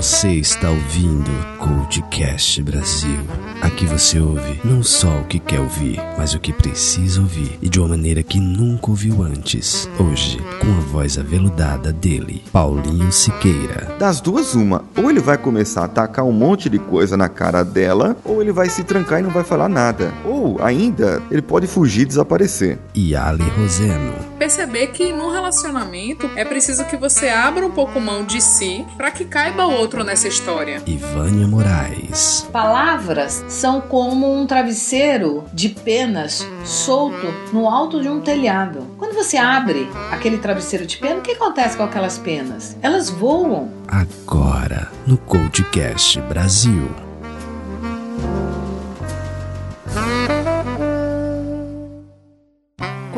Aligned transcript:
Você 0.00 0.30
está 0.30 0.70
ouvindo 0.70 1.30
Coldcast 1.58 2.62
Brasil. 2.62 3.18
Aqui 3.60 3.84
você 3.84 4.18
ouve 4.18 4.58
não 4.64 4.82
só 4.82 5.20
o 5.20 5.26
que 5.26 5.38
quer 5.38 5.60
ouvir, 5.60 6.00
mas 6.16 6.32
o 6.32 6.40
que 6.40 6.54
precisa 6.54 7.20
ouvir 7.20 7.58
e 7.60 7.68
de 7.68 7.78
uma 7.78 7.88
maneira 7.88 8.22
que 8.22 8.40
nunca 8.40 8.88
ouviu 8.88 9.22
antes. 9.22 9.86
Hoje, 9.98 10.38
com 10.58 10.68
a 10.68 10.80
voz 10.90 11.18
aveludada 11.18 11.92
dele, 11.92 12.42
Paulinho 12.50 13.12
Siqueira. 13.12 13.94
Das 13.98 14.22
duas, 14.22 14.54
uma. 14.54 14.86
Ou 14.96 15.10
ele 15.10 15.20
vai 15.20 15.36
começar 15.36 15.82
a 15.82 15.84
atacar 15.84 16.24
um 16.24 16.32
monte 16.32 16.70
de 16.70 16.78
coisa 16.78 17.14
na 17.14 17.28
cara 17.28 17.62
dela, 17.62 18.16
ou 18.24 18.40
ele 18.40 18.52
vai 18.52 18.70
se 18.70 18.82
trancar 18.82 19.20
e 19.20 19.22
não 19.22 19.30
vai 19.30 19.44
falar 19.44 19.68
nada. 19.68 20.14
Ou, 20.24 20.64
ainda, 20.64 21.20
ele 21.30 21.42
pode 21.42 21.66
fugir 21.66 22.04
e 22.04 22.06
desaparecer. 22.06 22.78
E 22.94 23.14
Ali 23.14 23.44
Roseno. 23.50 24.29
Perceber 24.40 24.86
que 24.86 25.12
num 25.12 25.30
relacionamento 25.30 26.30
é 26.34 26.46
preciso 26.46 26.86
que 26.86 26.96
você 26.96 27.28
abra 27.28 27.66
um 27.66 27.70
pouco 27.70 28.00
mão 28.00 28.24
de 28.24 28.40
si 28.40 28.86
para 28.96 29.10
que 29.10 29.26
caiba 29.26 29.66
o 29.66 29.70
outro 29.70 30.02
nessa 30.02 30.28
história. 30.28 30.82
E 30.86 30.96
Vânia 30.96 31.46
Moraes. 31.46 32.48
Palavras 32.50 33.44
são 33.48 33.82
como 33.82 34.34
um 34.34 34.46
travesseiro 34.46 35.44
de 35.52 35.68
penas 35.68 36.48
solto 36.64 37.26
no 37.52 37.68
alto 37.68 38.00
de 38.00 38.08
um 38.08 38.22
telhado. 38.22 38.86
Quando 38.96 39.14
você 39.14 39.36
abre 39.36 39.86
aquele 40.10 40.38
travesseiro 40.38 40.86
de 40.86 40.96
pena, 40.96 41.18
o 41.18 41.22
que 41.22 41.32
acontece 41.32 41.76
com 41.76 41.82
aquelas 41.82 42.16
penas? 42.16 42.78
Elas 42.80 43.10
voam. 43.10 43.70
Agora, 43.86 44.90
no 45.06 45.18
Coldcast 45.18 46.18
Brasil. 46.22 46.88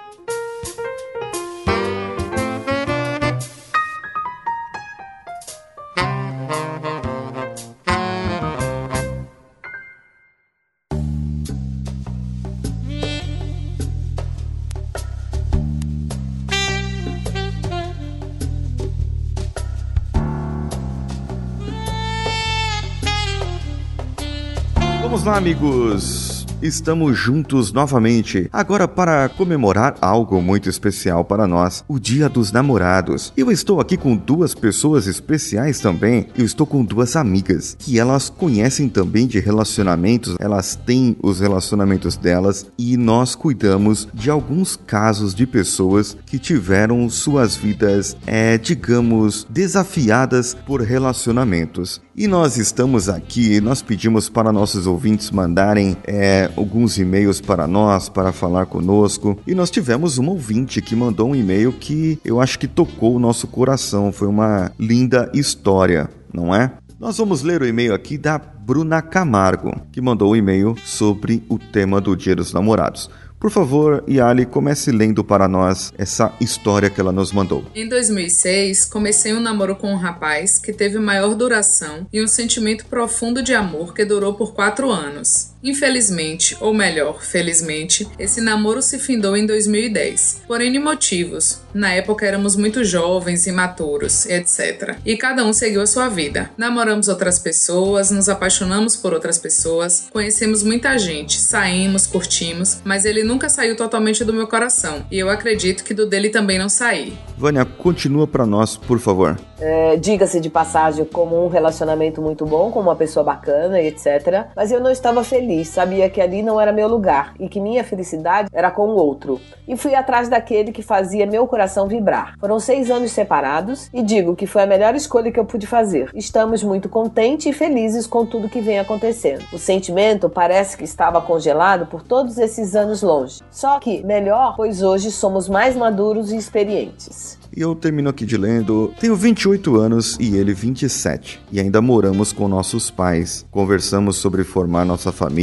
Amigos. 25.39 26.28
Estamos 26.61 27.17
juntos 27.17 27.73
novamente, 27.73 28.49
agora 28.53 28.89
para 28.89 29.29
comemorar 29.29 29.95
algo 30.01 30.43
muito 30.43 30.69
especial 30.69 31.25
para 31.25 31.47
nós, 31.47 31.85
o 31.87 32.01
Dia 32.01 32.29
dos 32.29 32.51
Namorados. 32.51 33.33
Eu 33.37 33.53
estou 33.53 33.81
aqui 33.81 33.97
com 33.97 34.17
duas 34.17 34.57
pessoas 34.57 35.07
especiais 35.07 35.79
também. 35.79 36.27
Eu 36.37 36.45
estou 36.45 36.67
com 36.67 36.85
duas 36.85 37.15
amigas 37.15 37.77
que 37.79 37.97
elas 37.97 38.29
conhecem 38.29 38.89
também 38.89 39.29
de 39.29 39.39
relacionamentos, 39.39 40.35
elas 40.41 40.75
têm 40.75 41.17
os 41.23 41.39
relacionamentos 41.39 42.17
delas 42.17 42.67
e 42.77 42.97
nós 42.97 43.37
cuidamos 43.37 44.09
de 44.13 44.29
alguns 44.29 44.75
casos 44.75 45.37
de 45.37 45.47
pessoas 45.47 46.17
que 46.27 46.41
tiveram 46.41 47.09
suas 47.09 47.55
vidas, 47.55 48.17
é, 48.27 48.59
digamos, 48.59 49.47
desafiadas 49.49 50.55
por 50.55 50.81
relacionamentos. 50.81 52.01
E 52.17 52.27
nós 52.27 52.57
estamos 52.57 53.09
aqui, 53.09 53.61
nós 53.61 53.81
pedimos 53.81 54.29
para 54.29 54.51
nossos 54.51 54.89
ouvintes 54.89 55.31
mandarem 55.31 55.97
é, 56.05 56.48
alguns 56.57 56.99
e-mails 56.99 57.41
para 57.41 57.67
nós, 57.67 58.09
para 58.09 58.33
falar 58.33 58.67
conosco. 58.67 59.39
E 59.47 59.55
nós 59.55 59.71
tivemos 59.71 60.19
um 60.19 60.29
ouvinte 60.29 60.81
que 60.81 60.97
mandou 60.97 61.31
um 61.31 61.37
e-mail 61.37 61.73
que 61.73 62.19
eu 62.25 62.41
acho 62.41 62.59
que 62.59 62.67
tocou 62.67 63.17
o 63.17 63.19
nosso 63.19 63.47
coração. 63.47 64.13
Foi 64.13 64.29
uma 64.29 64.73
linda 64.79 65.31
história, 65.35 66.09
não 66.33 66.55
é? 66.55 66.73
Nós 66.99 67.17
vamos 67.17 67.43
ler 67.43 67.63
o 67.63 67.67
e-mail 67.67 67.95
aqui 67.95 68.19
da 68.19 68.39
Bruna 68.39 69.01
Camargo, 69.01 69.73
que 69.93 70.01
mandou 70.01 70.33
um 70.33 70.37
e-mail 70.37 70.75
sobre 70.85 71.43
o 71.49 71.59
tema 71.59 72.01
do 72.01 72.17
Dia 72.17 72.35
dos 72.35 72.53
Namorados. 72.53 73.09
Por 73.39 73.53
favor, 73.53 74.03
Yali, 74.09 74.45
comece 74.45 74.91
lendo 74.91 75.23
para 75.23 75.47
nós 75.47 75.93
essa 75.97 76.35
história 76.41 76.91
que 76.91 77.01
ela 77.01 77.13
nos 77.13 77.33
mandou. 77.33 77.65
Em 77.73 77.89
2006, 77.89 78.85
comecei 78.87 79.33
um 79.33 79.39
namoro 79.39 79.77
com 79.77 79.93
um 79.93 79.97
rapaz 79.97 80.59
que 80.59 80.73
teve 80.73 80.99
maior 80.99 81.37
duração 81.37 82.05
e 82.13 82.21
um 82.21 82.27
sentimento 82.27 82.87
profundo 82.87 83.41
de 83.41 83.55
amor 83.55 83.95
que 83.95 84.05
durou 84.05 84.35
por 84.35 84.55
quatro 84.55 84.91
anos. 84.91 85.53
Infelizmente, 85.63 86.57
ou 86.61 86.73
melhor, 86.73 87.23
felizmente, 87.23 88.09
esse 88.19 88.41
namoro 88.41 88.81
se 88.81 88.99
findou 88.99 89.37
em 89.37 89.45
2010, 89.45 90.43
por 90.47 90.61
N 90.61 90.79
motivos. 90.79 91.61
Na 91.75 91.93
época 91.93 92.25
éramos 92.25 92.55
muito 92.55 92.85
jovens, 92.85 93.47
imaturos, 93.47 94.27
etc. 94.27 94.97
E 95.05 95.17
cada 95.17 95.45
um 95.45 95.53
seguiu 95.53 95.83
a 95.83 95.87
sua 95.87 96.09
vida. 96.09 96.51
Namoramos 96.57 97.09
outras 97.09 97.39
pessoas, 97.39 98.11
nos 98.11 98.29
apaixonamos 98.29 98.97
por 98.97 99.13
outras 99.13 99.39
pessoas, 99.39 100.09
conhecemos 100.13 100.63
muita 100.63 100.97
gente, 100.97 101.41
saímos, 101.41 102.07
curtimos, 102.07 102.81
mas 102.85 103.05
ele 103.05 103.25
nunca 103.25 103.49
saiu 103.49 103.77
totalmente 103.77 104.25
do 104.25 104.33
meu 104.33 104.47
coração. 104.47 105.05
E 105.11 105.19
eu 105.19 105.29
acredito 105.29 105.83
que 105.83 105.93
do 105.93 106.07
dele 106.07 106.31
também 106.31 106.59
não 106.59 106.69
saí. 106.69 107.19
Vânia, 107.37 107.65
continua 107.65 108.27
para 108.27 108.47
nós, 108.47 108.77
por 108.77 108.99
favor. 108.99 109.39
É, 109.61 109.97
Diga-se 109.97 110.41
de 110.41 110.49
passagem, 110.49 111.05
como 111.05 111.45
um 111.45 111.49
relacionamento 111.49 112.23
muito 112.23 112.47
bom, 112.47 112.71
com 112.71 112.81
uma 112.81 112.95
pessoa 112.95 113.25
bacana 113.25 113.81
etc. 113.81 114.47
Mas 114.55 114.71
eu 114.71 114.81
não 114.81 114.91
estava 114.91 115.25
feliz 115.25 115.48
feliz, 115.49 115.69
sabia 115.69 116.11
que 116.11 116.21
ali 116.21 116.43
não 116.43 116.61
era 116.61 116.71
meu 116.71 116.87
lugar 116.87 117.33
e 117.41 117.49
que 117.49 117.59
minha 117.59 117.83
felicidade 117.83 118.51
era 118.53 118.71
com 118.71 118.89
o 118.89 118.97
outro. 118.97 119.41
E 119.67 119.77
fui 119.77 119.95
atrás 119.95 120.29
daquele 120.29 120.73
que 120.73 120.83
fazia 120.83 121.27
meu 121.27 121.47
coração 121.47 121.89
vibrar. 121.89 122.35
Foram 122.39 122.61
seis 122.61 122.91
anos 122.91 123.13
separados 123.13 123.89
e 123.95 124.03
digo 124.03 124.37
que 124.37 124.47
foi 124.47 124.63
a 124.63 124.67
melhor 124.67 124.95
escolha 124.95 125.33
que 125.33 125.41
eu 125.41 125.47
pude 125.47 125.67
fazer. 125.67 126.11
Estamos 126.15 126.63
muito 126.63 126.89
contentes 126.89 127.47
e 127.47 127.53
felizes 127.53 128.07
com 128.07 128.27
tudo 128.27 128.49
que 128.49 128.61
vem 128.61 128.79
acontecendo. 128.79 129.45
O 129.51 129.59
sentimento 129.59 130.29
parece 130.29 130.77
que 130.77 130.85
estava 130.85 131.21
congelado 131.21 131.87
por 131.87 132.03
todos 132.03 132.37
esses 132.37 132.77
anos 132.77 133.01
longe. 133.01 133.41
Só 133.51 133.79
que 133.79 134.05
melhor, 134.05 134.55
pois 134.55 134.83
hoje 134.83 135.11
somos 135.11 135.49
mais 135.49 135.75
maduros 135.75 136.31
e 136.31 136.37
experientes. 136.37 137.39
E 137.57 137.61
eu 137.61 137.75
termino 137.75 138.09
aqui 138.09 138.25
de 138.25 138.37
lendo. 138.37 138.93
Tenho 139.01 139.17
28 139.17 139.77
anos 139.77 140.17
e 140.21 140.37
ele 140.37 140.53
27. 140.53 141.41
E 141.51 141.59
ainda 141.59 141.81
moramos 141.81 142.33
com 142.33 142.47
nossos 142.47 142.91
pais. 142.91 143.45
Conversamos 143.51 144.17
sobre 144.17 144.45
formar 144.45 144.85
nossa 144.85 145.11
família, 145.11 145.38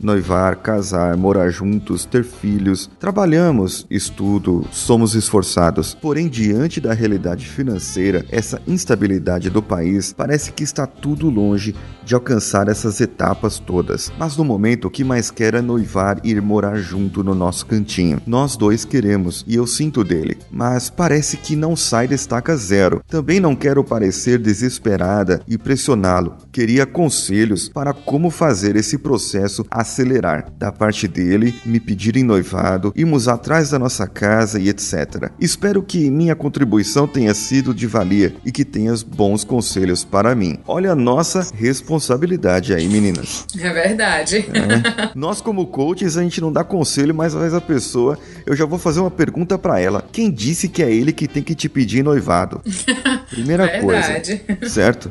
noivar, 0.00 0.56
casar, 0.56 1.16
morar 1.16 1.50
juntos, 1.50 2.04
ter 2.04 2.24
filhos. 2.24 2.90
Trabalhamos, 2.98 3.86
estudo, 3.90 4.64
somos 4.70 5.14
esforçados. 5.14 5.94
Porém, 5.94 6.28
diante 6.28 6.80
da 6.80 6.94
realidade 6.94 7.46
financeira, 7.46 8.24
essa 8.30 8.60
instabilidade 8.66 9.50
do 9.50 9.62
país, 9.62 10.12
parece 10.12 10.52
que 10.52 10.62
está 10.62 10.86
tudo 10.86 11.28
longe 11.28 11.74
de 12.04 12.14
alcançar 12.14 12.68
essas 12.68 13.00
etapas 13.00 13.58
todas. 13.58 14.12
Mas 14.18 14.36
no 14.36 14.44
momento 14.44 14.86
o 14.86 14.90
que 14.90 15.04
mais 15.04 15.30
quero 15.30 15.56
é 15.56 15.62
noivar 15.62 16.20
e 16.24 16.30
ir 16.30 16.40
morar 16.40 16.76
junto 16.76 17.22
no 17.22 17.34
nosso 17.34 17.66
cantinho. 17.66 18.20
Nós 18.26 18.56
dois 18.56 18.84
queremos 18.84 19.44
e 19.46 19.56
eu 19.56 19.66
sinto 19.66 20.02
dele, 20.02 20.38
mas 20.50 20.90
parece 20.90 21.36
que 21.36 21.54
não 21.54 21.76
sai 21.76 22.08
da 22.08 22.14
estaca 22.14 22.56
zero. 22.56 23.02
Também 23.08 23.40
não 23.40 23.54
quero 23.54 23.84
parecer 23.84 24.38
desesperada 24.38 25.40
e 25.46 25.58
pressioná-lo. 25.58 26.36
Queria 26.52 26.86
conselhos 26.86 27.68
para 27.68 27.92
como 27.92 28.30
fazer 28.30 28.76
esse 28.76 28.98
processo 28.98 29.39
acelerar. 29.70 30.50
Da 30.58 30.72
parte 30.72 31.06
dele, 31.06 31.54
me 31.64 31.80
pedirem 31.80 32.22
noivado, 32.24 32.92
irmos 32.96 33.28
atrás 33.28 33.70
da 33.70 33.78
nossa 33.78 34.06
casa 34.06 34.58
e 34.60 34.68
etc. 34.68 35.30
Espero 35.40 35.82
que 35.82 36.10
minha 36.10 36.34
contribuição 36.34 37.06
tenha 37.06 37.34
sido 37.34 37.74
de 37.74 37.86
valia 37.86 38.34
e 38.44 38.52
que 38.52 38.64
tenhas 38.64 39.02
bons 39.02 39.44
conselhos 39.44 40.04
para 40.04 40.34
mim. 40.34 40.58
Olha 40.66 40.92
a 40.92 40.96
nossa 40.96 41.46
responsabilidade 41.54 42.74
aí, 42.74 42.88
meninas. 42.88 43.46
É 43.58 43.72
verdade. 43.72 44.38
É. 44.38 45.10
Nós, 45.14 45.40
como 45.40 45.66
coaches, 45.66 46.16
a 46.16 46.22
gente 46.22 46.40
não 46.40 46.52
dá 46.52 46.64
conselho, 46.64 47.14
mas 47.14 47.34
às 47.34 47.40
vezes 47.40 47.54
a 47.56 47.60
pessoa. 47.60 48.18
Eu 48.46 48.56
já 48.56 48.64
vou 48.64 48.78
fazer 48.78 49.00
uma 49.00 49.10
pergunta 49.10 49.58
para 49.58 49.80
ela. 49.80 50.04
Quem 50.12 50.30
disse 50.30 50.68
que 50.68 50.82
é 50.82 50.92
ele 50.92 51.12
que 51.12 51.28
tem 51.28 51.42
que 51.42 51.54
te 51.54 51.68
pedir 51.68 52.02
noivado? 52.02 52.60
Primeira 53.30 53.66
Verdade. 53.66 54.42
coisa. 54.46 54.68
Certo? 54.68 55.10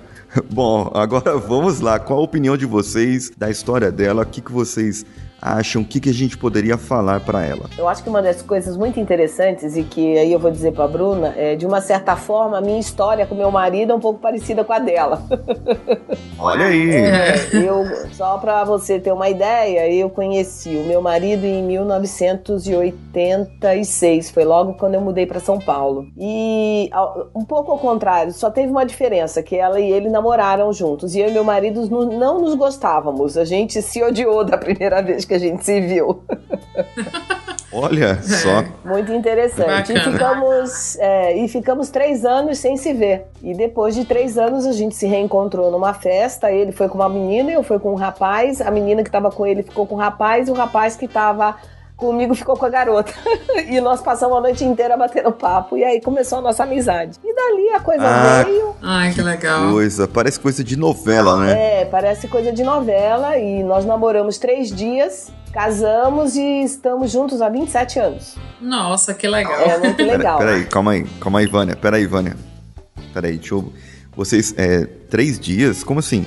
Bom, 0.51 0.91
agora 0.93 1.37
vamos 1.37 1.79
lá. 1.79 1.99
Qual 1.99 2.19
a 2.19 2.21
opinião 2.21 2.55
de 2.55 2.65
vocês 2.65 3.31
da 3.35 3.49
história 3.49 3.91
dela? 3.91 4.21
O 4.21 4.25
que, 4.25 4.41
que 4.41 4.51
vocês 4.51 5.05
acham? 5.41 5.81
O 5.81 5.85
que, 5.85 5.99
que 5.99 6.09
a 6.09 6.13
gente 6.13 6.37
poderia 6.37 6.77
falar 6.77 7.19
para 7.19 7.45
ela? 7.45 7.65
Eu 7.77 7.87
acho 7.87 8.03
que 8.03 8.09
uma 8.09 8.21
das 8.21 8.41
coisas 8.41 8.77
muito 8.77 8.99
interessantes 8.99 9.75
e 9.75 9.83
que 9.83 10.17
aí 10.17 10.31
eu 10.31 10.39
vou 10.39 10.51
dizer 10.51 10.73
para 10.73 10.87
Bruna 10.87 11.33
é, 11.37 11.55
de 11.55 11.65
uma 11.65 11.81
certa 11.81 12.15
forma, 12.15 12.57
a 12.57 12.61
minha 12.61 12.79
história 12.79 13.25
com 13.25 13.35
meu 13.35 13.51
marido 13.51 13.91
é 13.91 13.95
um 13.95 13.99
pouco 13.99 14.19
parecida 14.19 14.63
com 14.63 14.73
a 14.73 14.79
dela. 14.79 15.23
Olha 16.37 16.65
aí. 16.65 16.91
É, 16.91 17.35
eu 17.53 17.85
só 18.11 18.37
para 18.37 18.63
você 18.63 18.99
ter 18.99 19.11
uma 19.11 19.29
ideia, 19.29 19.91
eu 19.91 20.09
conheci 20.09 20.75
o 20.75 20.85
meu 20.85 21.01
marido 21.01 21.45
em 21.45 21.63
1986, 21.63 24.31
foi 24.31 24.43
logo 24.43 24.73
quando 24.73 24.95
eu 24.95 25.01
mudei 25.01 25.25
para 25.25 25.39
São 25.39 25.57
Paulo. 25.59 26.07
E 26.17 26.89
um 27.35 27.45
pouco 27.45 27.71
ao 27.71 27.79
contrário, 27.79 28.33
só 28.33 28.49
teve 28.49 28.71
uma 28.71 28.85
diferença 28.85 29.43
que 29.43 29.55
ela 29.55 29.79
e 29.79 29.91
ele 29.91 30.09
namoraram 30.09 30.73
juntos 30.73 31.15
e 31.15 31.19
eu 31.19 31.29
e 31.29 31.31
meu 31.31 31.43
marido 31.43 31.87
não 31.89 32.41
nos 32.41 32.55
gostávamos. 32.55 33.37
A 33.37 33.45
gente 33.45 33.81
se 33.81 34.03
odiou 34.03 34.43
da 34.43 34.57
primeira 34.57 35.01
vez 35.01 35.25
que 35.29 35.33
a 35.35 35.39
gente 35.39 35.63
se 35.63 35.79
viu. 35.79 36.23
Olha 37.71 38.21
só. 38.23 38.63
Muito 38.83 39.13
interessante. 39.13 39.93
E 39.93 39.99
ficamos, 39.99 40.97
é, 40.97 41.37
e 41.37 41.47
ficamos 41.47 41.89
três 41.89 42.25
anos 42.25 42.57
sem 42.57 42.75
se 42.75 42.93
ver. 42.93 43.27
E 43.43 43.53
depois 43.53 43.93
de 43.93 44.05
três 44.05 44.37
anos 44.39 44.65
a 44.65 44.71
gente 44.71 44.95
se 44.95 45.05
reencontrou 45.05 45.71
numa 45.71 45.93
festa. 45.93 46.51
Ele 46.51 46.71
foi 46.71 46.89
com 46.89 46.95
uma 46.95 47.07
menina, 47.07 47.51
eu 47.51 47.61
fui 47.61 47.77
com 47.77 47.91
um 47.91 47.95
rapaz. 47.95 48.59
A 48.59 48.71
menina 48.71 49.03
que 49.03 49.09
estava 49.09 49.31
com 49.31 49.45
ele 49.45 49.61
ficou 49.61 49.85
com 49.85 49.95
o 49.95 49.97
rapaz 49.99 50.47
e 50.47 50.51
o 50.51 50.55
rapaz 50.55 50.95
que 50.95 51.05
estava 51.05 51.55
comigo 51.99 52.33
ficou 52.33 52.57
com 52.57 52.65
a 52.65 52.69
garota. 52.69 53.13
e 53.67 53.79
nós 53.81 54.01
passamos 54.01 54.37
a 54.37 54.41
noite 54.41 54.63
inteira 54.63 54.97
batendo 54.97 55.31
papo. 55.31 55.77
E 55.77 55.83
aí 55.83 56.01
começou 56.01 56.39
a 56.39 56.41
nossa 56.41 56.63
amizade. 56.63 57.19
E 57.23 57.35
dali 57.35 57.69
a 57.69 57.79
coisa 57.79 58.03
ah, 58.03 58.43
veio. 58.43 58.75
Ai, 58.81 59.13
que 59.13 59.21
legal. 59.21 59.71
Coisa, 59.71 60.07
parece 60.07 60.39
coisa 60.39 60.63
de 60.63 60.77
novela, 60.77 61.37
né? 61.37 61.81
É, 61.81 61.85
parece 61.85 62.27
coisa 62.27 62.51
de 62.51 62.63
novela. 62.63 63.37
E 63.37 63.61
nós 63.63 63.85
namoramos 63.85 64.37
três 64.37 64.69
dias. 64.69 65.31
Casamos 65.51 66.35
e 66.35 66.63
estamos 66.63 67.11
juntos 67.11 67.41
há 67.41 67.49
27 67.49 67.99
anos. 67.99 68.35
Nossa, 68.61 69.13
que 69.13 69.27
legal. 69.27 69.59
É 69.59 69.77
muito 69.77 70.01
legal. 70.03 70.37
Peraí, 70.37 70.59
pera 70.59 70.69
calma 70.69 70.91
aí, 70.91 71.03
calma 71.19 71.39
aí, 71.39 71.45
Vânia. 71.47 71.75
Peraí, 71.75 72.05
Vânia. 72.05 72.35
Peraí, 73.13 73.37
deixa 73.37 73.55
eu. 73.55 73.73
Vocês, 74.15 74.53
é, 74.57 74.85
três 75.09 75.39
dias? 75.39 75.83
Como 75.83 75.99
assim? 75.99 76.25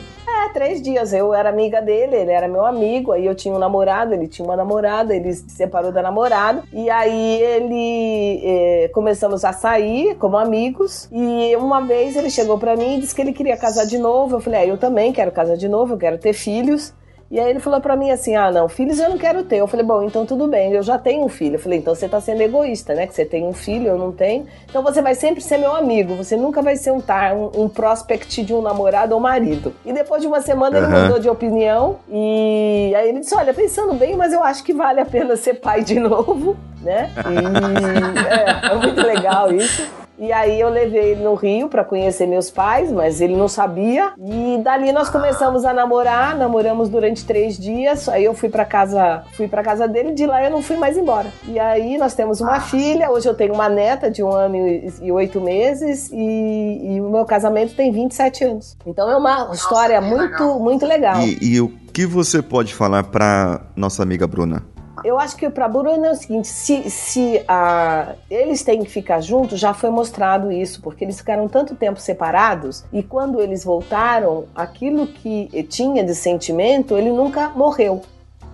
Três 0.53 0.81
dias. 0.81 1.13
Eu 1.13 1.35
era 1.35 1.49
amiga 1.49 1.81
dele, 1.81 2.17
ele 2.17 2.31
era 2.31 2.47
meu 2.47 2.65
amigo. 2.65 3.13
Aí 3.13 3.27
eu 3.27 3.35
tinha 3.35 3.55
um 3.55 3.59
namorado, 3.59 4.15
ele 4.15 4.29
tinha 4.29 4.47
uma 4.47 4.57
namorada, 4.57 5.15
ele 5.15 5.33
se 5.33 5.51
separou 5.51 5.91
da 5.91 6.03
namorada. 6.03 6.63
E 6.73 6.89
aí 6.91 7.43
ele 7.43 8.41
eh, 8.45 8.91
começamos 8.93 9.45
a 9.45 9.53
sair 9.53 10.15
como 10.17 10.37
amigos. 10.37 11.09
E 11.11 11.57
uma 11.57 11.81
vez 11.81 12.17
ele 12.17 12.31
chegou 12.31 12.59
para 12.59 12.77
mim 12.77 12.97
e 12.97 13.01
disse 13.01 13.15
que 13.15 13.23
ele 13.23 13.33
queria 13.33 13.57
casar 13.57 13.87
de 13.87 13.99
novo. 13.99 14.37
Eu 14.37 14.41
falei, 14.41 14.61
ah, 14.61 14.67
eu 14.67 14.79
também 14.79 15.13
quero 15.13 15.33
casar 15.33 15.57
de 15.57 15.69
novo, 15.69 15.95
eu 15.95 15.99
quero 15.99 16.19
ter 16.19 16.33
filhos. 16.33 16.93
E 17.33 17.41
aí 17.41 17.49
ele 17.49 17.61
falou 17.61 17.81
para 17.81 17.97
mim 17.97 18.11
assim: 18.11 18.37
ah, 18.37 18.53
não, 18.53 18.69
filhos 18.69 19.01
eu 19.01 19.09
não 19.09 19.17
quero 19.17 19.43
ter. 19.43 19.57
Eu 19.57 19.67
falei: 19.67 19.87
bom, 19.87 20.03
então 20.03 20.27
tudo 20.27 20.47
bem, 20.47 20.71
eu 20.73 20.83
já 20.83 20.99
tenho 20.99 21.25
um 21.25 21.31
filho. 21.31 21.55
Eu 21.55 21.59
falei: 21.59 21.79
então 21.79 21.95
você 21.95 22.07
tá 22.07 22.21
sendo 22.21 22.43
egoísta, 22.43 22.95
né? 22.95 23.07
Que 23.07 23.15
você 23.15 23.25
tem 23.25 23.47
um 23.47 23.55
filho, 23.55 23.89
eu 23.89 23.97
não 23.97 24.13
tenho. 24.13 24.47
Então 24.69 24.83
você 24.83 25.01
vai 25.01 25.15
sempre 25.15 25.41
ser 25.41 25.57
meu 25.57 25.75
amigo, 25.75 26.15
você 26.15 26.37
nunca 26.37 26.61
vai 26.61 26.77
ser 26.77 26.91
um, 26.91 27.01
tar, 27.01 27.35
um, 27.35 27.51
um 27.57 27.69
prospect 27.71 28.43
de 28.43 28.53
um 28.53 28.61
namorado 28.61 29.15
ou 29.15 29.21
marido. 29.21 29.73
E 29.83 29.95
depois 29.95 30.21
de 30.21 30.29
uma 30.29 30.43
semana 30.43 30.79
uhum. 30.79 30.85
ele 30.85 31.03
mudou 31.03 31.19
de 31.19 31.31
opinião 31.31 32.01
e 32.11 32.93
aí 32.95 33.09
ele 33.09 33.21
disse: 33.21 33.35
olha, 33.35 33.55
pensando 33.55 33.95
bem, 33.95 34.15
mas 34.15 34.35
eu 34.35 34.45
acho 34.45 34.63
que 34.63 34.75
vale 34.75 35.01
a 35.01 35.07
pena 35.07 35.35
ser 35.35 35.55
pai 35.55 35.83
de 35.83 35.99
novo, 35.99 36.55
né? 36.83 37.11
E 37.17 38.69
é, 38.69 38.73
é 38.73 38.75
muito 38.75 39.01
legal 39.01 39.51
isso. 39.51 40.02
E 40.23 40.33
aí 40.33 40.61
eu 40.61 40.69
levei 40.69 41.11
ele 41.11 41.25
no 41.25 41.35
Rio 41.35 41.69
para 41.69 41.83
conhecer 41.83 42.29
meus 42.29 42.49
pais, 42.49 42.93
mas 42.93 43.21
ele 43.21 43.35
não 43.35 43.49
sabia. 43.49 44.13
E 44.17 44.57
dali 44.63 44.93
nós 44.93 45.11
começamos 45.11 45.65
a 45.65 45.75
namorar, 45.75 46.37
namoramos 46.37 46.89
durante 46.89 47.25
três 47.25 47.59
dias. 47.59 48.09
Aí 48.09 48.25
eu 48.25 48.33
fui 48.33 48.49
para 48.49 48.65
casa, 48.65 49.25
fui 49.33 49.49
para 49.49 49.65
casa 49.65 49.89
dele. 49.89 50.13
De 50.13 50.25
lá 50.25 50.41
eu 50.45 50.49
não 50.49 50.63
fui 50.63 50.77
mais 50.77 50.97
embora. 50.97 51.27
E 51.49 51.59
aí 51.59 51.99
nós 51.99 52.15
temos 52.15 52.41
uma 52.41 52.61
filha. 52.61 53.11
Hoje 53.11 53.29
eu 53.29 53.35
tenho 53.35 53.53
uma 53.53 53.69
neta 53.69 54.09
de 54.09 54.23
um 54.23 54.31
ano 54.31 54.57
e 54.57 55.11
oito 55.11 55.41
meses 55.41 56.09
e, 56.13 56.95
e, 56.95 57.01
o 57.01 57.11
meu 57.11 57.25
casamento 57.25 57.75
tem 57.75 57.91
27 57.91 58.45
anos. 58.45 58.77
Então 58.87 59.11
é 59.11 59.17
uma 59.17 59.51
história 59.53 60.01
muito, 60.01 60.45
legal. 60.45 60.61
muito 60.61 60.87
legal. 60.87 61.21
E, 61.21 61.37
e 61.43 61.61
o 61.61 61.69
que 61.93 62.07
você 62.07 62.41
pode 62.41 62.73
falar 62.73 63.03
para 63.03 63.61
nossa 63.75 64.05
amiga 64.05 64.29
Bruna? 64.29 64.72
Eu 65.05 65.19
acho 65.19 65.37
que 65.37 65.49
para 65.51 65.67
Bruno 65.67 66.05
é 66.05 66.13
o 66.13 66.15
seguinte: 66.15 66.49
se, 66.49 66.89
se 66.89 67.43
a, 67.49 68.15
eles 68.31 68.63
têm 68.63 68.83
que 68.85 68.91
ficar 68.91 69.21
juntos, 69.21 69.59
já 69.59 69.75
foi 69.75 69.91
mostrado 69.91 70.53
isso, 70.53 70.81
porque 70.81 71.05
eles 71.05 71.19
ficaram 71.19 71.49
tanto 71.49 71.75
tempo 71.75 72.01
separados 72.01 72.85
e 72.93 73.03
quando 73.03 73.41
eles 73.41 73.65
voltaram, 73.65 74.45
aquilo 74.55 75.07
que 75.07 75.63
tinha 75.65 76.05
de 76.05 76.15
sentimento, 76.15 76.97
ele 76.97 77.11
nunca 77.11 77.49
morreu. 77.51 78.03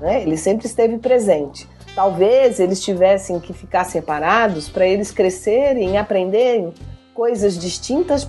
Né? 0.00 0.22
Ele 0.22 0.36
sempre 0.36 0.66
esteve 0.66 0.98
presente. 0.98 1.68
Talvez 1.94 2.60
eles 2.60 2.80
tivessem 2.80 3.40
que 3.40 3.52
ficar 3.52 3.84
separados 3.84 4.68
para 4.68 4.86
eles 4.86 5.10
crescerem 5.10 5.98
aprenderem 5.98 6.72
coisas 7.12 7.58
distintas 7.58 8.24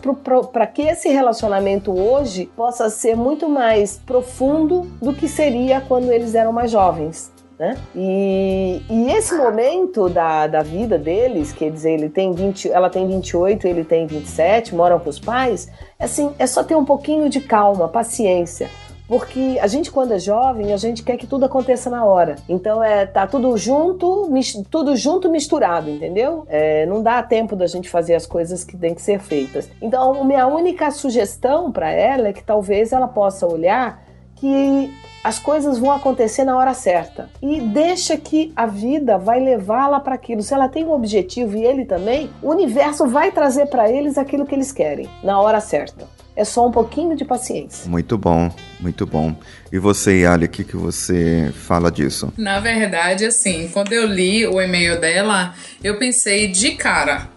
para 0.51 0.65
que 0.65 0.81
esse 0.81 1.09
relacionamento 1.09 1.91
hoje 1.95 2.47
possa 2.55 2.89
ser 2.89 3.15
muito 3.15 3.47
mais 3.47 4.01
profundo 4.03 4.88
do 4.99 5.13
que 5.13 5.27
seria 5.27 5.79
quando 5.79 6.11
eles 6.11 6.33
eram 6.33 6.51
mais 6.51 6.71
jovens. 6.71 7.31
Né? 7.59 7.77
E, 7.93 8.81
e 8.89 9.11
esse 9.11 9.35
momento 9.35 10.07
da, 10.07 10.47
da 10.47 10.63
vida 10.63 10.97
deles, 10.97 11.51
quer 11.51 11.69
dizer, 11.69 11.91
ele 11.91 12.07
tem 12.07 12.31
20, 12.31 12.71
ela 12.71 12.89
tem 12.89 13.05
28, 13.05 13.67
ele 13.67 13.83
tem 13.83 14.07
27, 14.07 14.73
moram 14.73 14.97
com 14.97 15.09
os 15.09 15.19
pais, 15.19 15.69
é 15.99 16.05
assim, 16.05 16.31
é 16.39 16.47
só 16.47 16.63
ter 16.63 16.75
um 16.75 16.85
pouquinho 16.85 17.27
de 17.27 17.41
calma, 17.41 17.89
paciência. 17.89 18.69
Porque 19.09 19.57
a 19.59 19.67
gente, 19.67 19.91
quando 19.91 20.13
é 20.13 20.19
jovem, 20.19 20.71
a 20.71 20.77
gente 20.77 21.03
quer 21.03 21.17
que 21.17 21.25
tudo 21.25 21.43
aconteça 21.43 21.89
na 21.89 22.05
hora. 22.05 22.35
Então, 22.47 22.81
é, 22.81 23.07
tá 23.07 23.25
tudo 23.25 23.57
junto, 23.57 24.29
tudo 24.69 24.95
junto 24.95 25.29
misturado, 25.29 25.89
entendeu? 25.89 26.45
É, 26.47 26.85
não 26.85 27.01
dá 27.01 27.21
tempo 27.23 27.55
da 27.55 27.65
gente 27.65 27.89
fazer 27.89 28.13
as 28.13 28.27
coisas 28.27 28.63
que 28.63 28.77
têm 28.77 28.93
que 28.93 29.01
ser 29.01 29.19
feitas. 29.19 29.67
Então, 29.81 30.23
minha 30.23 30.45
única 30.45 30.91
sugestão 30.91 31.71
para 31.71 31.89
ela 31.89 32.27
é 32.27 32.33
que 32.33 32.43
talvez 32.43 32.93
ela 32.93 33.07
possa 33.07 33.47
olhar 33.47 34.01
que 34.35 34.93
as 35.23 35.38
coisas 35.39 35.77
vão 35.77 35.91
acontecer 35.91 36.43
na 36.43 36.55
hora 36.57 36.73
certa. 36.73 37.29
E 37.41 37.59
deixa 37.59 38.15
que 38.17 38.51
a 38.55 38.65
vida 38.65 39.17
vai 39.17 39.39
levá-la 39.39 39.99
para 39.99 40.15
aquilo. 40.15 40.41
Se 40.41 40.53
ela 40.53 40.67
tem 40.69 40.85
um 40.85 40.93
objetivo 40.93 41.57
e 41.57 41.65
ele 41.65 41.85
também, 41.85 42.29
o 42.41 42.49
universo 42.49 43.05
vai 43.07 43.31
trazer 43.31 43.67
para 43.67 43.89
eles 43.91 44.17
aquilo 44.17 44.45
que 44.45 44.55
eles 44.55 44.71
querem 44.71 45.09
na 45.23 45.39
hora 45.39 45.59
certa. 45.59 46.07
é 46.35 46.45
só 46.45 46.65
um 46.65 46.71
pouquinho 46.71 47.17
de 47.17 47.25
paciência. 47.25 47.89
Muito 47.89 48.17
bom, 48.17 48.49
muito 48.79 49.05
bom. 49.05 49.35
E 49.73 49.77
você, 49.77 50.25
Ali, 50.25 50.45
o 50.45 50.49
que, 50.49 50.63
que 50.63 50.77
você 50.77 51.51
fala 51.53 51.91
disso? 51.91 52.31
Na 52.38 52.61
verdade, 52.61 53.25
assim, 53.25 53.67
quando 53.73 53.91
eu 53.91 54.05
li 54.05 54.47
o 54.47 54.61
e-mail 54.61 55.01
dela, 55.01 55.53
eu 55.83 55.99
pensei 55.99 56.47
de 56.47 56.71
cara, 56.71 57.27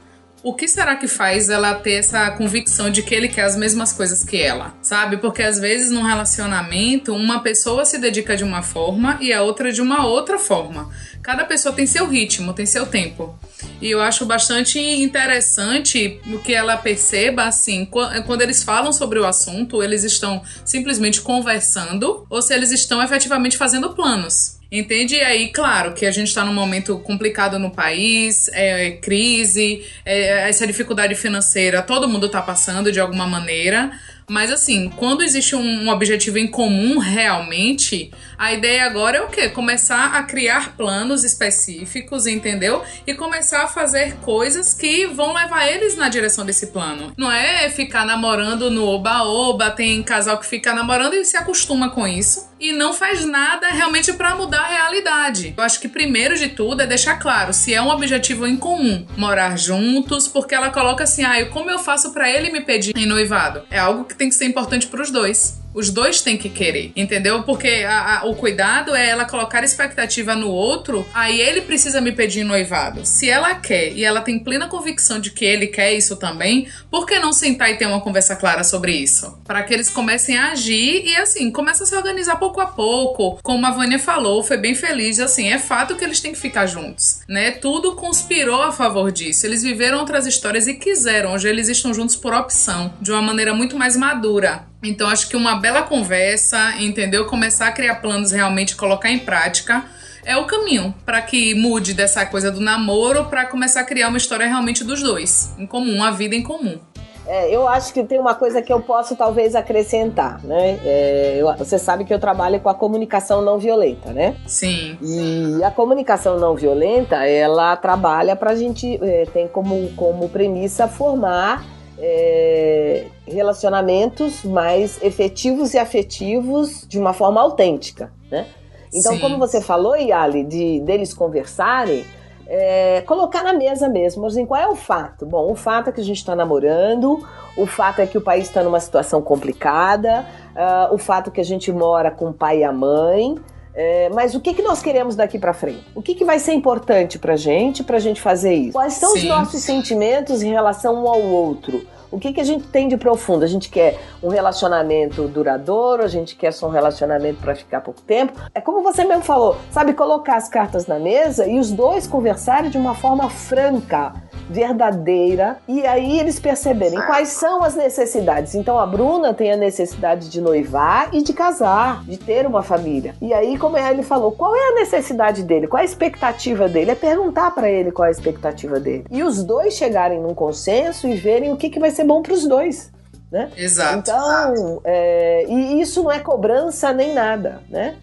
o 0.42 0.52
que 0.54 0.66
será 0.66 0.96
que 0.96 1.06
faz 1.06 1.48
ela 1.48 1.74
ter 1.74 1.92
essa 1.92 2.30
convicção 2.32 2.90
de 2.90 3.02
que 3.02 3.14
ele 3.14 3.28
quer 3.28 3.44
as 3.44 3.56
mesmas 3.56 3.92
coisas 3.92 4.24
que 4.24 4.40
ela? 4.40 4.74
Sabe? 4.82 5.18
Porque 5.18 5.42
às 5.42 5.58
vezes 5.58 5.90
num 5.90 6.02
relacionamento, 6.02 7.14
uma 7.14 7.40
pessoa 7.40 7.84
se 7.84 7.98
dedica 7.98 8.36
de 8.36 8.42
uma 8.42 8.62
forma 8.62 9.18
e 9.20 9.32
a 9.32 9.42
outra 9.42 9.72
de 9.72 9.80
uma 9.80 10.04
outra 10.04 10.38
forma. 10.38 10.90
Cada 11.22 11.44
pessoa 11.44 11.74
tem 11.74 11.86
seu 11.86 12.08
ritmo, 12.08 12.52
tem 12.52 12.66
seu 12.66 12.86
tempo. 12.86 13.38
E 13.80 13.90
eu 13.90 14.00
acho 14.00 14.26
bastante 14.26 14.80
interessante 14.80 16.20
o 16.26 16.38
que 16.40 16.52
ela 16.52 16.76
perceba, 16.76 17.44
assim, 17.44 17.84
quando 17.84 18.42
eles 18.42 18.64
falam 18.64 18.92
sobre 18.92 19.20
o 19.20 19.24
assunto, 19.24 19.82
eles 19.82 20.02
estão 20.02 20.42
simplesmente 20.64 21.20
conversando 21.20 22.26
ou 22.28 22.42
se 22.42 22.52
eles 22.52 22.72
estão 22.72 23.00
efetivamente 23.00 23.56
fazendo 23.56 23.90
planos. 23.90 24.61
Entende? 24.72 25.16
E 25.16 25.20
aí, 25.20 25.48
claro, 25.52 25.92
que 25.92 26.06
a 26.06 26.10
gente 26.10 26.28
está 26.28 26.46
num 26.46 26.54
momento 26.54 26.98
complicado 27.00 27.58
no 27.58 27.70
país, 27.70 28.48
é, 28.54 28.86
é 28.86 28.90
crise, 28.92 29.84
é, 30.02 30.48
essa 30.48 30.66
dificuldade 30.66 31.14
financeira, 31.14 31.82
todo 31.82 32.08
mundo 32.08 32.24
está 32.24 32.40
passando 32.40 32.90
de 32.90 32.98
alguma 32.98 33.26
maneira. 33.26 33.92
Mas 34.32 34.50
assim, 34.50 34.88
quando 34.88 35.22
existe 35.22 35.54
um 35.54 35.90
objetivo 35.90 36.38
em 36.38 36.46
comum 36.46 36.96
realmente, 36.96 38.10
a 38.38 38.50
ideia 38.50 38.86
agora 38.86 39.18
é 39.18 39.20
o 39.20 39.28
quê? 39.28 39.50
Começar 39.50 40.14
a 40.14 40.22
criar 40.22 40.74
planos 40.74 41.22
específicos, 41.22 42.26
entendeu? 42.26 42.82
E 43.06 43.12
começar 43.12 43.64
a 43.64 43.68
fazer 43.68 44.14
coisas 44.22 44.72
que 44.72 45.04
vão 45.04 45.34
levar 45.34 45.68
eles 45.70 45.98
na 45.98 46.08
direção 46.08 46.46
desse 46.46 46.68
plano. 46.68 47.12
Não 47.14 47.30
é 47.30 47.68
ficar 47.68 48.06
namorando 48.06 48.70
no 48.70 48.86
oba-oba, 48.86 49.70
tem 49.70 50.02
casal 50.02 50.38
que 50.38 50.46
fica 50.46 50.72
namorando 50.72 51.12
e 51.12 51.26
se 51.26 51.36
acostuma 51.36 51.90
com 51.90 52.08
isso 52.08 52.50
e 52.62 52.70
não 52.70 52.94
faz 52.94 53.24
nada 53.24 53.66
realmente 53.70 54.12
para 54.12 54.36
mudar 54.36 54.60
a 54.60 54.68
realidade. 54.68 55.52
Eu 55.56 55.64
acho 55.64 55.80
que 55.80 55.88
primeiro 55.88 56.36
de 56.36 56.48
tudo 56.48 56.80
é 56.80 56.86
deixar 56.86 57.18
claro 57.18 57.52
se 57.52 57.74
é 57.74 57.82
um 57.82 57.88
objetivo 57.88 58.46
em 58.46 58.56
comum, 58.56 59.04
morar 59.16 59.58
juntos, 59.58 60.28
porque 60.28 60.54
ela 60.54 60.70
coloca 60.70 61.02
assim: 61.02 61.24
"Ah, 61.24 61.44
como 61.46 61.68
eu 61.68 61.80
faço 61.80 62.12
para 62.12 62.30
ele 62.30 62.52
me 62.52 62.60
pedir 62.60 62.96
em 62.96 63.04
noivado?". 63.04 63.62
É 63.68 63.80
algo 63.80 64.04
que 64.04 64.14
tem 64.22 64.28
que 64.28 64.36
ser 64.36 64.44
importante 64.44 64.86
para 64.86 65.02
os 65.02 65.10
dois. 65.10 65.61
Os 65.74 65.90
dois 65.90 66.20
têm 66.20 66.36
que 66.36 66.48
querer, 66.48 66.92
entendeu? 66.94 67.42
Porque 67.44 67.84
a, 67.86 68.20
a, 68.20 68.24
o 68.26 68.34
cuidado 68.34 68.94
é 68.94 69.08
ela 69.08 69.24
colocar 69.24 69.64
expectativa 69.64 70.34
no 70.34 70.50
outro, 70.50 71.06
aí 71.14 71.40
ele 71.40 71.62
precisa 71.62 72.00
me 72.00 72.12
pedir 72.12 72.44
noivado. 72.44 73.06
Se 73.06 73.28
ela 73.28 73.54
quer 73.54 73.92
e 73.92 74.04
ela 74.04 74.20
tem 74.20 74.38
plena 74.38 74.68
convicção 74.68 75.18
de 75.18 75.30
que 75.30 75.44
ele 75.44 75.66
quer 75.66 75.92
isso 75.94 76.16
também, 76.16 76.68
por 76.90 77.06
que 77.06 77.18
não 77.18 77.32
sentar 77.32 77.70
e 77.70 77.76
ter 77.76 77.86
uma 77.86 78.00
conversa 78.00 78.36
clara 78.36 78.62
sobre 78.64 78.92
isso? 78.92 79.38
Para 79.44 79.62
que 79.62 79.72
eles 79.72 79.88
comecem 79.88 80.36
a 80.36 80.52
agir 80.52 81.06
e 81.06 81.16
assim, 81.16 81.50
começa 81.50 81.84
a 81.84 81.86
se 81.86 81.96
organizar 81.96 82.36
pouco 82.36 82.60
a 82.60 82.66
pouco. 82.66 83.38
Como 83.42 83.64
a 83.66 83.70
Vânia 83.70 83.98
falou, 83.98 84.42
foi 84.42 84.58
bem 84.58 84.74
feliz, 84.74 85.18
assim, 85.20 85.50
é 85.50 85.58
fato 85.58 85.96
que 85.96 86.04
eles 86.04 86.20
têm 86.20 86.32
que 86.32 86.38
ficar 86.38 86.66
juntos, 86.66 87.20
né? 87.28 87.52
Tudo 87.52 87.94
conspirou 87.94 88.62
a 88.62 88.72
favor 88.72 89.10
disso. 89.10 89.46
Eles 89.46 89.62
viveram 89.62 89.98
outras 89.98 90.26
histórias 90.26 90.66
e 90.66 90.74
quiseram. 90.74 91.32
Hoje 91.32 91.48
eles 91.48 91.68
estão 91.68 91.94
juntos 91.94 92.16
por 92.16 92.34
opção, 92.34 92.92
de 93.00 93.10
uma 93.10 93.22
maneira 93.22 93.54
muito 93.54 93.76
mais 93.76 93.96
madura. 93.96 94.71
Então 94.82 95.08
acho 95.08 95.28
que 95.28 95.36
uma 95.36 95.56
bela 95.56 95.82
conversa, 95.82 96.74
entendeu? 96.78 97.26
Começar 97.26 97.68
a 97.68 97.72
criar 97.72 97.96
planos 97.96 98.32
realmente, 98.32 98.74
colocar 98.74 99.10
em 99.10 99.18
prática 99.18 99.84
é 100.24 100.36
o 100.36 100.46
caminho 100.46 100.94
para 101.04 101.20
que 101.20 101.54
mude 101.54 101.94
dessa 101.94 102.24
coisa 102.24 102.50
do 102.50 102.60
namoro 102.60 103.24
para 103.26 103.46
começar 103.46 103.80
a 103.80 103.84
criar 103.84 104.08
uma 104.08 104.18
história 104.18 104.46
realmente 104.46 104.84
dos 104.84 105.02
dois, 105.02 105.52
em 105.58 105.66
comum, 105.66 106.02
a 106.02 106.10
vida 106.10 106.34
em 106.34 106.42
comum. 106.42 106.78
É, 107.26 107.54
eu 107.54 107.68
acho 107.68 107.92
que 107.94 108.02
tem 108.02 108.18
uma 108.18 108.34
coisa 108.34 108.60
que 108.60 108.72
eu 108.72 108.80
posso 108.80 109.14
talvez 109.14 109.54
acrescentar, 109.54 110.42
né? 110.44 110.80
É, 110.84 111.36
eu, 111.38 111.54
você 111.56 111.78
sabe 111.78 112.04
que 112.04 112.12
eu 112.12 112.18
trabalho 112.18 112.58
com 112.58 112.68
a 112.68 112.74
comunicação 112.74 113.40
não 113.42 113.58
violenta, 113.58 114.12
né? 114.12 114.36
Sim. 114.44 114.98
E 115.00 115.62
a 115.62 115.70
comunicação 115.70 116.38
não 116.38 116.56
violenta, 116.56 117.24
ela 117.24 117.76
trabalha 117.76 118.34
para 118.34 118.50
a 118.50 118.54
gente, 118.56 118.98
é, 119.00 119.24
tem 119.26 119.46
como, 119.46 119.92
como 119.94 120.28
premissa 120.28 120.88
formar 120.88 121.64
é, 122.04 123.04
relacionamentos 123.24 124.44
mais 124.44 125.00
efetivos 125.00 125.72
e 125.72 125.78
afetivos 125.78 126.84
de 126.88 126.98
uma 126.98 127.12
forma 127.12 127.40
autêntica, 127.40 128.12
né? 128.28 128.46
Então, 128.92 129.12
Sim. 129.14 129.20
como 129.20 129.38
você 129.38 129.60
falou, 129.60 129.96
Yali, 129.96 130.44
de 130.44 130.80
deles 130.80 131.14
conversarem, 131.14 132.04
é, 132.46 133.00
colocar 133.02 133.42
na 133.42 133.54
mesa 133.54 133.88
mesmo, 133.88 134.26
assim, 134.26 134.44
qual 134.44 134.60
é 134.60 134.66
o 134.66 134.74
fato? 134.74 135.24
Bom, 135.24 135.50
o 135.50 135.54
fato 135.54 135.88
é 135.88 135.92
que 135.92 136.00
a 136.00 136.04
gente 136.04 136.18
está 136.18 136.34
namorando, 136.34 137.26
o 137.56 137.66
fato 137.66 138.00
é 138.00 138.06
que 138.06 138.18
o 138.18 138.20
país 138.20 138.48
está 138.48 138.62
numa 138.62 138.80
situação 138.80 139.22
complicada, 139.22 140.26
uh, 140.54 140.94
o 140.94 140.98
fato 140.98 141.30
é 141.30 141.32
que 141.32 141.40
a 141.40 141.44
gente 141.44 141.72
mora 141.72 142.10
com 142.10 142.28
o 142.28 142.32
pai 142.32 142.58
e 142.58 142.64
a 142.64 142.72
mãe, 142.72 143.36
é, 143.74 144.10
mas 144.10 144.34
o 144.34 144.40
que, 144.40 144.52
que 144.54 144.62
nós 144.62 144.82
queremos 144.82 145.16
daqui 145.16 145.38
para 145.38 145.54
frente? 145.54 145.84
O 145.94 146.02
que, 146.02 146.14
que 146.14 146.24
vai 146.24 146.38
ser 146.38 146.52
importante 146.52 147.18
para 147.18 147.36
gente, 147.36 147.82
para 147.82 147.96
a 147.96 148.00
gente 148.00 148.20
fazer 148.20 148.54
isso? 148.54 148.72
Quais 148.72 148.94
são 148.94 149.12
Sim. 149.12 149.18
os 149.18 149.24
nossos 149.24 149.62
sentimentos 149.62 150.42
em 150.42 150.50
relação 150.50 151.04
um 151.04 151.08
ao 151.08 151.20
outro? 151.20 151.86
O 152.10 152.18
que, 152.18 152.30
que 152.30 152.40
a 152.42 152.44
gente 152.44 152.64
tem 152.68 152.88
de 152.88 152.98
profundo? 152.98 153.42
A 153.42 153.48
gente 153.48 153.70
quer 153.70 153.98
um 154.22 154.28
relacionamento 154.28 155.26
duradouro, 155.26 156.02
a 156.02 156.08
gente 156.08 156.36
quer 156.36 156.52
só 156.52 156.66
um 156.66 156.70
relacionamento 156.70 157.40
para 157.40 157.54
ficar 157.54 157.80
pouco 157.80 158.02
tempo. 158.02 158.34
É 158.54 158.60
como 158.60 158.82
você 158.82 159.02
mesmo 159.02 159.22
falou, 159.22 159.56
sabe, 159.70 159.94
colocar 159.94 160.36
as 160.36 160.46
cartas 160.46 160.86
na 160.86 160.98
mesa 160.98 161.46
e 161.46 161.58
os 161.58 161.70
dois 161.70 162.06
conversarem 162.06 162.68
de 162.68 162.76
uma 162.76 162.94
forma 162.94 163.30
franca 163.30 164.12
verdadeira 164.52 165.58
e 165.66 165.86
aí 165.86 166.20
eles 166.20 166.38
perceberem 166.38 167.00
quais 167.00 167.28
são 167.28 167.62
as 167.62 167.74
necessidades. 167.74 168.54
Então 168.54 168.78
a 168.78 168.86
Bruna 168.86 169.32
tem 169.32 169.50
a 169.50 169.56
necessidade 169.56 170.28
de 170.28 170.40
noivar 170.40 171.08
e 171.12 171.22
de 171.22 171.32
casar, 171.32 172.04
de 172.04 172.16
ter 172.16 172.46
uma 172.46 172.62
família. 172.62 173.14
E 173.20 173.32
aí, 173.32 173.58
como 173.58 173.76
ele 173.76 174.02
falou, 174.02 174.32
qual 174.32 174.54
é 174.54 174.68
a 174.68 174.74
necessidade 174.74 175.42
dele? 175.42 175.66
Qual 175.66 175.78
é 175.78 175.82
a 175.82 175.84
expectativa 175.84 176.68
dele? 176.68 176.90
É 176.90 176.94
perguntar 176.94 177.50
para 177.52 177.70
ele 177.70 177.90
qual 177.90 178.06
é 178.06 178.08
a 178.08 178.12
expectativa 178.12 178.78
dele. 178.78 179.04
E 179.10 179.22
os 179.22 179.42
dois 179.42 179.74
chegarem 179.74 180.20
num 180.20 180.34
consenso 180.34 181.08
e 181.08 181.14
verem 181.14 181.52
o 181.52 181.56
que, 181.56 181.70
que 181.70 181.80
vai 181.80 181.90
ser 181.90 182.04
bom 182.04 182.22
para 182.22 182.34
os 182.34 182.46
dois. 182.46 182.90
Né? 183.30 183.50
Exato. 183.56 183.98
Então, 183.98 184.82
é, 184.84 185.46
e 185.48 185.80
isso 185.80 186.02
não 186.02 186.12
é 186.12 186.18
cobrança 186.18 186.92
nem 186.92 187.14
nada, 187.14 187.62
né? 187.70 187.94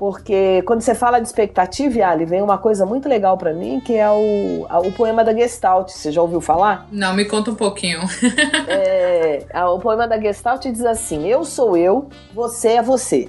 Porque 0.00 0.62
quando 0.62 0.80
você 0.80 0.94
fala 0.94 1.20
de 1.20 1.28
expectativa, 1.28 2.06
Ali, 2.06 2.24
vem 2.24 2.40
uma 2.40 2.56
coisa 2.56 2.86
muito 2.86 3.06
legal 3.06 3.36
para 3.36 3.52
mim, 3.52 3.80
que 3.80 3.94
é 3.94 4.08
o, 4.08 4.66
o 4.86 4.92
poema 4.92 5.22
da 5.22 5.34
Gestalt. 5.34 5.90
Você 5.90 6.10
já 6.10 6.22
ouviu 6.22 6.40
falar? 6.40 6.88
Não, 6.90 7.12
me 7.12 7.26
conta 7.26 7.50
um 7.50 7.54
pouquinho. 7.54 8.00
é, 8.66 9.44
o 9.66 9.78
poema 9.78 10.08
da 10.08 10.18
Gestalt 10.18 10.64
diz 10.64 10.86
assim: 10.86 11.28
Eu 11.28 11.44
sou 11.44 11.76
eu, 11.76 12.08
você 12.32 12.68
é 12.68 12.82
você. 12.82 13.28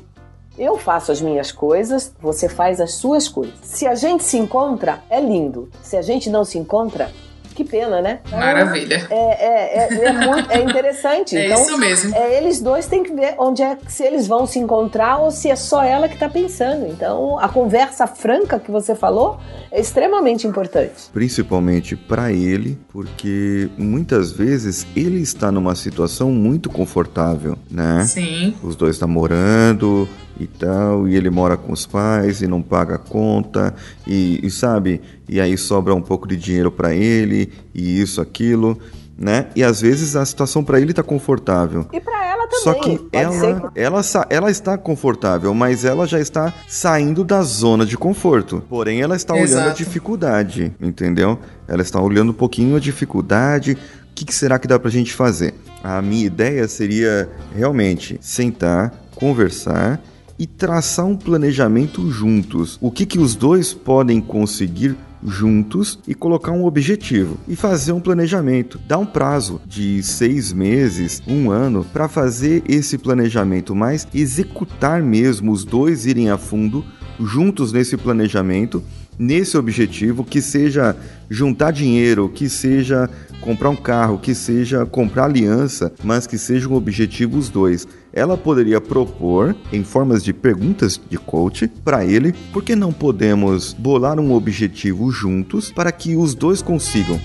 Eu 0.58 0.78
faço 0.78 1.12
as 1.12 1.22
minhas 1.22 1.52
coisas, 1.52 2.16
você 2.22 2.48
faz 2.48 2.80
as 2.80 2.94
suas 2.94 3.28
coisas. 3.28 3.56
Se 3.62 3.86
a 3.86 3.94
gente 3.94 4.24
se 4.24 4.38
encontra, 4.38 5.00
é 5.10 5.20
lindo. 5.20 5.70
Se 5.82 5.98
a 5.98 6.02
gente 6.02 6.30
não 6.30 6.46
se 6.46 6.58
encontra, 6.58 7.12
que 7.54 7.64
pena, 7.64 8.02
né? 8.02 8.20
Maravilha. 8.32 9.08
É, 9.10 9.16
é, 9.16 9.78
é, 9.78 10.06
é, 10.06 10.14
muito, 10.14 10.52
é 10.52 10.62
interessante. 10.62 11.36
é 11.38 11.48
então, 11.48 11.62
isso 11.62 11.78
mesmo. 11.78 12.16
É, 12.16 12.38
eles 12.38 12.62
dois 12.62 12.88
têm 12.88 13.04
que 13.04 13.14
ver 13.14 13.36
onde 13.38 13.62
é 13.62 13.78
se 13.88 14.04
eles 14.04 14.28
vão 14.28 14.46
se 14.46 14.60
encontrar 14.60 15.18
ou 15.18 15.32
se 15.32 15.50
é 15.50 15.56
só 15.56 15.84
ela 15.84 16.08
que 16.08 16.16
está 16.16 16.30
pensando. 16.30 16.88
Então, 16.88 17.40
a 17.40 17.48
conversa 17.48 18.08
franca 18.08 18.60
que 18.60 18.72
você 18.72 18.96
falou 18.96 19.40
é 19.72 19.80
extremamente 19.80 20.48
importante. 20.48 21.10
Principalmente 21.14 21.96
para 21.96 22.32
ele, 22.32 22.78
porque 22.90 23.70
muitas 23.78 24.32
vezes 24.32 24.86
ele 24.96 25.22
está 25.22 25.52
numa 25.52 25.76
situação 25.76 26.32
muito 26.32 26.70
confortável, 26.70 27.58
né? 27.70 28.04
Sim. 28.06 28.56
Os 28.64 28.76
dois 28.76 29.00
namorando, 29.00 30.08
e 30.44 30.48
tal, 30.48 31.08
e 31.08 31.16
ele 31.16 31.30
mora 31.30 31.56
com 31.56 31.72
os 31.72 31.86
pais 31.86 32.42
e 32.42 32.48
não 32.48 32.62
paga 32.62 32.96
a 32.96 32.98
conta, 32.98 33.74
e, 34.08 34.40
e 34.44 34.50
sabe, 34.50 35.02
e 35.28 35.40
aí 35.40 35.58
sobra 35.58 35.94
um 35.94 36.02
pouco 36.02 36.28
de 36.28 36.36
dinheiro 36.36 36.72
para 36.72 36.94
ele, 36.94 37.52
e 37.74 38.02
isso, 38.02 38.20
aquilo, 38.22 38.78
né? 39.18 39.48
E 39.56 39.64
às 39.64 39.80
vezes 39.80 40.16
a 40.16 40.26
situação 40.26 40.64
para 40.64 40.82
ele 40.82 40.94
tá 40.94 41.04
confortável. 41.04 41.86
E 41.94 42.00
para 42.00 42.26
ela 42.26 42.48
também. 42.48 42.64
Só 42.64 42.74
que 42.74 43.08
ela, 43.12 43.70
que... 43.70 43.80
ela, 43.80 44.02
ela 44.30 44.52
está 44.52 44.78
confortável, 44.78 45.54
mas 45.54 45.86
ela 45.86 46.08
já 46.08 46.20
está 46.20 46.52
saindo 46.68 47.24
da 47.24 47.44
zona 47.44 47.86
de 47.86 47.96
conforto. 47.98 48.64
Porém, 48.68 49.02
ela 49.02 49.16
está 49.16 49.38
Exato. 49.38 49.54
olhando 49.54 49.70
a 49.70 49.74
dificuldade, 49.74 50.74
entendeu? 50.82 51.38
Ela 51.68 51.84
está 51.84 52.02
olhando 52.02 52.32
um 52.32 52.34
pouquinho 52.34 52.76
a 52.76 52.80
dificuldade. 52.80 53.74
O 53.74 54.14
que, 54.16 54.26
que 54.26 54.34
será 54.34 54.58
que 54.58 54.68
dá 54.68 54.80
pra 54.80 54.90
gente 54.90 55.14
fazer? 55.14 55.54
A 55.84 56.02
minha 56.02 56.26
ideia 56.26 56.68
seria 56.68 57.30
realmente 57.56 58.18
sentar, 58.22 58.92
conversar 59.16 60.02
e 60.42 60.48
traçar 60.48 61.06
um 61.06 61.16
planejamento 61.16 62.10
juntos. 62.10 62.76
O 62.82 62.90
que, 62.90 63.06
que 63.06 63.20
os 63.20 63.36
dois 63.36 63.76
podem 63.76 64.20
conseguir 64.20 64.98
juntos 65.24 66.00
e 66.08 66.16
colocar 66.16 66.52
um 66.52 66.66
objetivo 66.66 67.38
e 67.48 67.56
fazer 67.56 67.92
um 67.92 68.00
planejamento. 68.00 68.80
Dá 68.88 68.98
um 68.98 69.06
prazo 69.06 69.62
de 69.68 70.02
seis 70.02 70.52
meses, 70.52 71.22
um 71.28 71.52
ano, 71.52 71.86
para 71.94 72.08
fazer 72.08 72.64
esse 72.68 72.98
planejamento, 72.98 73.76
mas 73.76 74.08
executar 74.16 75.04
mesmo, 75.04 75.52
os 75.52 75.64
dois 75.64 76.08
irem 76.08 76.32
a 76.32 76.40
fundo 76.40 76.84
juntos 77.20 77.72
nesse 77.72 77.96
planejamento, 77.96 78.84
nesse 79.20 79.56
objetivo, 79.56 80.24
que 80.24 80.42
seja 80.42 80.96
juntar 81.30 81.70
dinheiro, 81.70 82.28
que 82.28 82.50
seja 82.50 83.08
comprar 83.42 83.70
um 83.70 83.76
carro, 83.76 84.20
que 84.20 84.34
seja 84.34 84.86
comprar 84.86 85.26
aliança, 85.26 85.92
mas 86.04 86.26
que 86.26 86.38
seja 86.38 86.70
um 86.70 86.76
objetivo 86.76 87.38
os 87.38 87.50
dois. 87.50 87.88
Ela 88.14 88.38
poderia 88.38 88.80
propor, 88.80 89.56
em 89.74 89.84
formas 89.84 90.24
de 90.24 90.32
perguntas 90.32 91.00
de 91.10 91.18
coach, 91.18 91.68
para 91.84 92.06
ele, 92.06 92.34
por 92.54 92.64
que 92.64 92.76
não 92.76 92.94
podemos 92.94 93.74
bolar 93.74 94.20
um 94.20 94.34
objetivo 94.34 95.12
juntos 95.12 95.72
para 95.72 95.92
que 95.92 96.16
os 96.16 96.36
dois 96.36 96.62
consigam 96.62 97.20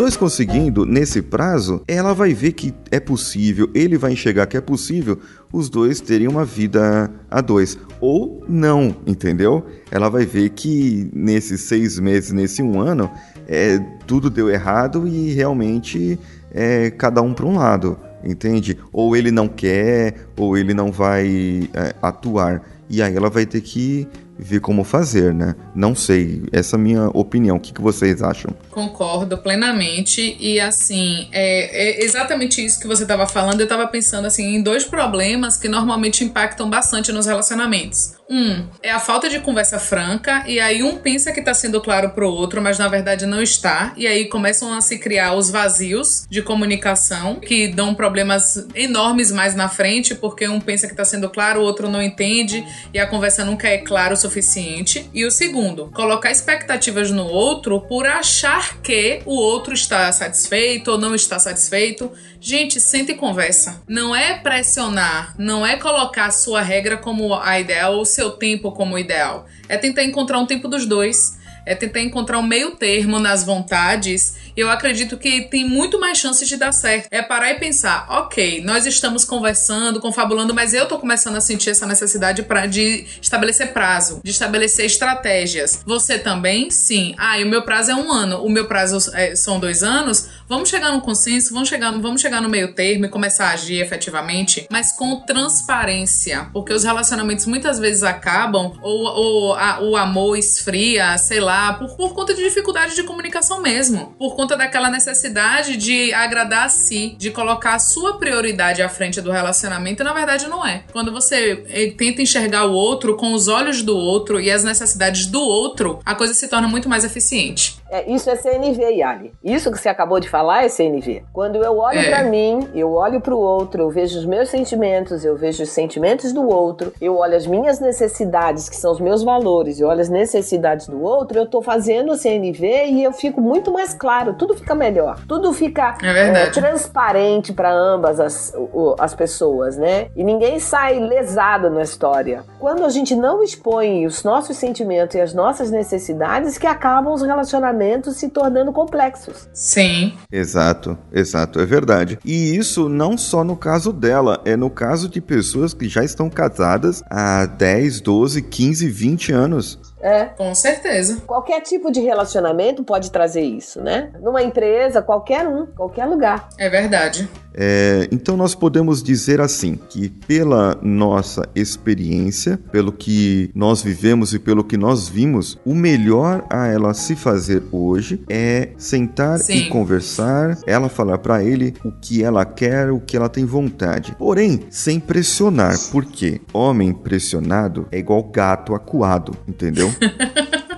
dois 0.00 0.16
conseguindo 0.16 0.86
nesse 0.86 1.20
prazo, 1.20 1.82
ela 1.86 2.14
vai 2.14 2.32
ver 2.32 2.52
que 2.52 2.72
é 2.90 2.98
possível, 2.98 3.68
ele 3.74 3.98
vai 3.98 4.12
enxergar 4.12 4.46
que 4.46 4.56
é 4.56 4.60
possível 4.60 5.18
os 5.52 5.68
dois 5.68 6.00
terem 6.00 6.26
uma 6.26 6.42
vida 6.42 7.10
a 7.30 7.42
dois. 7.42 7.76
Ou 8.00 8.42
não, 8.48 8.96
entendeu? 9.06 9.62
Ela 9.90 10.08
vai 10.08 10.24
ver 10.24 10.48
que 10.50 11.10
nesses 11.12 11.60
seis 11.60 12.00
meses, 12.00 12.32
nesse 12.32 12.62
um 12.62 12.80
ano, 12.80 13.10
é, 13.46 13.78
tudo 14.06 14.30
deu 14.30 14.48
errado 14.48 15.06
e 15.06 15.34
realmente 15.34 16.18
é 16.50 16.90
cada 16.90 17.20
um 17.20 17.34
para 17.34 17.44
um 17.44 17.56
lado, 17.56 17.98
entende? 18.24 18.78
Ou 18.90 19.14
ele 19.14 19.30
não 19.30 19.48
quer, 19.48 20.28
ou 20.34 20.56
ele 20.56 20.72
não 20.72 20.90
vai 20.90 21.68
é, 21.74 21.94
atuar. 22.00 22.62
E 22.88 23.02
aí 23.02 23.14
ela 23.14 23.28
vai 23.28 23.44
ter 23.44 23.60
que 23.60 24.08
ver 24.40 24.60
como 24.60 24.84
fazer, 24.84 25.34
né? 25.34 25.54
Não 25.74 25.94
sei, 25.94 26.42
essa 26.52 26.76
é 26.76 26.78
a 26.78 26.82
minha 26.82 27.08
opinião. 27.08 27.56
O 27.56 27.60
que, 27.60 27.72
que 27.72 27.80
vocês 27.80 28.22
acham? 28.22 28.54
Concordo 28.70 29.38
plenamente. 29.38 30.36
E 30.40 30.60
assim, 30.60 31.28
é, 31.32 32.00
é 32.00 32.04
exatamente 32.04 32.64
isso 32.64 32.80
que 32.80 32.86
você 32.86 33.02
estava 33.02 33.26
falando. 33.26 33.60
Eu 33.60 33.64
estava 33.64 33.86
pensando 33.86 34.26
assim 34.26 34.56
em 34.56 34.62
dois 34.62 34.84
problemas 34.84 35.56
que 35.56 35.68
normalmente 35.68 36.24
impactam 36.24 36.68
bastante 36.68 37.12
nos 37.12 37.26
relacionamentos. 37.26 38.20
Um 38.30 38.64
é 38.80 38.92
a 38.92 39.00
falta 39.00 39.28
de 39.28 39.40
conversa 39.40 39.80
franca, 39.80 40.44
e 40.46 40.60
aí 40.60 40.84
um 40.84 40.98
pensa 40.98 41.32
que 41.32 41.40
está 41.40 41.52
sendo 41.52 41.80
claro 41.80 42.10
pro 42.10 42.30
outro, 42.30 42.62
mas 42.62 42.78
na 42.78 42.86
verdade 42.86 43.26
não 43.26 43.42
está. 43.42 43.92
E 43.96 44.06
aí 44.06 44.26
começam 44.26 44.72
a 44.72 44.80
se 44.80 44.98
criar 44.98 45.34
os 45.34 45.50
vazios 45.50 46.26
de 46.30 46.40
comunicação 46.40 47.40
que 47.40 47.66
dão 47.66 47.92
problemas 47.92 48.68
enormes 48.72 49.32
mais 49.32 49.56
na 49.56 49.68
frente, 49.68 50.14
porque 50.14 50.46
um 50.46 50.60
pensa 50.60 50.86
que 50.86 50.92
está 50.92 51.04
sendo 51.04 51.28
claro, 51.28 51.60
o 51.60 51.64
outro 51.64 51.90
não 51.90 52.00
entende, 52.00 52.64
e 52.94 53.00
a 53.00 53.06
conversa 53.06 53.44
nunca 53.44 53.66
é 53.66 53.78
clara 53.78 54.14
o 54.14 54.16
suficiente. 54.30 55.10
E 55.12 55.24
o 55.24 55.30
segundo, 55.30 55.88
colocar 55.88 56.30
expectativas 56.30 57.10
no 57.10 57.26
outro 57.26 57.80
por 57.80 58.06
achar 58.06 58.80
que 58.80 59.20
o 59.26 59.34
outro 59.34 59.74
está 59.74 60.10
satisfeito 60.12 60.92
ou 60.92 60.98
não 60.98 61.14
está 61.14 61.38
satisfeito. 61.38 62.10
Gente, 62.40 62.80
sente 62.80 63.12
e 63.12 63.16
conversa. 63.16 63.82
Não 63.88 64.14
é 64.14 64.38
pressionar, 64.38 65.34
não 65.36 65.66
é 65.66 65.76
colocar 65.76 66.26
a 66.26 66.30
sua 66.30 66.62
regra 66.62 66.96
como 66.96 67.34
a 67.34 67.58
ideal 67.58 67.96
ou 67.96 68.04
seu 68.04 68.30
tempo 68.30 68.72
como 68.72 68.98
ideal. 68.98 69.46
É 69.68 69.76
tentar 69.76 70.04
encontrar 70.04 70.38
um 70.38 70.46
tempo 70.46 70.68
dos 70.68 70.86
dois 70.86 71.38
é 71.66 71.74
tentar 71.74 72.00
encontrar 72.00 72.38
um 72.38 72.42
meio 72.42 72.72
termo 72.72 73.18
nas 73.18 73.44
vontades. 73.44 74.49
Eu 74.60 74.70
acredito 74.70 75.16
que 75.16 75.42
tem 75.42 75.68
muito 75.68 76.00
mais 76.00 76.18
chances 76.18 76.48
de 76.48 76.56
dar 76.56 76.72
certo. 76.72 77.08
É 77.10 77.22
parar 77.22 77.52
e 77.52 77.58
pensar, 77.58 78.06
ok, 78.08 78.62
nós 78.62 78.86
estamos 78.86 79.24
conversando, 79.24 80.00
confabulando, 80.00 80.54
mas 80.54 80.74
eu 80.74 80.86
tô 80.86 80.98
começando 80.98 81.36
a 81.36 81.40
sentir 81.40 81.70
essa 81.70 81.86
necessidade 81.86 82.42
pra, 82.42 82.66
de 82.66 83.06
estabelecer 83.20 83.72
prazo, 83.72 84.20
de 84.24 84.30
estabelecer 84.30 84.86
estratégias. 84.86 85.82
Você 85.86 86.18
também? 86.18 86.70
Sim. 86.70 87.14
Ah, 87.18 87.38
e 87.38 87.44
o 87.44 87.48
meu 87.48 87.62
prazo 87.62 87.90
é 87.90 87.94
um 87.94 88.10
ano, 88.10 88.42
o 88.42 88.50
meu 88.50 88.66
prazo 88.66 89.10
é, 89.14 89.34
são 89.36 89.60
dois 89.60 89.82
anos. 89.82 90.28
Vamos 90.48 90.68
chegar 90.68 90.90
num 90.90 91.00
consenso, 91.00 91.54
vamos 91.54 91.68
chegar, 91.68 91.92
vamos 91.92 92.20
chegar 92.20 92.40
no 92.40 92.48
meio 92.48 92.74
termo 92.74 93.06
e 93.06 93.08
começar 93.08 93.48
a 93.48 93.52
agir 93.52 93.80
efetivamente, 93.80 94.66
mas 94.70 94.92
com 94.92 95.20
transparência. 95.20 96.48
Porque 96.52 96.72
os 96.72 96.84
relacionamentos 96.84 97.46
muitas 97.46 97.78
vezes 97.78 98.02
acabam, 98.02 98.72
ou, 98.82 99.04
ou 99.04 99.54
a, 99.54 99.80
o 99.80 99.96
amor 99.96 100.36
esfria, 100.36 101.16
sei 101.18 101.38
lá 101.38 101.50
lá, 101.50 101.72
por, 101.74 101.96
por 101.96 102.14
conta 102.14 102.32
de 102.32 102.42
dificuldade 102.42 102.94
de 102.94 103.02
comunicação 103.02 103.60
mesmo. 103.60 104.14
Por 104.18 104.36
conta 104.36 104.49
daquela 104.56 104.90
necessidade 104.90 105.76
de 105.76 106.12
agradar 106.12 106.66
a 106.66 106.68
si, 106.68 107.14
de 107.18 107.30
colocar 107.30 107.74
a 107.74 107.78
sua 107.78 108.18
prioridade 108.18 108.82
à 108.82 108.88
frente 108.88 109.20
do 109.20 109.30
relacionamento, 109.30 110.04
na 110.04 110.12
verdade 110.12 110.48
não 110.48 110.66
é. 110.66 110.82
Quando 110.92 111.12
você 111.12 111.64
eh, 111.68 111.92
tenta 111.96 112.22
enxergar 112.22 112.66
o 112.66 112.72
outro 112.72 113.16
com 113.16 113.32
os 113.32 113.48
olhos 113.48 113.82
do 113.82 113.96
outro 113.96 114.40
e 114.40 114.50
as 114.50 114.64
necessidades 114.64 115.26
do 115.26 115.40
outro, 115.40 116.00
a 116.04 116.14
coisa 116.14 116.34
se 116.34 116.48
torna 116.48 116.68
muito 116.68 116.88
mais 116.88 117.04
eficiente. 117.04 117.80
É, 117.90 118.08
isso 118.08 118.30
é 118.30 118.36
CNV, 118.36 118.82
Yali. 118.82 119.32
Isso 119.42 119.70
que 119.70 119.78
você 119.78 119.88
acabou 119.88 120.20
de 120.20 120.28
falar 120.28 120.64
é 120.64 120.68
CNV. 120.68 121.24
Quando 121.32 121.56
eu 121.56 121.76
olho 121.76 121.98
é. 121.98 122.08
para 122.08 122.22
mim, 122.22 122.68
eu 122.72 122.92
olho 122.92 123.20
para 123.20 123.34
o 123.34 123.38
outro, 123.38 123.82
eu 123.82 123.90
vejo 123.90 124.16
os 124.16 124.24
meus 124.24 124.48
sentimentos, 124.48 125.24
eu 125.24 125.36
vejo 125.36 125.64
os 125.64 125.70
sentimentos 125.70 126.32
do 126.32 126.48
outro, 126.48 126.92
eu 127.00 127.16
olho 127.16 127.36
as 127.36 127.46
minhas 127.46 127.80
necessidades, 127.80 128.68
que 128.68 128.76
são 128.76 128.92
os 128.92 129.00
meus 129.00 129.24
valores, 129.24 129.80
eu 129.80 129.88
olho 129.88 130.00
as 130.00 130.08
necessidades 130.08 130.86
do 130.86 131.02
outro, 131.02 131.38
eu 131.38 131.46
tô 131.46 131.60
fazendo 131.60 132.12
o 132.12 132.16
CNV 132.16 132.86
e 132.86 133.02
eu 133.02 133.12
fico 133.12 133.40
muito 133.40 133.72
mais 133.72 133.92
claro, 133.92 134.29
tudo 134.34 134.54
fica 134.54 134.74
melhor, 134.74 135.18
tudo 135.26 135.52
fica 135.52 135.96
é 136.02 136.28
é, 136.28 136.50
transparente 136.50 137.52
para 137.52 137.72
ambas 137.72 138.20
as, 138.20 138.52
as 138.98 139.14
pessoas, 139.14 139.76
né? 139.76 140.08
E 140.16 140.24
ninguém 140.24 140.58
sai 140.58 140.98
lesado 140.98 141.70
na 141.70 141.82
história. 141.82 142.44
Quando 142.58 142.84
a 142.84 142.88
gente 142.88 143.14
não 143.14 143.42
expõe 143.42 144.06
os 144.06 144.22
nossos 144.24 144.56
sentimentos 144.56 145.14
e 145.14 145.20
as 145.20 145.34
nossas 145.34 145.70
necessidades, 145.70 146.58
que 146.58 146.66
acabam 146.66 147.12
os 147.12 147.22
relacionamentos 147.22 147.50
relacionamentos 147.50 148.16
se 148.16 148.28
tornando 148.28 148.72
complexos. 148.72 149.48
Sim. 149.52 150.14
Exato, 150.30 150.98
exato, 151.12 151.60
é 151.60 151.66
verdade. 151.66 152.18
E 152.24 152.56
isso 152.56 152.88
não 152.88 153.16
só 153.16 153.44
no 153.44 153.56
caso 153.56 153.92
dela, 153.92 154.40
é 154.44 154.56
no 154.56 154.70
caso 154.70 155.08
de 155.08 155.20
pessoas 155.20 155.74
que 155.74 155.88
já 155.88 156.04
estão 156.04 156.28
casadas 156.28 157.02
há 157.10 157.46
10, 157.46 158.00
12, 158.00 158.42
15, 158.42 158.88
20 158.88 159.32
anos. 159.32 159.78
É. 160.02 160.24
Com 160.24 160.54
certeza. 160.54 161.22
Qualquer 161.26 161.60
tipo 161.60 161.90
de 161.90 162.00
relacionamento 162.00 162.82
pode 162.82 163.10
trazer 163.10 163.42
isso, 163.42 163.80
né? 163.80 164.10
Numa 164.20 164.42
empresa, 164.42 165.02
qualquer 165.02 165.46
um, 165.46 165.66
qualquer 165.66 166.06
lugar. 166.06 166.48
É 166.58 166.68
verdade. 166.68 167.28
É, 167.54 168.08
então 168.12 168.36
nós 168.36 168.54
podemos 168.54 169.02
dizer 169.02 169.40
assim 169.40 169.78
que 169.88 170.08
pela 170.08 170.78
nossa 170.82 171.48
experiência, 171.54 172.58
pelo 172.70 172.92
que 172.92 173.50
nós 173.54 173.82
vivemos 173.82 174.32
e 174.32 174.38
pelo 174.38 174.62
que 174.62 174.76
nós 174.76 175.08
vimos, 175.08 175.58
o 175.64 175.74
melhor 175.74 176.44
a 176.48 176.68
ela 176.68 176.94
se 176.94 177.16
fazer 177.16 177.62
hoje 177.72 178.22
é 178.28 178.70
sentar 178.78 179.38
Sim. 179.38 179.54
e 179.54 179.68
conversar, 179.68 180.58
ela 180.66 180.88
falar 180.88 181.18
para 181.18 181.42
ele 181.42 181.74
o 181.84 181.90
que 181.90 182.22
ela 182.22 182.44
quer, 182.44 182.90
o 182.90 183.00
que 183.00 183.16
ela 183.16 183.28
tem 183.28 183.44
vontade. 183.44 184.14
Porém, 184.18 184.66
sem 184.70 185.00
pressionar, 185.00 185.76
porque 185.90 186.40
homem 186.52 186.92
pressionado 186.92 187.86
é 187.90 187.98
igual 187.98 188.22
gato 188.22 188.74
acuado, 188.74 189.36
entendeu? 189.48 189.89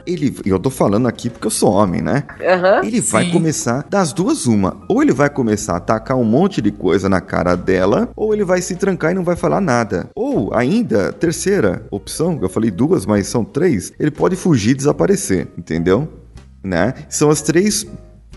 Ele, 0.07 0.37
eu 0.45 0.59
tô 0.59 0.71
falando 0.71 1.07
aqui 1.07 1.31
porque 1.31 1.47
eu 1.47 1.51
sou 1.51 1.73
homem, 1.73 2.01
né? 2.01 2.25
Uhum, 2.41 2.87
ele 2.87 3.01
vai 3.01 3.27
sim. 3.27 3.31
começar 3.31 3.87
das 3.89 4.13
duas 4.13 4.47
uma. 4.47 4.77
Ou 4.89 5.03
ele 5.03 5.13
vai 5.13 5.31
começar 5.31 5.75
a 5.75 5.77
atacar 5.77 6.17
um 6.17 6.25
monte 6.25 6.61
de 6.61 6.71
coisa 6.71 7.09
na 7.09 7.21
cara 7.21 7.57
dela, 7.57 8.09
ou 8.17 8.33
ele 8.35 8.45
vai 8.45 8.61
se 8.61 8.77
trancar 8.77 9.13
e 9.13 9.15
não 9.15 9.25
vai 9.25 9.37
falar 9.37 9.61
nada. 9.61 10.09
Ou 10.15 10.55
ainda, 10.55 11.13
terceira 11.13 11.87
opção, 11.91 12.39
eu 12.43 12.49
falei 12.49 12.71
duas, 12.71 13.07
mas 13.07 13.27
são 13.27 13.45
três, 13.45 13.93
ele 13.99 14.11
pode 14.11 14.37
fugir 14.37 14.71
e 14.71 14.75
desaparecer, 14.75 15.49
entendeu? 15.57 16.09
Né? 16.63 16.95
São 17.09 17.29
as 17.29 17.43
três 17.43 17.87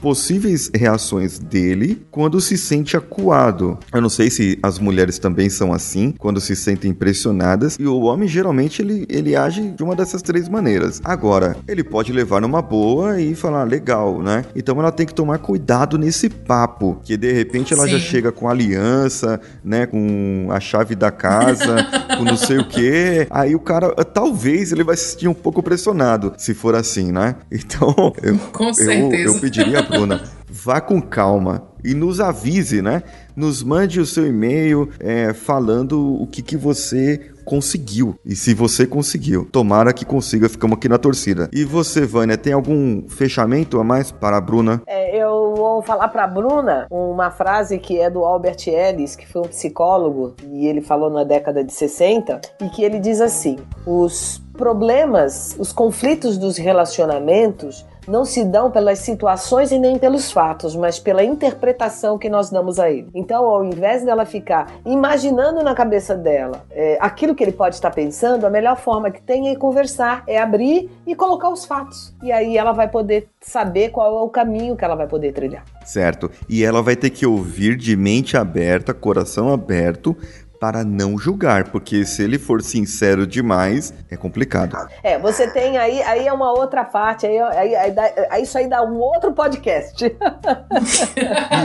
possíveis 0.02 0.70
reações 0.74 1.40
dele 1.40 2.06
quando 2.12 2.40
se 2.40 2.58
sente 2.58 2.96
acuado. 2.96 3.78
Eu 3.94 4.02
não 4.02 4.10
sei 4.10 4.30
se 4.30 4.60
as 4.62 4.80
mulheres 4.80 5.20
também 5.20 5.50
são 5.50 5.74
assim, 5.74 6.14
quando 6.18 6.40
se 6.40 6.56
sentem 6.56 6.94
pressionadas, 6.94 7.78
e 7.80 7.86
o 7.86 8.02
homem 8.02 8.28
geralmente 8.28 8.82
ele, 8.82 9.06
ele 9.10 9.36
age 9.36 9.70
de 9.70 9.84
uma 9.84 9.96
dessas 9.96 10.22
três 10.22 10.48
maneiras. 10.48 11.02
Agora, 11.04 11.58
ele 11.68 11.84
pode 11.84 12.12
levar 12.12 12.42
numa 12.42 12.62
boa 12.62 13.20
e 13.20 13.36
falar, 13.36 13.64
legal, 13.64 14.22
né? 14.22 14.46
Então 14.56 14.80
ela 14.80 14.92
tem 14.92 15.06
que 15.06 15.14
tomar 15.14 15.40
cuidado 15.40 15.98
nesse 15.98 16.30
papo, 16.30 17.00
que 17.04 17.18
de 17.18 17.32
repente 17.32 17.74
ela 17.74 17.84
Sim. 17.84 17.92
já 17.92 18.00
chega 18.00 18.32
com 18.32 18.50
aliança, 18.50 19.40
né? 19.64 19.86
Com 19.86 20.48
a 20.52 20.60
chave 20.60 20.96
da 20.96 21.12
casa, 21.12 21.88
com 22.18 22.24
não 22.24 22.38
sei 22.38 22.58
o 22.58 22.68
que. 22.68 23.28
Aí 23.30 23.56
o 23.56 23.60
cara, 23.60 23.94
talvez 24.06 24.72
ele 24.72 24.84
vai 24.84 24.96
se 24.96 25.12
sentir 25.12 25.28
um 25.28 25.34
pouco 25.34 25.62
pressionado, 25.64 26.34
se 26.38 26.54
for 26.54 26.76
assim, 26.76 27.12
né? 27.12 27.36
Então, 27.52 28.14
eu, 28.22 28.38
com 28.52 28.74
certeza. 28.74 29.16
eu, 29.16 29.34
eu 29.34 29.40
pediria 29.40 29.84
Bruna, 29.86 30.24
vá 30.50 30.82
com 30.82 31.02
calma 31.02 31.64
e 31.84 31.94
nos 31.94 32.20
avise, 32.20 32.82
né? 32.82 33.04
Nos 33.36 33.62
mande 33.62 34.00
o 34.00 34.06
seu 34.06 34.26
e-mail 34.26 34.90
é, 35.00 35.34
falando 35.34 36.22
o 36.22 36.26
que, 36.28 36.42
que 36.42 36.58
você 36.58 37.32
conseguiu. 37.46 38.16
E 38.26 38.36
se 38.36 38.54
você 38.54 38.88
conseguiu, 38.88 39.46
tomara 39.46 39.94
que 39.94 40.04
consiga, 40.04 40.50
ficamos 40.50 40.78
aqui 40.78 40.90
na 40.90 40.98
torcida. 40.98 41.48
E 41.54 41.64
você, 41.64 42.06
Vânia, 42.06 42.38
tem 42.38 42.54
algum 42.54 43.08
fechamento 43.08 43.80
a 43.80 43.84
mais 43.84 44.12
para 44.12 44.38
a 44.38 44.42
Bruna? 44.42 44.82
É, 44.88 45.16
eu 45.16 45.54
vou 45.56 45.82
falar 45.84 46.08
para 46.08 46.24
a 46.24 46.28
Bruna 46.28 46.88
uma 46.90 47.30
frase 47.30 47.78
que 47.78 48.00
é 48.00 48.10
do 48.10 48.26
Albert 48.26 48.68
Ellis, 48.68 49.16
que 49.16 49.28
foi 49.28 49.44
um 49.44 49.48
psicólogo, 49.48 50.34
e 50.52 50.66
ele 50.66 50.82
falou 50.82 51.12
na 51.12 51.24
década 51.24 51.64
de 51.64 51.72
60, 51.72 52.42
e 52.62 52.70
que 52.70 52.84
ele 52.84 53.00
diz 53.00 53.22
assim: 53.22 53.58
os 53.86 54.42
problemas, 54.58 55.56
os 55.60 55.72
conflitos 55.72 56.38
dos 56.38 56.58
relacionamentos 56.58 57.86
não 58.08 58.26
se 58.26 58.44
dão 58.44 58.72
pelas 58.72 59.00
situações 59.00 59.72
e 59.72 59.80
nem 59.80 59.98
pelos 59.98 60.32
fatos, 60.32 60.76
mas 60.76 61.00
pela 61.00 61.24
interpretação 61.24 62.18
que 62.18 62.30
nós 62.30 62.50
damos 62.50 62.80
a 62.80 62.90
ele. 62.90 63.10
Então, 63.14 63.46
ao 63.46 63.64
invés 63.64 64.04
dela 64.04 64.26
ficar 64.26 64.72
imaginando 64.86 65.64
na 65.64 65.74
cabeça 65.74 66.16
dela 66.16 66.64
é, 66.72 66.98
aquilo 67.00 67.36
que 67.36 67.44
ele 67.44 67.52
pode 67.52 67.76
estar 67.76 67.92
pensando, 67.92 68.46
a 68.46 68.50
melhor 68.50 68.78
forma 68.78 69.12
que 69.12 69.22
tem 69.22 69.50
é 69.50 69.56
conversar, 69.56 70.24
é 70.28 70.38
abrir 70.38 70.90
e 71.06 71.16
colocar 71.16 71.50
os 71.50 71.66
fatos. 71.66 72.14
E 72.22 72.32
aí 72.32 72.58
ela 72.58 72.72
vai 72.72 72.88
poder 72.88 73.28
saber 73.42 73.90
qual 73.90 74.20
é 74.20 74.22
o 74.22 74.30
caminho 74.30 74.76
que 74.76 74.84
ela 74.84 74.96
vai 74.96 75.08
poder 75.08 75.32
trilhar. 75.34 75.64
Certo. 75.86 76.32
E 76.50 76.64
ela 76.64 76.82
vai 76.82 76.96
ter 76.96 77.12
que 77.12 77.26
ouvir 77.26 77.76
de 77.78 77.96
mente 77.96 78.36
aberta, 78.36 78.94
coração 78.94 79.52
aberto, 79.52 80.18
para 80.66 80.84
não 80.84 81.16
julgar, 81.16 81.66
porque 81.66 82.04
se 82.08 82.24
ele 82.24 82.40
for 82.40 82.60
sincero 82.60 83.28
demais, 83.28 83.94
é 84.10 84.18
complicado. 84.18 84.76
É, 85.04 85.20
você 85.20 85.48
tem 85.48 85.78
aí, 85.78 86.02
aí 86.02 86.28
é 86.28 86.34
uma 86.34 86.52
outra 86.54 86.84
parte, 86.84 87.28
aí, 87.28 87.40
aí, 87.40 87.76
aí, 87.76 87.94
aí 88.32 88.42
isso 88.42 88.58
aí 88.58 88.68
dá 88.68 88.82
um 88.82 88.98
outro 88.98 89.32
podcast. 89.32 90.06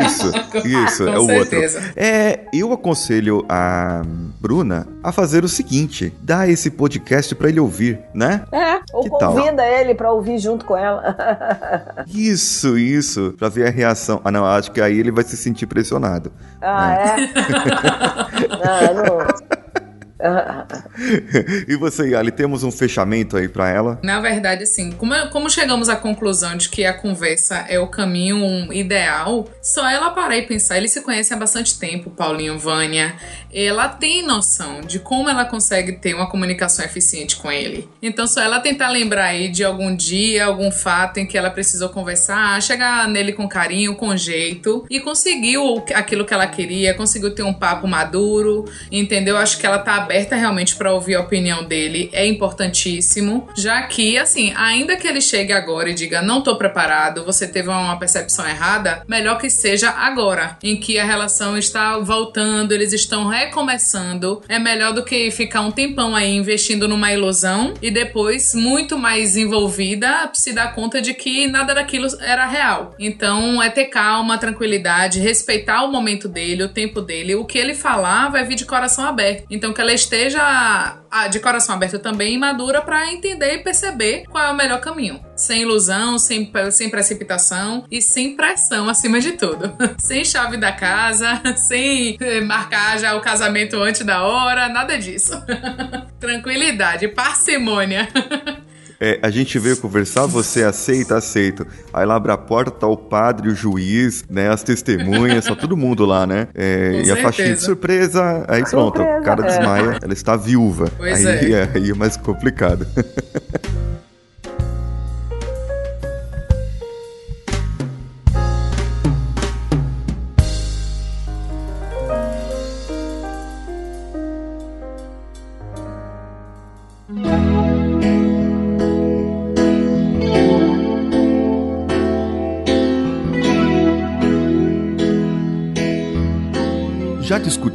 Isso, 0.06 0.32
isso, 0.66 1.08
é 1.08 1.18
o 1.18 1.26
certeza. 1.26 1.78
outro. 1.78 1.92
É, 1.96 2.40
eu 2.52 2.72
aconselho 2.72 3.44
a 3.48 4.02
Bruna 4.40 4.86
a 5.02 5.12
fazer 5.12 5.44
o 5.44 5.48
seguinte: 5.48 6.12
dá 6.22 6.48
esse 6.48 6.70
podcast 6.70 7.34
para 7.34 7.48
ele 7.48 7.60
ouvir, 7.60 8.00
né? 8.14 8.44
É, 8.52 8.80
ou 8.92 9.02
que 9.02 9.10
convida 9.10 9.56
tal? 9.56 9.66
ele 9.66 9.94
para 9.94 10.12
ouvir 10.12 10.38
junto 10.38 10.64
com 10.64 10.76
ela. 10.76 11.16
Isso, 12.08 12.78
isso, 12.78 13.34
para 13.38 13.48
ver 13.48 13.68
a 13.68 13.70
reação. 13.70 14.20
Ah, 14.24 14.30
não, 14.30 14.44
acho 14.44 14.70
que 14.72 14.80
aí 14.80 14.98
ele 14.98 15.10
vai 15.10 15.24
se 15.24 15.36
sentir 15.36 15.66
pressionado. 15.66 16.32
Ah, 16.60 16.88
né? 16.88 17.32
é? 17.34 17.50
ah, 18.66 18.89
não. 18.94 19.59
E 21.68 21.76
você, 21.76 22.10
Yali, 22.10 22.30
temos 22.30 22.62
um 22.62 22.70
fechamento 22.70 23.36
aí 23.36 23.48
para 23.48 23.68
ela? 23.68 23.98
Na 24.02 24.20
verdade, 24.20 24.64
assim, 24.64 24.92
como, 24.92 25.14
como 25.30 25.48
chegamos 25.48 25.88
à 25.88 25.96
conclusão 25.96 26.56
de 26.56 26.68
que 26.68 26.84
a 26.84 26.92
conversa 26.92 27.64
é 27.68 27.78
o 27.78 27.86
caminho 27.86 28.72
ideal, 28.72 29.48
só 29.62 29.88
ela 29.88 30.10
parar 30.10 30.36
e 30.36 30.42
pensar. 30.42 30.76
Eles 30.76 30.92
se 30.92 31.00
conhecem 31.00 31.36
há 31.36 31.40
bastante 31.40 31.78
tempo, 31.78 32.10
Paulinho, 32.10 32.58
Vânia. 32.58 33.14
Ela 33.52 33.88
tem 33.88 34.22
noção 34.22 34.80
de 34.80 34.98
como 34.98 35.28
ela 35.28 35.44
consegue 35.44 35.92
ter 35.92 36.14
uma 36.14 36.28
comunicação 36.28 36.84
eficiente 36.84 37.36
com 37.36 37.50
ele. 37.50 37.88
Então, 38.02 38.26
só 38.26 38.40
ela 38.40 38.60
tentar 38.60 38.90
lembrar 38.90 39.26
aí 39.26 39.48
de 39.48 39.64
algum 39.64 39.94
dia, 39.94 40.44
algum 40.44 40.70
fato 40.70 41.18
em 41.18 41.26
que 41.26 41.36
ela 41.36 41.50
precisou 41.50 41.88
conversar, 41.88 42.60
chegar 42.62 43.08
nele 43.08 43.32
com 43.32 43.48
carinho, 43.48 43.94
com 43.96 44.16
jeito 44.16 44.86
e 44.90 45.00
conseguiu 45.00 45.82
aquilo 45.94 46.24
que 46.24 46.34
ela 46.34 46.46
queria, 46.46 46.94
conseguiu 46.94 47.34
ter 47.34 47.42
um 47.42 47.52
papo 47.52 47.86
maduro, 47.88 48.64
entendeu? 48.90 49.36
Acho 49.36 49.58
que 49.58 49.66
ela 49.66 49.78
tá 49.78 50.09
aberta 50.10 50.34
realmente 50.34 50.74
para 50.74 50.92
ouvir 50.92 51.14
a 51.14 51.20
opinião 51.20 51.62
dele 51.62 52.10
é 52.12 52.26
importantíssimo, 52.26 53.48
já 53.56 53.80
que, 53.82 54.18
assim, 54.18 54.52
ainda 54.56 54.96
que 54.96 55.06
ele 55.06 55.20
chegue 55.20 55.52
agora 55.52 55.88
e 55.88 55.94
diga 55.94 56.20
não 56.20 56.42
tô 56.42 56.56
preparado, 56.56 57.24
você 57.24 57.46
teve 57.46 57.68
uma 57.68 57.96
percepção 57.96 58.44
errada, 58.48 59.04
melhor 59.06 59.38
que 59.38 59.48
seja 59.48 59.90
agora, 59.90 60.58
em 60.64 60.76
que 60.76 60.98
a 60.98 61.04
relação 61.04 61.56
está 61.56 61.96
voltando, 61.98 62.72
eles 62.72 62.92
estão 62.92 63.28
recomeçando, 63.28 64.42
é 64.48 64.58
melhor 64.58 64.92
do 64.92 65.04
que 65.04 65.30
ficar 65.30 65.60
um 65.60 65.70
tempão 65.70 66.16
aí 66.16 66.34
investindo 66.34 66.88
numa 66.88 67.12
ilusão 67.12 67.74
e 67.80 67.88
depois, 67.88 68.52
muito 68.52 68.98
mais 68.98 69.36
envolvida, 69.36 70.28
se 70.34 70.52
dar 70.52 70.74
conta 70.74 71.00
de 71.00 71.14
que 71.14 71.46
nada 71.46 71.72
daquilo 71.72 72.08
era 72.20 72.46
real. 72.46 72.96
Então, 72.98 73.62
é 73.62 73.70
ter 73.70 73.84
calma, 73.84 74.38
tranquilidade, 74.38 75.20
respeitar 75.20 75.84
o 75.84 75.92
momento 75.92 76.28
dele, 76.28 76.64
o 76.64 76.68
tempo 76.68 77.00
dele, 77.00 77.36
o 77.36 77.44
que 77.44 77.58
ele 77.58 77.74
falar 77.74 78.28
vai 78.28 78.44
vir 78.44 78.56
de 78.56 78.64
coração 78.64 79.04
aberto. 79.04 79.44
Então, 79.48 79.72
que 79.72 79.80
ela 79.80 79.99
esteja 80.00 80.98
ah, 81.10 81.28
de 81.28 81.38
coração 81.40 81.74
aberto 81.74 81.98
também 81.98 82.34
e 82.34 82.38
madura 82.38 82.80
para 82.80 83.12
entender 83.12 83.54
e 83.54 83.58
perceber 83.58 84.24
qual 84.28 84.44
é 84.44 84.50
o 84.50 84.56
melhor 84.56 84.80
caminho. 84.80 85.20
Sem 85.36 85.62
ilusão, 85.62 86.18
sem, 86.18 86.50
sem 86.70 86.90
precipitação 86.90 87.84
e 87.90 88.00
sem 88.00 88.36
pressão 88.36 88.88
acima 88.88 89.20
de 89.20 89.32
tudo. 89.32 89.74
sem 89.98 90.24
chave 90.24 90.56
da 90.56 90.72
casa, 90.72 91.40
sem 91.56 92.16
eh, 92.20 92.40
marcar 92.40 92.98
já 92.98 93.14
o 93.14 93.20
casamento 93.20 93.76
antes 93.76 94.04
da 94.04 94.22
hora, 94.22 94.68
nada 94.68 94.98
disso. 94.98 95.32
Tranquilidade, 96.18 97.08
parcimônia. 97.08 98.08
É, 99.00 99.18
a 99.22 99.30
gente 99.30 99.58
veio 99.58 99.78
conversar, 99.78 100.26
você 100.26 100.62
aceita, 100.62 101.16
aceito. 101.16 101.66
Aí 101.90 102.04
lá 102.04 102.16
abre 102.16 102.32
a 102.32 102.36
porta, 102.36 102.70
tá 102.70 102.86
o 102.86 102.96
padre, 102.96 103.48
o 103.48 103.54
juiz, 103.54 104.24
né, 104.28 104.50
as 104.50 104.62
testemunhas, 104.62 105.46
tá 105.46 105.56
todo 105.56 105.74
mundo 105.74 106.04
lá, 106.04 106.26
né? 106.26 106.48
É, 106.54 106.90
e 106.90 107.06
certeza. 107.06 107.14
a 107.14 107.22
faixinha 107.22 107.54
de 107.54 107.62
surpresa, 107.62 108.44
aí 108.46 108.62
pronto, 108.62 108.98
surpresa, 108.98 109.20
o 109.20 109.24
cara 109.24 109.42
desmaia, 109.42 109.92
é. 109.92 110.04
ela 110.04 110.12
está 110.12 110.36
viúva. 110.36 110.92
Pois 110.98 111.24
aí 111.24 111.54
é. 111.54 111.70
aí 111.74 111.90
é 111.90 111.94
mais 111.94 112.18
complicado. 112.18 112.86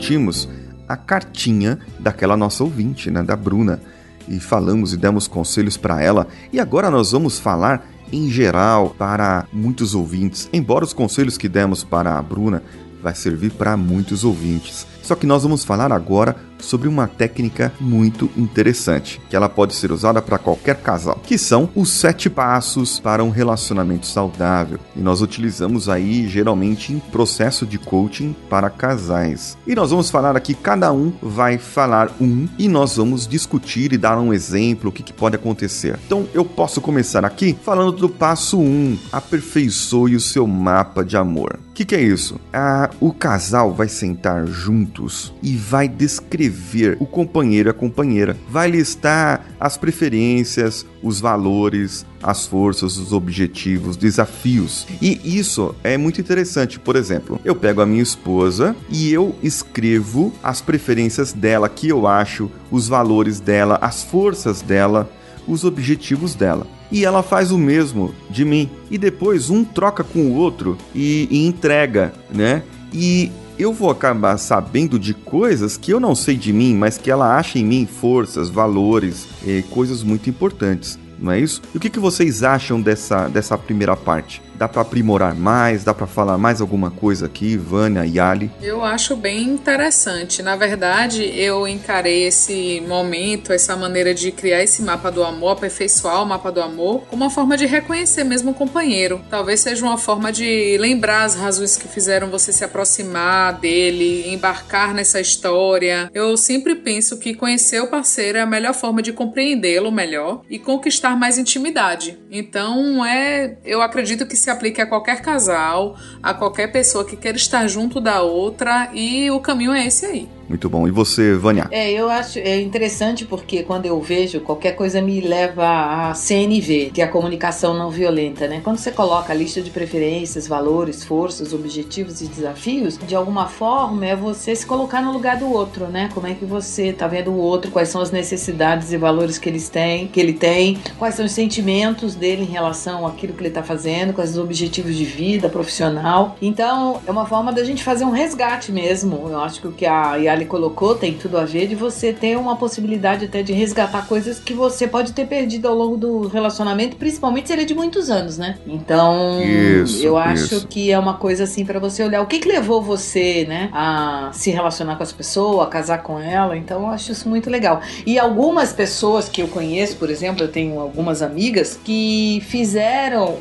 discutimos 0.05 0.47
a 0.87 0.95
cartinha 0.95 1.79
daquela 1.99 2.37
nossa 2.37 2.63
ouvinte, 2.63 3.09
né, 3.09 3.23
da 3.23 3.35
Bruna, 3.35 3.81
e 4.27 4.39
falamos 4.39 4.93
e 4.93 4.97
demos 4.97 5.27
conselhos 5.27 5.77
para 5.77 6.01
ela. 6.01 6.27
E 6.53 6.59
agora 6.59 6.91
nós 6.91 7.11
vamos 7.11 7.39
falar 7.39 7.87
em 8.11 8.29
geral 8.29 8.91
para 8.91 9.47
muitos 9.51 9.95
ouvintes. 9.95 10.47
Embora 10.53 10.85
os 10.85 10.93
conselhos 10.93 11.37
que 11.37 11.49
demos 11.49 11.83
para 11.83 12.17
a 12.17 12.21
Bruna 12.21 12.61
vai 13.01 13.15
servir 13.15 13.51
para 13.51 13.75
muitos 13.75 14.23
ouvintes. 14.23 14.85
Só 15.01 15.15
que 15.15 15.25
nós 15.25 15.41
vamos 15.41 15.65
falar 15.65 15.91
agora 15.91 16.35
sobre 16.59 16.87
uma 16.87 17.07
técnica 17.07 17.71
muito 17.79 18.29
interessante, 18.35 19.21
que 19.29 19.35
ela 19.35 19.49
pode 19.49 19.73
ser 19.75 19.91
usada 19.91 20.21
para 20.21 20.37
qualquer 20.37 20.77
casal, 20.77 21.19
que 21.23 21.37
são 21.37 21.69
os 21.75 21.89
sete 21.89 22.29
passos 22.29 22.99
para 22.99 23.23
um 23.23 23.29
relacionamento 23.29 24.07
saudável. 24.07 24.79
E 24.95 24.99
nós 24.99 25.21
utilizamos 25.21 25.89
aí 25.89 26.27
geralmente 26.27 26.93
em 26.93 26.99
processo 26.99 27.65
de 27.65 27.77
coaching 27.77 28.35
para 28.49 28.69
casais. 28.69 29.57
E 29.67 29.75
nós 29.75 29.89
vamos 29.89 30.09
falar 30.09 30.35
aqui, 30.35 30.53
cada 30.53 30.91
um 30.91 31.13
vai 31.21 31.57
falar 31.57 32.11
um 32.19 32.47
e 32.57 32.67
nós 32.67 32.97
vamos 32.97 33.27
discutir 33.27 33.93
e 33.93 33.97
dar 33.97 34.17
um 34.17 34.33
exemplo, 34.33 34.89
o 34.89 34.93
que, 34.93 35.03
que 35.03 35.13
pode 35.13 35.35
acontecer. 35.35 35.99
Então 36.05 36.27
eu 36.33 36.45
posso 36.45 36.81
começar 36.81 37.25
aqui 37.25 37.55
falando 37.63 37.91
do 37.91 38.09
passo 38.09 38.59
1, 38.59 38.63
um, 38.63 38.97
aperfeiçoe 39.11 40.15
o 40.15 40.19
seu 40.19 40.47
mapa 40.47 41.03
de 41.03 41.17
amor. 41.17 41.59
O 41.69 41.73
que, 41.75 41.83
que 41.83 41.95
é 41.95 42.01
isso? 42.01 42.39
Ah, 42.53 42.89
o 43.01 43.11
casal 43.11 43.73
vai 43.73 43.89
sentar 43.89 44.47
juntos 44.47 45.33
e 45.43 45.55
vai 45.57 45.89
descrever 45.89 46.44
ver 46.49 46.97
o 46.99 47.05
companheiro 47.05 47.69
e 47.69 47.71
a 47.71 47.73
companheira. 47.73 48.37
Vai 48.49 48.69
listar 48.69 49.45
as 49.59 49.77
preferências, 49.77 50.85
os 51.01 51.19
valores, 51.19 52.05
as 52.21 52.45
forças, 52.45 52.97
os 52.97 53.13
objetivos, 53.13 53.95
desafios. 53.97 54.87
E 55.01 55.37
isso 55.37 55.75
é 55.83 55.97
muito 55.97 56.19
interessante. 56.19 56.79
Por 56.79 56.95
exemplo, 56.95 57.39
eu 57.43 57.55
pego 57.55 57.81
a 57.81 57.85
minha 57.85 58.03
esposa 58.03 58.75
e 58.89 59.11
eu 59.11 59.35
escrevo 59.43 60.33
as 60.43 60.61
preferências 60.61 61.33
dela, 61.33 61.69
que 61.69 61.89
eu 61.89 62.07
acho, 62.07 62.49
os 62.71 62.87
valores 62.87 63.39
dela, 63.39 63.77
as 63.81 64.03
forças 64.03 64.61
dela, 64.61 65.09
os 65.47 65.63
objetivos 65.63 66.33
dela 66.33 66.67
e 66.91 67.03
ela 67.03 67.23
faz 67.23 67.51
o 67.51 67.57
mesmo 67.57 68.13
de 68.29 68.45
mim. 68.45 68.69
E 68.89 68.97
depois 68.97 69.49
um 69.49 69.63
troca 69.63 70.03
com 70.03 70.19
o 70.19 70.35
outro 70.35 70.77
e, 70.93 71.27
e, 71.29 71.45
entrega, 71.45 72.13
né? 72.31 72.63
E 72.93 73.31
eu 73.57 73.71
vou 73.73 73.89
acabar 73.89 74.37
sabendo 74.37 74.99
de 74.99 75.13
coisas 75.13 75.77
que 75.77 75.91
eu 75.91 75.99
não 75.99 76.13
sei 76.13 76.35
de 76.35 76.51
mim, 76.51 76.75
mas 76.75 76.97
que 76.97 77.09
ela 77.09 77.37
acha 77.37 77.57
em 77.57 77.65
mim 77.65 77.85
forças, 77.85 78.49
valores, 78.49 79.27
e 79.45 79.63
coisas 79.69 80.03
muito 80.03 80.29
importantes. 80.29 80.99
Não 81.17 81.31
é 81.31 81.39
isso? 81.39 81.61
E 81.73 81.77
o 81.77 81.79
que, 81.79 81.89
que 81.89 81.99
vocês 81.99 82.43
acham 82.43 82.81
dessa, 82.81 83.27
dessa 83.29 83.57
primeira 83.57 83.95
parte? 83.95 84.41
Dá 84.57 84.67
para 84.67 84.81
aprimorar 84.81 85.35
mais? 85.35 85.83
Dá 85.83 85.93
para 85.93 86.07
falar 86.07 86.37
mais 86.37 86.61
alguma 86.61 86.89
coisa 86.89 87.25
aqui, 87.25 87.57
Vânia 87.57 88.05
e 88.05 88.19
Ali? 88.19 88.49
Eu 88.61 88.83
acho 88.83 89.15
bem 89.15 89.43
interessante. 89.43 90.41
Na 90.41 90.55
verdade, 90.55 91.23
eu 91.37 91.67
encarei 91.67 92.27
esse 92.27 92.81
momento, 92.87 93.51
essa 93.51 93.75
maneira 93.75 94.13
de 94.13 94.31
criar 94.31 94.63
esse 94.63 94.81
mapa 94.81 95.11
do 95.11 95.23
amor, 95.23 95.51
aperfeiçoar 95.51 96.23
o 96.23 96.25
mapa 96.25 96.51
do 96.51 96.61
amor, 96.61 97.01
como 97.09 97.23
uma 97.23 97.29
forma 97.29 97.57
de 97.57 97.65
reconhecer 97.65 98.23
mesmo 98.23 98.51
o 98.51 98.53
companheiro. 98.53 99.21
Talvez 99.29 99.59
seja 99.59 99.85
uma 99.85 99.97
forma 99.97 100.31
de 100.31 100.77
lembrar 100.79 101.23
as 101.23 101.35
razões 101.35 101.75
que 101.75 101.87
fizeram 101.87 102.29
você 102.29 102.53
se 102.53 102.63
aproximar 102.63 103.59
dele, 103.59 104.33
embarcar 104.33 104.93
nessa 104.93 105.19
história. 105.19 106.09
Eu 106.13 106.37
sempre 106.37 106.75
penso 106.75 107.17
que 107.17 107.33
conhecer 107.33 107.81
o 107.81 107.87
parceiro 107.87 108.37
é 108.37 108.41
a 108.41 108.45
melhor 108.45 108.73
forma 108.73 109.01
de 109.01 109.11
compreendê-lo 109.11 109.91
melhor 109.91 110.41
e 110.49 110.57
conquistar 110.57 111.17
mais 111.17 111.37
intimidade. 111.37 112.17
Então, 112.31 113.05
é, 113.05 113.57
eu 113.65 113.81
acredito 113.81 114.25
que 114.25 114.35
se 114.45 114.49
aplique 114.51 114.79
a 114.79 114.85
qualquer 114.85 115.23
casal, 115.23 115.95
a 116.21 116.31
qualquer 116.31 116.71
pessoa 116.71 117.03
que 117.03 117.15
queira 117.15 117.35
estar 117.35 117.67
junto 117.67 117.99
da 117.99 118.21
outra 118.21 118.91
e 118.93 119.31
o 119.31 119.39
caminho 119.39 119.73
é 119.73 119.87
esse 119.87 120.05
aí. 120.05 120.29
Muito 120.47 120.69
bom. 120.69 120.87
E 120.87 120.91
você, 120.91 121.33
Vânia? 121.33 121.67
É, 121.71 121.91
eu 121.91 122.09
acho 122.09 122.39
é 122.39 122.61
interessante 122.61 123.25
porque 123.25 123.63
quando 123.63 123.85
eu 123.85 123.99
vejo, 123.99 124.39
qualquer 124.41 124.73
coisa 124.73 125.01
me 125.01 125.19
leva 125.21 125.65
a 126.09 126.13
CNV, 126.13 126.91
que 126.93 127.01
é 127.01 127.05
a 127.05 127.07
comunicação 127.07 127.73
não 127.73 127.89
violenta, 127.89 128.47
né? 128.47 128.61
Quando 128.63 128.77
você 128.77 128.91
coloca 128.91 129.33
a 129.33 129.35
lista 129.35 129.61
de 129.61 129.71
preferências, 129.71 130.47
valores, 130.47 131.03
forças, 131.03 131.53
objetivos 131.53 132.21
e 132.21 132.27
desafios, 132.27 132.97
de 132.97 133.15
alguma 133.15 133.47
forma 133.47 134.05
é 134.05 134.15
você 134.15 134.55
se 134.55 134.65
colocar 134.65 135.01
no 135.01 135.11
lugar 135.11 135.37
do 135.37 135.51
outro, 135.51 135.87
né? 135.87 136.09
Como 136.13 136.27
é 136.27 136.33
que 136.33 136.45
você 136.45 136.93
tá 136.93 137.07
vendo 137.07 137.31
o 137.31 137.37
outro, 137.37 137.71
quais 137.71 137.89
são 137.89 138.01
as 138.01 138.11
necessidades 138.11 138.91
e 138.91 138.97
valores 138.97 139.37
que 139.37 139.49
eles 139.49 139.67
têm, 139.69 140.07
que 140.07 140.19
ele 140.19 140.33
tem, 140.33 140.77
quais 140.99 141.15
são 141.15 141.25
os 141.25 141.31
sentimentos 141.31 142.13
dele 142.13 142.43
em 142.43 142.51
relação 142.51 143.07
àquilo 143.07 143.33
que 143.33 143.41
ele 143.41 143.49
tá 143.49 143.63
fazendo, 143.63 144.13
quais 144.13 144.31
os 144.31 144.37
objetivos 144.37 144.95
de 144.95 145.05
vida 145.05 145.49
profissional. 145.49 146.35
Então, 146.41 147.01
é 147.07 147.11
uma 147.11 147.25
forma 147.25 147.51
da 147.51 147.63
gente 147.63 147.83
fazer 147.83 148.05
um 148.05 148.11
resgate 148.11 148.71
mesmo. 148.71 149.27
Eu 149.27 149.39
acho 149.39 149.61
que 149.61 149.67
o 149.67 149.71
que 149.71 149.85
a 149.85 150.17
Yali 150.35 150.45
colocou 150.45 150.95
tem 150.95 151.13
tudo 151.13 151.37
a 151.37 151.45
ver 151.45 151.67
de 151.67 151.75
você 151.75 152.13
ter 152.13 152.37
uma 152.37 152.55
possibilidade 152.55 153.25
até 153.25 153.41
de 153.41 153.53
resgatar 153.53 154.05
coisas 154.07 154.39
que 154.39 154.53
você 154.53 154.87
pode 154.87 155.13
ter 155.13 155.25
perdido 155.25 155.67
ao 155.67 155.75
longo 155.75 155.97
do 155.97 156.27
relacionamento, 156.27 156.97
principalmente 156.97 157.47
se 157.47 157.53
ele 157.53 157.63
é 157.63 157.65
de 157.65 157.73
muitos 157.73 158.09
anos, 158.09 158.37
né? 158.37 158.57
Então, 158.67 159.41
Isso, 159.41 160.05
eu 160.05 160.17
acho 160.17 160.55
isso. 160.55 160.67
que 160.67 160.91
é 160.91 160.99
uma 160.99 161.15
coisa 161.15 161.45
assim 161.45 161.65
para 161.65 161.79
você 161.79 162.03
olhar 162.03 162.21
o 162.21 162.27
que, 162.27 162.39
que 162.39 162.47
levou 162.47 162.81
você, 162.81 163.45
né, 163.47 163.69
a 163.71 164.29
se 164.33 164.51
relacionar 164.51 164.95
com 164.95 165.03
essa 165.03 165.15
pessoa, 165.15 165.63
a 165.63 165.67
casar 165.67 165.99
com 165.99 166.19
ela. 166.19 166.57
Então, 166.57 166.81
eu 166.81 166.87
acho 166.87 167.11
isso 167.11 167.29
muito 167.29 167.49
legal. 167.49 167.81
E 168.05 168.19
algumas 168.19 168.73
pessoas 168.73 169.29
que 169.29 169.41
eu 169.41 169.47
conheço, 169.47 169.95
por 169.97 170.09
exemplo, 170.09 170.43
eu 170.43 170.47
tenho 170.47 170.79
algumas 170.79 171.21
amigas 171.21 171.79
que 171.83 172.43
fizeram 172.47 173.35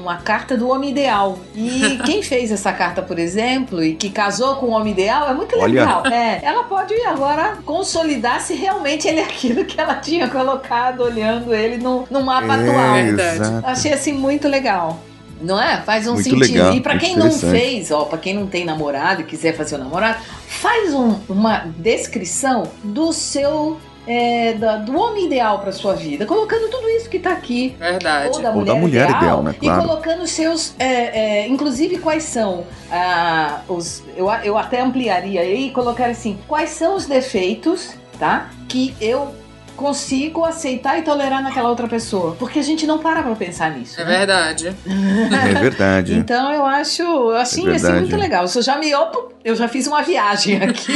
uma 0.00 0.16
carta 0.16 0.56
do 0.56 0.68
homem 0.68 0.90
ideal. 0.90 1.38
E 1.54 1.98
quem 2.04 2.22
fez 2.22 2.50
essa 2.50 2.72
carta, 2.72 3.02
por 3.02 3.18
exemplo, 3.18 3.82
e 3.82 3.94
que 3.94 4.10
casou 4.10 4.56
com 4.56 4.66
o 4.66 4.70
homem 4.70 4.92
ideal, 4.92 5.28
é 5.28 5.34
muito 5.34 5.56
Olha. 5.56 5.80
legal. 5.80 6.06
É, 6.06 6.39
ela 6.42 6.64
pode 6.64 6.94
agora 7.02 7.58
consolidar 7.64 8.40
se 8.40 8.54
realmente 8.54 9.06
ele 9.08 9.20
é 9.20 9.24
aquilo 9.24 9.64
que 9.64 9.80
ela 9.80 9.94
tinha 9.96 10.28
colocado 10.28 11.00
olhando 11.02 11.54
ele 11.54 11.76
no, 11.76 12.06
no 12.10 12.22
mapa 12.22 12.54
atual. 12.54 12.96
É, 12.96 13.02
verdade. 13.04 13.40
exato. 13.42 13.66
Achei 13.66 13.92
assim 13.92 14.12
muito 14.12 14.48
legal. 14.48 14.98
Não 15.40 15.58
é? 15.58 15.80
Faz 15.80 16.06
um 16.06 16.12
Muito 16.14 16.24
sentido. 16.24 16.40
legal, 16.52 16.74
e 16.74 16.80
pra 16.82 16.92
muito 16.92 17.04
quem 17.06 17.16
não 17.16 17.32
fez, 17.32 17.90
ó, 17.90 18.04
pra 18.04 18.18
quem 18.18 18.34
não 18.34 18.46
tem 18.46 18.62
namorado 18.64 19.22
e 19.22 19.24
quiser 19.24 19.56
fazer 19.56 19.76
o 19.76 19.78
namorado, 19.78 20.18
faz 20.46 20.92
um- 20.92 21.18
uma 21.28 21.64
descrição 21.78 22.64
do 22.84 23.10
seu. 23.10 23.80
É, 24.06 24.54
da- 24.54 24.76
do 24.76 24.96
homem 24.98 25.26
ideal 25.26 25.58
pra 25.60 25.72
sua 25.72 25.94
vida, 25.94 26.26
colocando 26.26 26.68
tudo 26.68 26.88
isso 26.90 27.08
que 27.08 27.18
tá 27.18 27.32
aqui. 27.32 27.76
Verdade. 27.78 28.30
Ou 28.36 28.42
da 28.42 28.48
Ou 28.50 28.54
mulher, 28.56 28.74
da 28.74 28.80
mulher 28.80 29.04
ideal, 29.04 29.18
ideal, 29.20 29.42
né? 29.42 29.54
Claro. 29.58 29.82
E 29.82 29.86
colocando 29.86 30.22
os 30.22 30.30
seus. 30.30 30.74
é, 30.78 31.42
é, 31.42 31.48
inclusive, 31.48 31.98
quais 31.98 32.22
são 32.24 32.64
ah, 32.90 33.60
os. 33.68 34.02
Eu, 34.16 34.28
eu 34.44 34.58
até 34.58 34.80
ampliaria 34.80 35.40
aí 35.42 35.68
e 35.68 35.70
colocar 35.70 36.06
assim: 36.06 36.38
quais 36.48 36.70
são 36.70 36.96
os 36.96 37.06
defeitos, 37.06 37.94
tá? 38.18 38.50
Que 38.68 38.94
eu 39.00 39.34
consigo 39.76 40.44
aceitar 40.44 40.98
e 40.98 41.02
tolerar 41.02 41.42
naquela 41.42 41.70
outra 41.70 41.88
pessoa. 41.88 42.36
Porque 42.38 42.58
a 42.58 42.62
gente 42.62 42.86
não 42.86 42.98
para 42.98 43.22
pra 43.22 43.34
pensar 43.34 43.70
nisso. 43.70 43.98
É 43.98 44.04
né? 44.04 44.18
verdade. 44.18 44.68
É 44.68 45.58
verdade. 45.58 46.14
Então 46.20 46.52
eu 46.52 46.66
acho 46.66 47.30
assim, 47.30 47.66
É 47.66 47.76
assim 47.76 47.92
muito 47.92 48.16
legal. 48.16 48.44
Isso 48.44 48.60
já 48.60 48.76
me 48.76 48.94
opa, 48.94 49.28
eu 49.42 49.56
já 49.56 49.68
fiz 49.68 49.86
uma 49.86 50.02
viagem 50.02 50.62
aqui. 50.62 50.92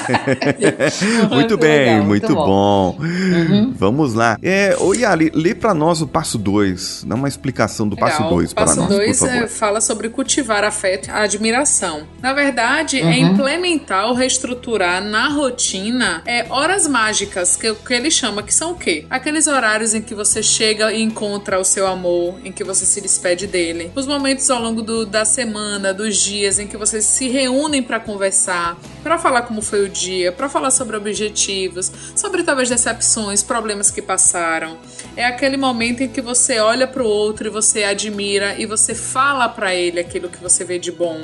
muito 1.30 1.56
bem, 1.56 1.78
legal, 1.94 2.04
muito, 2.04 2.34
bom. 2.34 2.96
Uhum. 3.00 3.72
Vamos 3.76 4.14
lá. 4.14 4.36
É, 4.42 4.76
ô 4.78 4.94
Yali, 4.94 5.30
lê 5.34 5.54
pra 5.54 5.74
nós 5.74 6.00
o 6.00 6.06
passo 6.06 6.38
2. 6.38 7.04
Dá 7.06 7.14
uma 7.14 7.28
explicação 7.28 7.88
do 7.88 7.96
passo 7.96 8.18
Legal. 8.22 8.36
2 8.36 8.52
para 8.52 8.64
Passo 8.66 8.80
nós, 8.80 8.88
por 8.88 8.96
2 8.96 9.18
favor. 9.18 9.34
é, 9.34 9.46
fala 9.48 9.80
sobre 9.80 10.08
cultivar 10.08 10.64
afeto 10.64 11.08
e 11.08 11.10
admiração. 11.10 12.02
Na 12.22 12.32
verdade, 12.32 13.00
é 13.00 13.04
Uhum. 13.04 13.12
implementar 13.32 14.06
ou 14.08 14.14
reestruturar 14.14 15.02
na 15.02 15.28
rotina 15.28 16.22
é, 16.26 16.46
horas 16.48 16.86
mágicas, 16.86 17.56
que, 17.56 17.72
que 17.74 17.94
ele 17.94 18.10
chama, 18.10 18.42
que 18.42 18.52
são 18.52 18.72
o 18.72 18.74
quê? 18.74 19.06
Aqueles 19.10 19.46
horários 19.46 19.94
em 19.94 20.00
que 20.02 20.14
você 20.14 20.42
chega 20.42 20.92
e 20.92 21.02
encontra 21.02 21.58
o 21.60 21.64
seu 21.64 21.86
amor, 21.86 22.36
em 22.44 22.50
que 22.52 22.64
você 22.64 22.84
se 22.84 23.00
despede 23.00 23.46
dele. 23.46 23.90
Os 23.94 24.06
momentos 24.06 24.48
ao 24.50 24.60
longo 24.60 24.82
do- 24.82 25.06
da 25.06 25.24
semana, 25.24 25.92
dos 25.92 26.16
dias, 26.16 26.58
em 26.58 26.66
que 26.66 26.76
vocês 26.76 27.04
se 27.04 27.28
reúnem 27.28 27.82
para 27.82 28.00
conversar, 28.00 28.76
para 29.02 29.18
falar 29.18 29.42
como 29.42 29.60
foi 29.62 29.84
o 29.84 29.88
dia, 29.94 30.32
para 30.32 30.48
falar 30.48 30.72
sobre 30.72 30.96
objetivos, 30.96 31.90
sobre 32.16 32.42
talvez 32.42 32.68
decepções, 32.68 33.42
problemas 33.42 33.90
que 33.90 34.02
passaram. 34.02 34.76
É 35.16 35.24
aquele 35.24 35.56
momento 35.56 36.02
em 36.02 36.08
que 36.08 36.20
você 36.20 36.58
olha 36.58 36.86
para 36.86 37.02
o 37.02 37.06
outro 37.06 37.46
e 37.46 37.50
você 37.50 37.84
admira 37.84 38.56
e 38.58 38.66
você 38.66 38.94
fala 38.94 39.48
para 39.48 39.74
ele 39.74 40.00
aquilo 40.00 40.28
que 40.28 40.42
você 40.42 40.64
vê 40.64 40.78
de 40.78 40.90
bom. 40.90 41.22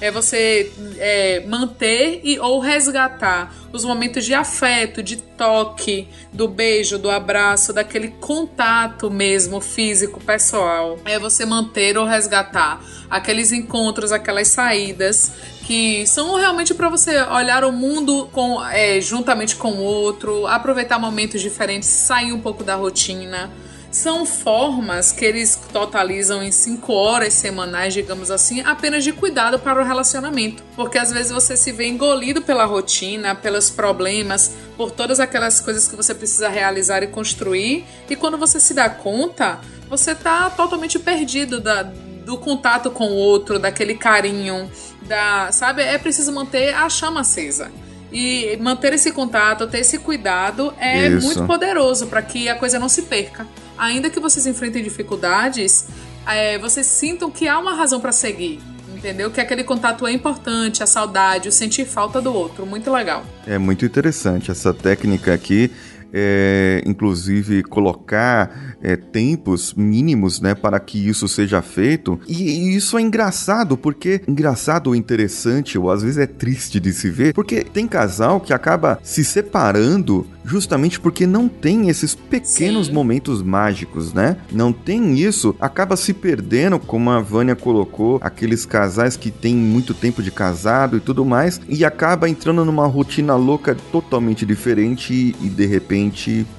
É 0.00 0.10
você 0.10 0.72
é, 0.98 1.40
manter 1.46 2.20
e 2.22 2.38
ou 2.38 2.60
resgatar 2.60 3.52
os 3.72 3.84
momentos 3.84 4.24
de 4.24 4.32
afeto, 4.32 5.02
de 5.02 5.16
toque, 5.16 6.08
do 6.32 6.46
beijo, 6.46 6.98
do 6.98 7.10
abraço, 7.10 7.72
daquele 7.72 8.08
contato 8.08 9.10
mesmo 9.10 9.60
físico, 9.60 10.20
pessoal. 10.20 10.98
É 11.04 11.18
você 11.18 11.44
manter 11.44 11.98
ou 11.98 12.06
resgatar 12.06 12.80
aqueles 13.10 13.52
encontros, 13.52 14.12
aquelas 14.12 14.48
saídas 14.48 15.32
que 15.68 16.06
são 16.06 16.34
realmente 16.36 16.72
para 16.72 16.88
você 16.88 17.20
olhar 17.24 17.62
o 17.62 17.70
mundo 17.70 18.26
com, 18.32 18.64
é, 18.64 19.00
juntamente 19.02 19.54
com 19.54 19.72
o 19.72 19.82
outro, 19.82 20.46
aproveitar 20.46 20.98
momentos 20.98 21.42
diferentes, 21.42 21.88
sair 21.90 22.32
um 22.32 22.40
pouco 22.40 22.64
da 22.64 22.74
rotina. 22.74 23.50
São 23.90 24.26
formas 24.26 25.12
que 25.12 25.24
eles 25.24 25.58
totalizam 25.72 26.42
em 26.42 26.52
cinco 26.52 26.92
horas 26.92 27.32
semanais, 27.32 27.94
digamos 27.94 28.30
assim, 28.30 28.60
apenas 28.60 29.02
de 29.02 29.12
cuidado 29.12 29.58
para 29.58 29.80
o 29.80 29.84
relacionamento. 29.84 30.62
Porque 30.76 30.98
às 30.98 31.10
vezes 31.10 31.32
você 31.32 31.56
se 31.56 31.72
vê 31.72 31.86
engolido 31.86 32.42
pela 32.42 32.66
rotina, 32.66 33.34
pelos 33.34 33.70
problemas, 33.70 34.52
por 34.76 34.90
todas 34.90 35.18
aquelas 35.18 35.60
coisas 35.60 35.88
que 35.88 35.96
você 35.96 36.14
precisa 36.14 36.48
realizar 36.48 37.02
e 37.02 37.06
construir. 37.06 37.86
E 38.10 38.14
quando 38.14 38.36
você 38.36 38.60
se 38.60 38.74
dá 38.74 38.90
conta, 38.90 39.58
você 39.88 40.14
tá 40.14 40.50
totalmente 40.50 40.98
perdido 40.98 41.58
da, 41.58 41.82
do 41.82 42.36
contato 42.36 42.90
com 42.90 43.06
o 43.06 43.14
outro, 43.14 43.58
daquele 43.58 43.94
carinho, 43.94 44.70
da, 45.02 45.50
sabe? 45.50 45.82
É 45.82 45.96
preciso 45.96 46.30
manter 46.30 46.74
a 46.74 46.90
chama 46.90 47.20
acesa. 47.20 47.72
E 48.12 48.56
manter 48.60 48.92
esse 48.92 49.12
contato, 49.12 49.66
ter 49.66 49.80
esse 49.80 49.98
cuidado 49.98 50.74
é 50.78 51.08
Isso. 51.08 51.26
muito 51.26 51.44
poderoso 51.46 52.06
para 52.06 52.20
que 52.20 52.48
a 52.48 52.54
coisa 52.54 52.78
não 52.78 52.88
se 52.88 53.02
perca. 53.02 53.46
Ainda 53.78 54.10
que 54.10 54.18
vocês 54.18 54.46
enfrentem 54.46 54.82
dificuldades, 54.82 55.86
é, 56.26 56.58
vocês 56.58 56.86
sintam 56.86 57.30
que 57.30 57.46
há 57.46 57.58
uma 57.58 57.74
razão 57.74 58.00
para 58.00 58.12
seguir. 58.12 58.60
Entendeu? 58.94 59.30
Que 59.30 59.40
aquele 59.40 59.62
contato 59.62 60.06
é 60.06 60.12
importante, 60.12 60.82
a 60.82 60.86
saudade, 60.86 61.48
o 61.48 61.52
sentir 61.52 61.84
falta 61.84 62.20
do 62.20 62.34
outro. 62.34 62.66
Muito 62.66 62.90
legal. 62.90 63.24
É 63.46 63.56
muito 63.56 63.84
interessante 63.84 64.50
essa 64.50 64.74
técnica 64.74 65.32
aqui. 65.32 65.70
É, 66.12 66.82
inclusive 66.86 67.62
colocar 67.62 68.76
é, 68.82 68.96
tempos 68.96 69.74
mínimos 69.74 70.40
né, 70.40 70.54
para 70.54 70.80
que 70.80 71.08
isso 71.08 71.28
seja 71.28 71.60
feito. 71.60 72.18
E, 72.26 72.44
e 72.44 72.76
isso 72.76 72.96
é 72.96 73.02
engraçado, 73.02 73.76
porque 73.76 74.22
engraçado 74.26 74.88
ou 74.88 74.94
interessante, 74.94 75.78
ou 75.78 75.90
às 75.90 76.02
vezes 76.02 76.18
é 76.18 76.26
triste 76.26 76.80
de 76.80 76.92
se 76.92 77.10
ver, 77.10 77.34
porque 77.34 77.62
tem 77.62 77.86
casal 77.86 78.40
que 78.40 78.52
acaba 78.52 78.98
se 79.02 79.24
separando 79.24 80.26
justamente 80.48 80.98
porque 80.98 81.26
não 81.26 81.46
tem 81.46 81.90
esses 81.90 82.14
pequenos 82.14 82.86
Sim. 82.86 82.92
momentos 82.92 83.42
mágicos, 83.42 84.14
né? 84.14 84.38
Não 84.50 84.72
tem 84.72 85.18
isso, 85.18 85.54
acaba 85.60 85.94
se 85.94 86.14
perdendo, 86.14 86.78
como 86.78 87.10
a 87.10 87.20
Vânia 87.20 87.54
colocou, 87.54 88.18
aqueles 88.22 88.64
casais 88.64 89.16
que 89.16 89.30
têm 89.30 89.54
muito 89.54 89.92
tempo 89.92 90.22
de 90.22 90.30
casado 90.30 90.96
e 90.96 91.00
tudo 91.00 91.24
mais, 91.24 91.60
e 91.68 91.84
acaba 91.84 92.28
entrando 92.28 92.64
numa 92.64 92.86
rotina 92.86 93.36
louca 93.36 93.76
totalmente 93.92 94.46
diferente 94.46 95.12
e, 95.12 95.46
e, 95.46 95.50
de 95.50 95.66
repente 95.66 95.97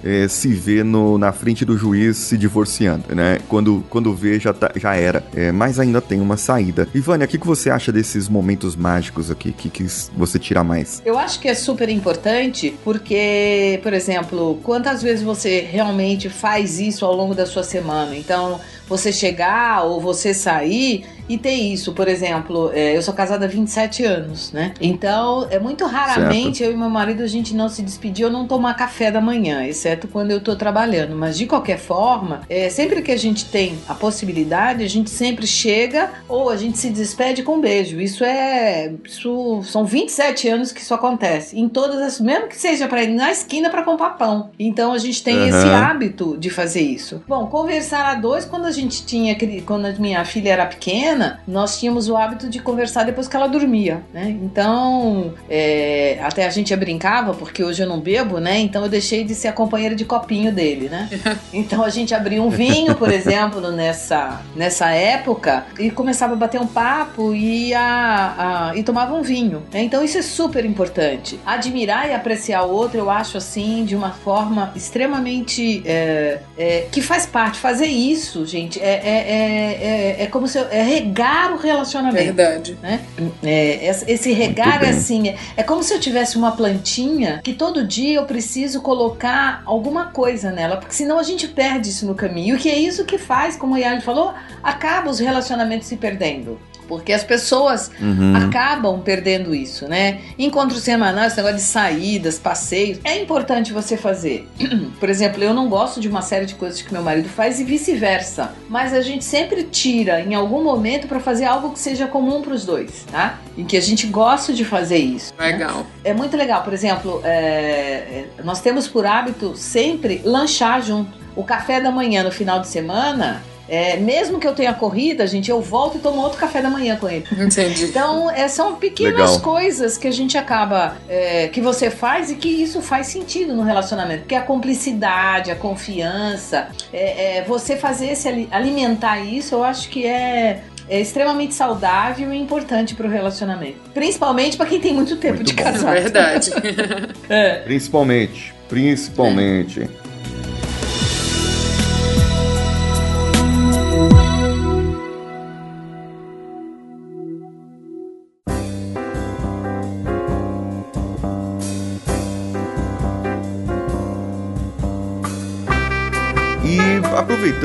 é, 0.03 0.27
se 0.27 0.49
vê 0.49 0.83
no, 0.83 1.17
na 1.17 1.31
frente 1.31 1.63
do 1.65 1.77
juiz 1.77 2.17
se 2.17 2.37
divorciando, 2.37 3.15
né? 3.15 3.39
Quando, 3.47 3.83
quando 3.89 4.13
vê, 4.13 4.39
já, 4.39 4.53
tá- 4.53 4.71
já 4.75 4.95
era. 4.95 5.23
É, 5.35 5.51
mas 5.51 5.79
ainda 5.79 6.01
tem 6.01 6.19
uma 6.19 6.37
saída. 6.37 6.87
E 6.93 6.99
Vânia, 6.99 7.25
o 7.25 7.27
que, 7.27 7.37
que 7.37 7.47
você 7.47 7.69
acha 7.69 7.91
desses 7.91 8.27
momentos 8.27 8.75
mágicos 8.75 9.29
aqui? 9.31 9.49
O 9.49 9.53
que, 9.53 9.69
que 9.69 9.85
você 10.15 10.37
tira 10.39 10.63
mais? 10.63 11.01
Eu 11.05 11.17
acho 11.17 11.39
que 11.39 11.47
é 11.47 11.53
super 11.53 11.89
importante 11.89 12.75
porque, 12.83 13.79
por 13.83 13.93
exemplo, 13.93 14.59
quantas 14.63 15.01
vezes 15.01 15.23
você 15.23 15.61
realmente 15.61 16.29
faz 16.29 16.79
isso 16.79 17.05
ao 17.05 17.15
longo 17.15 17.33
da 17.35 17.45
sua 17.45 17.63
semana? 17.63 18.15
Então, 18.15 18.59
você 18.89 19.11
chegar 19.11 19.83
ou 19.85 20.01
você 20.01 20.33
sair 20.33 21.05
e 21.29 21.37
ter 21.37 21.53
isso, 21.53 21.93
por 21.93 22.07
exemplo, 22.07 22.71
é, 22.73 22.97
eu 22.97 23.01
sou 23.03 23.13
casada 23.13 23.45
há 23.45 23.47
27 23.47 24.03
anos, 24.03 24.51
né? 24.51 24.73
Então, 24.81 25.47
é 25.51 25.59
muito 25.59 25.85
raramente 25.85 26.63
eu 26.63 26.71
e 26.71 26.75
meu 26.75 26.89
marido 26.89 27.21
a 27.21 27.27
gente 27.27 27.53
não 27.53 27.69
se 27.69 27.83
despedir 27.83 28.25
ou 28.25 28.31
não 28.31 28.47
tomar 28.47 28.73
café 28.73 29.11
da 29.11 29.21
manhã, 29.21 29.63
exceto 29.63 30.07
quando 30.07 30.31
eu 30.31 30.41
tô 30.41 30.55
trabalhando. 30.55 31.15
Mas 31.15 31.37
de 31.37 31.45
qualquer 31.45 31.77
forma, 31.77 32.41
é, 32.49 32.67
sempre 32.69 33.03
que 33.03 33.11
a 33.11 33.17
gente 33.17 33.45
tem 33.45 33.77
a 33.87 33.93
possibilidade, 33.93 34.83
a 34.83 34.89
gente 34.89 35.11
sempre 35.11 35.45
chega 35.45 36.09
ou 36.27 36.49
a 36.49 36.57
gente 36.57 36.79
se 36.79 36.89
despede 36.89 37.43
com 37.43 37.57
um 37.57 37.61
beijo. 37.61 38.01
Isso 38.01 38.23
é. 38.23 38.91
Isso, 39.05 39.61
são 39.65 39.85
27 39.85 40.49
anos 40.49 40.71
que 40.71 40.81
isso 40.81 40.95
acontece. 40.95 41.59
Em 41.59 41.69
todas 41.69 42.01
as. 42.01 42.19
Mesmo 42.19 42.47
que 42.47 42.57
seja 42.57 42.87
para 42.87 43.03
ir 43.03 43.09
na 43.13 43.31
esquina 43.31 43.69
para 43.69 43.83
comprar 43.83 44.17
pão. 44.17 44.49
Então 44.57 44.93
a 44.93 44.97
gente 44.97 45.23
tem 45.23 45.37
Aham. 45.37 45.47
esse 45.47 45.67
hábito 45.67 46.35
de 46.39 46.49
fazer 46.49 46.81
isso. 46.81 47.21
Bom, 47.27 47.45
conversar 47.45 48.05
a 48.07 48.15
dois, 48.15 48.45
quando 48.45 48.65
a 48.65 48.71
gente 48.71 48.78
tinha. 48.87 49.33
aquele- 49.33 49.61
Quando 49.61 49.85
a 49.85 49.91
minha 49.93 50.23
filha 50.25 50.51
era 50.51 50.65
pequena, 50.65 50.79
pequena, 50.89 51.39
nós 51.47 51.79
tínhamos 51.79 52.09
o 52.09 52.15
hábito 52.15 52.49
de 52.49 52.59
conversar 52.59 53.03
depois 53.03 53.27
que 53.27 53.35
ela 53.35 53.47
dormia, 53.47 54.01
né? 54.13 54.29
Então, 54.41 55.33
é, 55.49 56.17
até 56.21 56.45
a 56.45 56.49
gente 56.49 56.75
brincava, 56.75 57.33
porque 57.33 57.63
hoje 57.63 57.83
eu 57.83 57.87
não 57.87 57.99
bebo, 57.99 58.39
né? 58.39 58.59
Então 58.59 58.83
eu 58.83 58.89
deixei 58.89 59.23
de 59.23 59.35
ser 59.35 59.49
a 59.49 59.53
companheira 59.53 59.95
de 59.95 60.05
copinho 60.05 60.51
dele, 60.51 60.89
né? 60.89 61.09
Então 61.53 61.83
a 61.83 61.89
gente 61.89 62.13
abria 62.13 62.41
um 62.41 62.49
vinho, 62.49 62.95
por 62.95 63.11
exemplo, 63.11 63.71
nessa, 63.71 64.41
nessa 64.55 64.89
época 64.91 65.65
e 65.79 65.89
começava 65.91 66.33
a 66.33 66.35
bater 66.35 66.59
um 66.61 66.67
papo 66.67 67.33
e, 67.33 67.73
a, 67.73 68.69
a 68.71 68.77
e 68.77 68.83
tomava 68.83 69.13
um 69.15 69.21
vinho. 69.21 69.63
Né? 69.73 69.83
Então 69.83 70.03
isso 70.03 70.17
é 70.17 70.21
super 70.21 70.63
importante. 70.63 71.39
Admirar 71.45 72.07
e 72.09 72.13
apreciar 72.13 72.63
o 72.63 72.71
outro, 72.71 72.97
eu 72.99 73.09
acho 73.09 73.37
assim, 73.37 73.83
de 73.83 73.95
uma 73.95 74.11
forma 74.11 74.71
extremamente. 74.75 75.81
É, 75.85 76.39
é, 76.57 76.87
que 76.91 77.01
faz 77.01 77.25
parte. 77.25 77.57
Fazer 77.59 77.87
isso, 77.87 78.45
gente, 78.45 78.68
é, 78.77 78.89
é, 78.89 80.17
é, 80.19 80.23
é 80.23 80.27
como 80.27 80.47
se 80.47 80.57
eu, 80.57 80.67
é 80.69 80.83
regar 80.83 81.53
o 81.53 81.57
relacionamento. 81.57 82.33
Verdade. 82.33 82.77
Né? 82.81 83.01
É, 83.43 83.87
esse 84.07 84.31
regar 84.33 84.83
é 84.83 84.89
assim, 84.89 85.29
é, 85.29 85.37
é 85.57 85.63
como 85.63 85.81
se 85.81 85.93
eu 85.93 85.99
tivesse 85.99 86.37
uma 86.37 86.51
plantinha 86.51 87.41
que 87.43 87.53
todo 87.53 87.85
dia 87.85 88.17
eu 88.17 88.25
preciso 88.25 88.81
colocar 88.81 89.63
alguma 89.65 90.07
coisa 90.07 90.51
nela, 90.51 90.77
porque 90.77 90.93
senão 90.93 91.17
a 91.17 91.23
gente 91.23 91.47
perde 91.47 91.89
isso 91.89 92.05
no 92.05 92.13
caminho. 92.13 92.55
E 92.55 92.59
que 92.59 92.69
é 92.69 92.77
isso 92.77 93.05
que 93.05 93.17
faz, 93.17 93.55
como 93.55 93.75
a 93.75 93.79
Yali 93.79 94.01
falou, 94.01 94.33
acaba 94.61 95.09
os 95.09 95.19
relacionamentos 95.19 95.87
se 95.87 95.95
perdendo 95.95 96.59
porque 96.89 97.13
as 97.13 97.23
pessoas 97.23 97.91
uhum. 98.01 98.35
acabam 98.35 98.99
perdendo 98.99 99.53
isso, 99.53 99.87
né? 99.87 100.21
Encontros 100.39 100.81
semanais, 100.81 101.33
esse 101.33 101.37
negócio 101.37 101.57
de 101.57 101.61
saídas, 101.61 102.39
passeios, 102.39 102.99
é 103.03 103.21
importante 103.21 103.71
você 103.71 103.95
fazer. 103.95 104.49
Por 104.99 105.07
exemplo, 105.07 105.43
eu 105.43 105.53
não 105.53 105.69
gosto 105.69 106.01
de 106.01 106.07
uma 106.07 106.23
série 106.23 106.47
de 106.47 106.55
coisas 106.55 106.81
que 106.81 106.91
meu 106.91 107.03
marido 107.03 107.29
faz 107.29 107.59
e 107.59 107.63
vice-versa, 107.63 108.53
mas 108.67 108.91
a 108.91 109.01
gente 109.01 109.23
sempre 109.23 109.63
tira 109.63 110.19
em 110.21 110.33
algum 110.33 110.63
momento 110.63 111.07
para 111.07 111.19
fazer 111.19 111.45
algo 111.45 111.69
que 111.69 111.79
seja 111.79 112.07
comum 112.07 112.41
para 112.41 112.53
os 112.53 112.65
dois, 112.65 113.05
tá? 113.11 113.39
Em 113.55 113.63
que 113.63 113.77
a 113.77 113.81
gente 113.81 114.07
gosta 114.07 114.51
de 114.51 114.65
fazer 114.65 114.97
isso. 114.97 115.31
Né? 115.37 115.45
Legal. 115.45 115.77
Né? 115.77 115.85
É 116.05 116.13
muito 116.13 116.35
legal. 116.35 116.63
Por 116.63 116.73
exemplo, 116.73 117.21
é, 117.23 117.29
é, 117.29 118.27
nós 118.43 118.61
temos 118.61 118.87
por 118.87 119.05
hábito 119.05 119.55
sempre 119.55 120.21
lanchar 120.25 120.81
junto. 120.81 121.19
O 121.35 121.43
café 121.43 121.79
da 121.79 121.91
manhã 121.91 122.23
no 122.23 122.31
final 122.31 122.59
de 122.59 122.67
semana 122.67 123.43
é, 123.69 123.97
mesmo 123.97 124.39
que 124.39 124.47
eu 124.47 124.53
tenha 124.53 124.73
corrida, 124.73 125.27
gente, 125.27 125.49
eu 125.51 125.61
volto 125.61 125.97
e 125.97 125.99
tomo 126.01 126.21
outro 126.21 126.39
café 126.39 126.61
da 126.61 126.69
manhã 126.69 126.95
com 126.95 127.07
ele. 127.07 127.25
Entendi. 127.31 127.85
Então, 127.85 128.29
é, 128.31 128.47
são 128.47 128.75
pequenas 128.75 129.31
Legal. 129.31 129.39
coisas 129.41 129.97
que 129.97 130.07
a 130.07 130.11
gente 130.11 130.37
acaba. 130.37 130.97
É, 131.07 131.47
que 131.49 131.61
você 131.61 131.89
faz 131.89 132.31
e 132.31 132.35
que 132.35 132.49
isso 132.49 132.81
faz 132.81 133.07
sentido 133.07 133.53
no 133.53 133.61
relacionamento. 133.61 134.21
Porque 134.21 134.35
a 134.35 134.41
cumplicidade, 134.41 135.51
a 135.51 135.55
confiança, 135.55 136.69
é, 136.91 137.37
é 137.37 137.43
você 137.43 137.77
fazer 137.77 138.11
esse 138.11 138.47
alimentar 138.51 139.19
isso, 139.19 139.55
eu 139.55 139.63
acho 139.63 139.89
que 139.89 140.05
é 140.05 140.63
é 140.89 140.99
extremamente 140.99 141.53
saudável 141.53 142.33
e 142.33 142.37
importante 142.37 142.95
para 142.95 143.05
o 143.05 143.09
relacionamento. 143.09 143.77
Principalmente 143.93 144.57
para 144.57 144.65
quem 144.65 144.79
tem 144.79 144.91
muito 144.91 145.15
tempo 145.17 145.35
muito 145.35 145.47
de 145.47 145.53
bom. 145.53 145.63
casado. 145.63 145.95
É 145.95 146.01
verdade. 146.01 146.51
é. 147.29 147.59
Principalmente. 147.59 148.53
Principalmente. 148.67 149.83
É. 149.83 150.08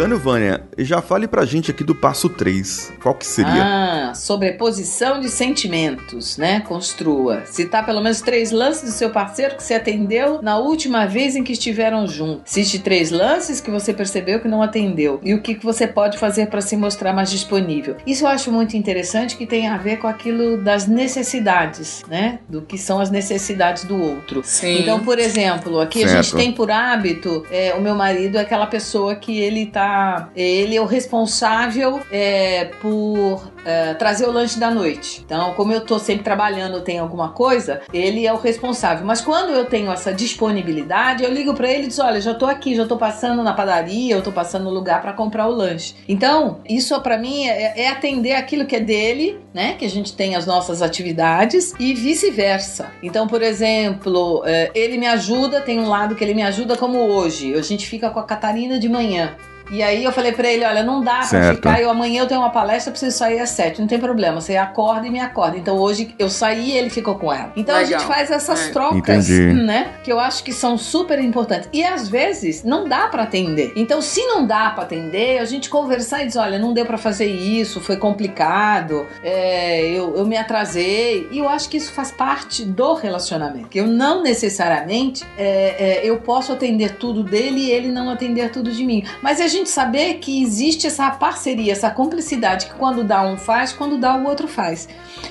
aproveitando, 0.05 0.19
Vânia, 0.19 0.63
já 0.79 1.01
fale 1.01 1.27
pra 1.27 1.45
gente 1.45 1.71
aqui 1.71 1.83
do 1.83 1.95
passo 1.95 2.29
3. 2.29 2.93
Qual 3.03 3.15
que 3.15 3.27
seria? 3.27 4.11
Ah, 4.11 4.15
sobreposição 4.15 5.21
de 5.21 5.29
sentimentos, 5.29 6.37
né? 6.37 6.61
Construa. 6.61 7.45
Citar 7.47 7.85
pelo 7.87 8.01
menos 8.01 8.21
três 8.21 8.51
lances 8.51 8.83
do 8.83 8.91
seu 8.91 9.11
parceiro 9.11 9.57
que 9.57 9.63
você 9.63 9.75
atendeu 9.75 10.41
na 10.43 10.59
última 10.59 11.07
vez 11.07 11.37
em 11.37 11.43
que 11.43 11.53
estiveram 11.53 12.07
juntos. 12.07 12.53
Cite 12.53 12.79
três 12.79 13.11
lances 13.11 13.61
que 13.61 13.71
você 13.71 13.93
percebeu 13.93 14.41
que 14.41 14.49
não 14.49 14.63
atendeu. 14.63 15.21
E 15.23 15.33
o 15.33 15.41
que 15.41 15.55
você 15.63 15.87
pode 15.87 16.19
fazer 16.19 16.47
para 16.47 16.61
se 16.61 16.77
mostrar 16.77 17.13
mais 17.13 17.31
disponível. 17.31 17.97
Isso 18.07 18.25
eu 18.25 18.29
acho 18.29 18.53
muito 18.53 18.77
interessante 18.77 19.37
que 19.37 19.47
tem 19.47 19.69
a 19.69 19.77
ver 19.77 19.99
com 19.99 20.07
aquilo 20.07 20.59
das 20.59 20.87
necessidades, 20.87 22.03
né? 22.09 22.41
Do 22.49 22.63
que 22.63 22.77
são 22.77 23.01
as 23.01 23.11
necessidades 23.11 23.85
do 23.85 24.01
outro. 24.01 24.43
Sim. 24.45 24.81
Então, 24.81 25.01
por 25.01 25.19
exemplo, 25.19 25.81
aqui 25.81 26.01
certo. 26.01 26.13
a 26.13 26.23
gente 26.23 26.35
tem 26.35 26.53
por 26.53 26.71
hábito, 26.71 27.47
é, 27.51 27.75
o 27.75 27.81
meu 27.81 27.95
marido 27.95 28.37
é 28.37 28.41
aquela 28.41 28.67
pessoa 28.67 29.15
que 29.15 29.39
ele 29.39 29.67
tá. 29.67 29.94
Ele 30.35 30.77
é 30.77 30.81
o 30.81 30.87
responsável 30.87 32.01
é, 32.11 32.67
por 32.81 33.53
é, 33.65 33.95
trazer 33.95 34.27
o 34.27 34.33
lanche 34.33 34.59
da 34.59 34.71
noite. 34.71 35.23
Então, 35.25 35.55
como 35.55 35.73
eu 35.73 35.81
tô 35.81 35.99
sempre 35.99 36.23
trabalhando, 36.23 36.81
tem 36.81 36.99
alguma 36.99 37.31
coisa, 37.31 37.81
ele 37.93 38.27
é 38.27 38.33
o 38.33 38.37
responsável. 38.37 39.07
Mas 39.07 39.21
quando 39.21 39.51
eu 39.51 39.65
tenho 39.65 39.91
essa 39.91 40.13
disponibilidade, 40.13 41.25
eu 41.25 41.33
ligo 41.33 41.55
para 41.55 41.71
ele 41.71 41.85
e 41.85 41.89
diz: 41.89 41.99
Olha, 41.99 42.21
já 42.21 42.35
tô 42.35 42.47
aqui, 42.47 42.75
já 42.75 42.87
tô 42.87 42.97
passando 42.97 43.43
na 43.43 43.53
padaria, 43.53 44.15
eu 44.15 44.23
tô 44.23 44.33
passando 44.33 44.65
no 44.65 44.71
lugar 44.71 45.01
para 45.01 45.13
comprar 45.13 45.47
o 45.47 45.51
lanche. 45.51 45.95
Então, 46.09 46.61
isso 46.69 46.99
para 47.01 47.19
mim 47.19 47.47
é, 47.47 47.83
é, 47.83 47.89
atender 47.89 48.33
aquilo 48.33 48.67
que 48.67 48.77
é 48.77 48.81
dele, 48.81 49.41
né? 49.53 49.75
Que 49.75 49.85
a 49.85 49.91
gente 49.91 50.15
tem 50.15 50.37
as 50.37 50.47
nossas 50.47 50.83
atividades 50.83 51.75
e 51.79 51.95
vice-versa. 51.95 52.93
Então, 53.03 53.27
por 53.27 53.43
exemplo, 53.43 54.43
é, 54.45 54.71
ele 54.75 54.99
me 54.99 55.07
ajuda, 55.07 55.61
tem 55.61 55.81
um 55.81 55.89
lado 55.89 56.15
que 56.15 56.25
ele 56.25 56.35
me 56.35 56.43
ajuda, 56.43 56.77
como 56.77 56.99
hoje. 56.99 57.55
A 57.55 57.63
gente 57.63 57.87
fica 57.87 58.11
com 58.11 58.21
a 58.21 58.25
Catarina 58.25 58.79
de 58.79 58.89
manhã. 58.89 59.37
E 59.71 59.83
aí 59.83 60.05
eu 60.05 60.13
falei 60.13 60.33
para 60.33 60.49
ele, 60.49 60.65
olha, 60.65 60.83
não 60.83 61.03
dá 61.03 61.21
para 61.29 61.55
ficar, 61.55 61.81
eu 61.81 61.91
amanhã 61.91 62.23
eu 62.23 62.27
tenho 62.27 62.41
uma 62.41 62.51
palestra, 62.51 62.91
preciso 62.91 63.17
sair 63.17 63.41
às 63.41 63.51
sete, 63.51 63.81
não 63.81 63.89
tem 63.89 63.99
problema, 63.99 64.41
você 64.41 64.57
acorda 64.57 65.07
e 65.07 65.11
me 65.11 65.21
acorda. 65.21 65.57
Então 65.57 65.77
hoje 65.77 66.15
eu 66.19 66.29
saí 66.29 66.71
e 66.71 66.73
ele 66.73 66.91
ficou 66.91 67.17
com 67.17 67.33
ela. 67.33 67.53
Então 67.57 67.75
Legal. 67.75 67.99
a 67.99 67.99
gente 67.99 68.07
faz 68.07 68.31
essas 68.31 68.69
é. 68.69 68.73
trocas, 68.73 69.31
Entendi. 69.31 69.63
né, 69.63 69.93
que 70.03 70.13
eu 70.13 70.21
acho 70.21 70.45
que 70.45 70.53
são 70.53 70.77
super 70.77 71.19
importantes. 71.19 71.69
E 71.73 71.83
às 71.83 72.09
vezes 72.09 72.63
não 72.63 72.89
dá 72.89 73.09
para 73.09 73.23
atender. 73.23 73.73
Então 73.77 74.01
se 74.03 74.25
não 74.27 74.47
dá 74.47 74.71
para 74.71 74.85
atender, 74.85 75.39
a 75.39 75.45
gente 75.45 75.71
conversar 75.71 76.23
e 76.23 76.27
dizer, 76.27 76.39
olha, 76.39 76.59
não 76.59 76.73
deu 76.73 76.85
para 76.85 76.99
fazer 76.99 77.27
isso, 77.27 77.81
foi 77.81 77.97
complicado, 77.97 79.07
é, 79.23 79.87
eu, 79.87 80.17
eu 80.17 80.27
me 80.27 80.37
atrasei. 80.37 81.29
E 81.31 81.39
eu 81.39 81.49
acho 81.49 81.69
que 81.69 81.77
isso 81.77 81.93
faz 81.93 82.11
parte 82.11 82.65
do 82.65 82.95
relacionamento. 82.95 83.69
Que 83.69 83.81
eu 83.81 83.87
não 83.87 84.23
necessariamente 84.23 85.25
é, 85.37 86.01
é, 86.01 86.01
eu 86.05 86.19
posso 86.19 86.53
atender 86.53 86.97
tudo 86.97 87.23
dele 87.23 87.61
e 87.61 87.71
ele 87.71 87.89
não 87.89 88.11
atender 88.11 88.51
tudo 88.51 88.71
de 88.71 88.85
mim. 88.85 89.05
Mas 89.23 89.41
a 89.41 89.54
gente 89.55 89.71
saber 89.71 90.15
que 90.15 90.43
existe 90.43 90.87
essa 90.87 91.11
parceria, 91.11 91.73
essa 91.73 91.91
cumplicidade 91.91 92.67
que 92.67 92.75
quando 92.75 93.03
dá 93.03 93.23
um 93.27 93.37
faz, 93.37 93.73
quando 93.73 93.99
dá 93.99 94.17
o 94.17 94.27
outro 94.27 94.47
faz. 94.47 94.89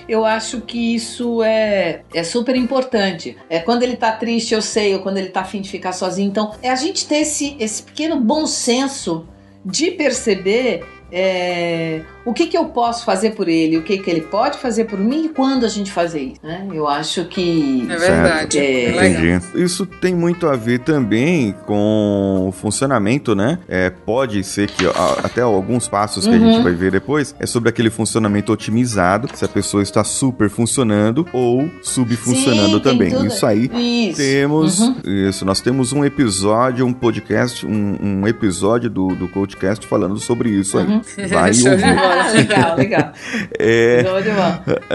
Eu 0.08 0.26
acho 0.26 0.62
que 0.62 0.96
isso 0.96 1.44
é, 1.44 2.02
é 2.14 2.24
super 2.24 2.56
importante. 2.56 3.38
É 3.50 3.60
quando 3.60 3.84
ele 3.84 3.96
tá 3.96 4.12
triste, 4.12 4.54
eu 4.54 4.62
sei, 4.62 4.94
ou 4.94 5.02
quando 5.02 5.18
ele 5.18 5.30
tá 5.30 5.42
afim 5.42 5.62
de 5.62 5.70
ficar 5.70 5.94
sozinho. 5.94 6.30
Então, 6.30 6.54
é 6.62 6.70
a 6.70 6.76
gente 6.76 7.08
ter 7.08 7.18
esse, 7.18 7.56
esse 7.60 7.84
pequeno 7.84 8.20
bom 8.20 8.46
senso 8.46 9.28
de 9.66 9.92
perceber 9.92 10.86
é, 11.12 12.02
o 12.26 12.34
que, 12.34 12.48
que 12.48 12.58
eu 12.58 12.66
posso 12.66 13.04
fazer 13.04 13.32
por 13.32 13.48
ele, 13.48 13.78
o 13.78 13.84
que, 13.84 13.98
que 13.98 14.10
ele 14.10 14.22
pode 14.22 14.58
fazer 14.58 14.86
por 14.86 15.00
mim 15.00 15.26
e 15.26 15.30
quando 15.30 15.66
a 15.66 15.70
gente 15.70 15.92
fazer 15.92 16.22
isso. 16.22 16.40
Né? 16.44 16.68
Eu 16.74 16.88
acho 16.88 17.26
que. 17.26 17.86
É 17.90 17.98
verdade. 17.98 18.60
É, 18.60 19.10
Entendi. 19.10 19.64
Isso 19.64 19.86
tem 19.86 20.16
muito 20.16 20.48
a 20.48 20.56
ver 20.56 20.80
também 20.80 21.54
com 21.66 22.46
o 22.48 22.52
funcionamento, 22.52 23.36
né? 23.36 23.60
É, 23.68 23.90
pode 23.90 24.44
ser 24.44 24.70
que 24.70 24.86
até 25.24 25.42
alguns 25.42 25.88
passos 25.88 26.26
que 26.26 26.30
uhum. 26.32 26.36
a 26.36 26.40
gente 26.40 26.58
uhum. 26.58 26.64
vai 26.64 26.74
ver 26.74 26.92
depois 26.92 27.36
é 27.40 27.46
sobre 27.46 27.70
aquele 27.70 27.90
funcionamento 27.90 28.52
otimizado, 28.52 29.30
se 29.34 29.44
a 29.44 29.48
pessoa 29.48 29.84
está 29.84 30.04
super 30.04 30.50
funcionando 30.50 31.28
ou 31.34 31.70
subfuncionando 31.82 32.78
Sim, 32.78 32.84
também. 32.84 33.26
Isso 33.26 33.46
aí 33.46 34.10
isso. 34.10 34.18
temos. 34.18 34.80
Uhum. 34.80 34.96
Isso, 35.06 35.46
nós 35.46 35.60
temos 35.60 35.92
um 35.92 36.06
episódio, 36.06 36.86
um 36.86 36.94
podcast, 36.94 37.66
um, 37.66 37.98
um 38.02 38.28
episódio 38.28 38.90
do, 38.90 39.08
do 39.16 39.28
Coachcast 39.28 39.86
falando 39.88 40.18
sobre 40.20 40.50
isso 40.50 40.78
aí. 40.78 40.86
Uhum. 40.86 41.02
Vai 41.30 41.52
ouvir. 41.70 42.13
legal, 42.34 42.78
legal. 42.78 43.14
É, 43.60 44.04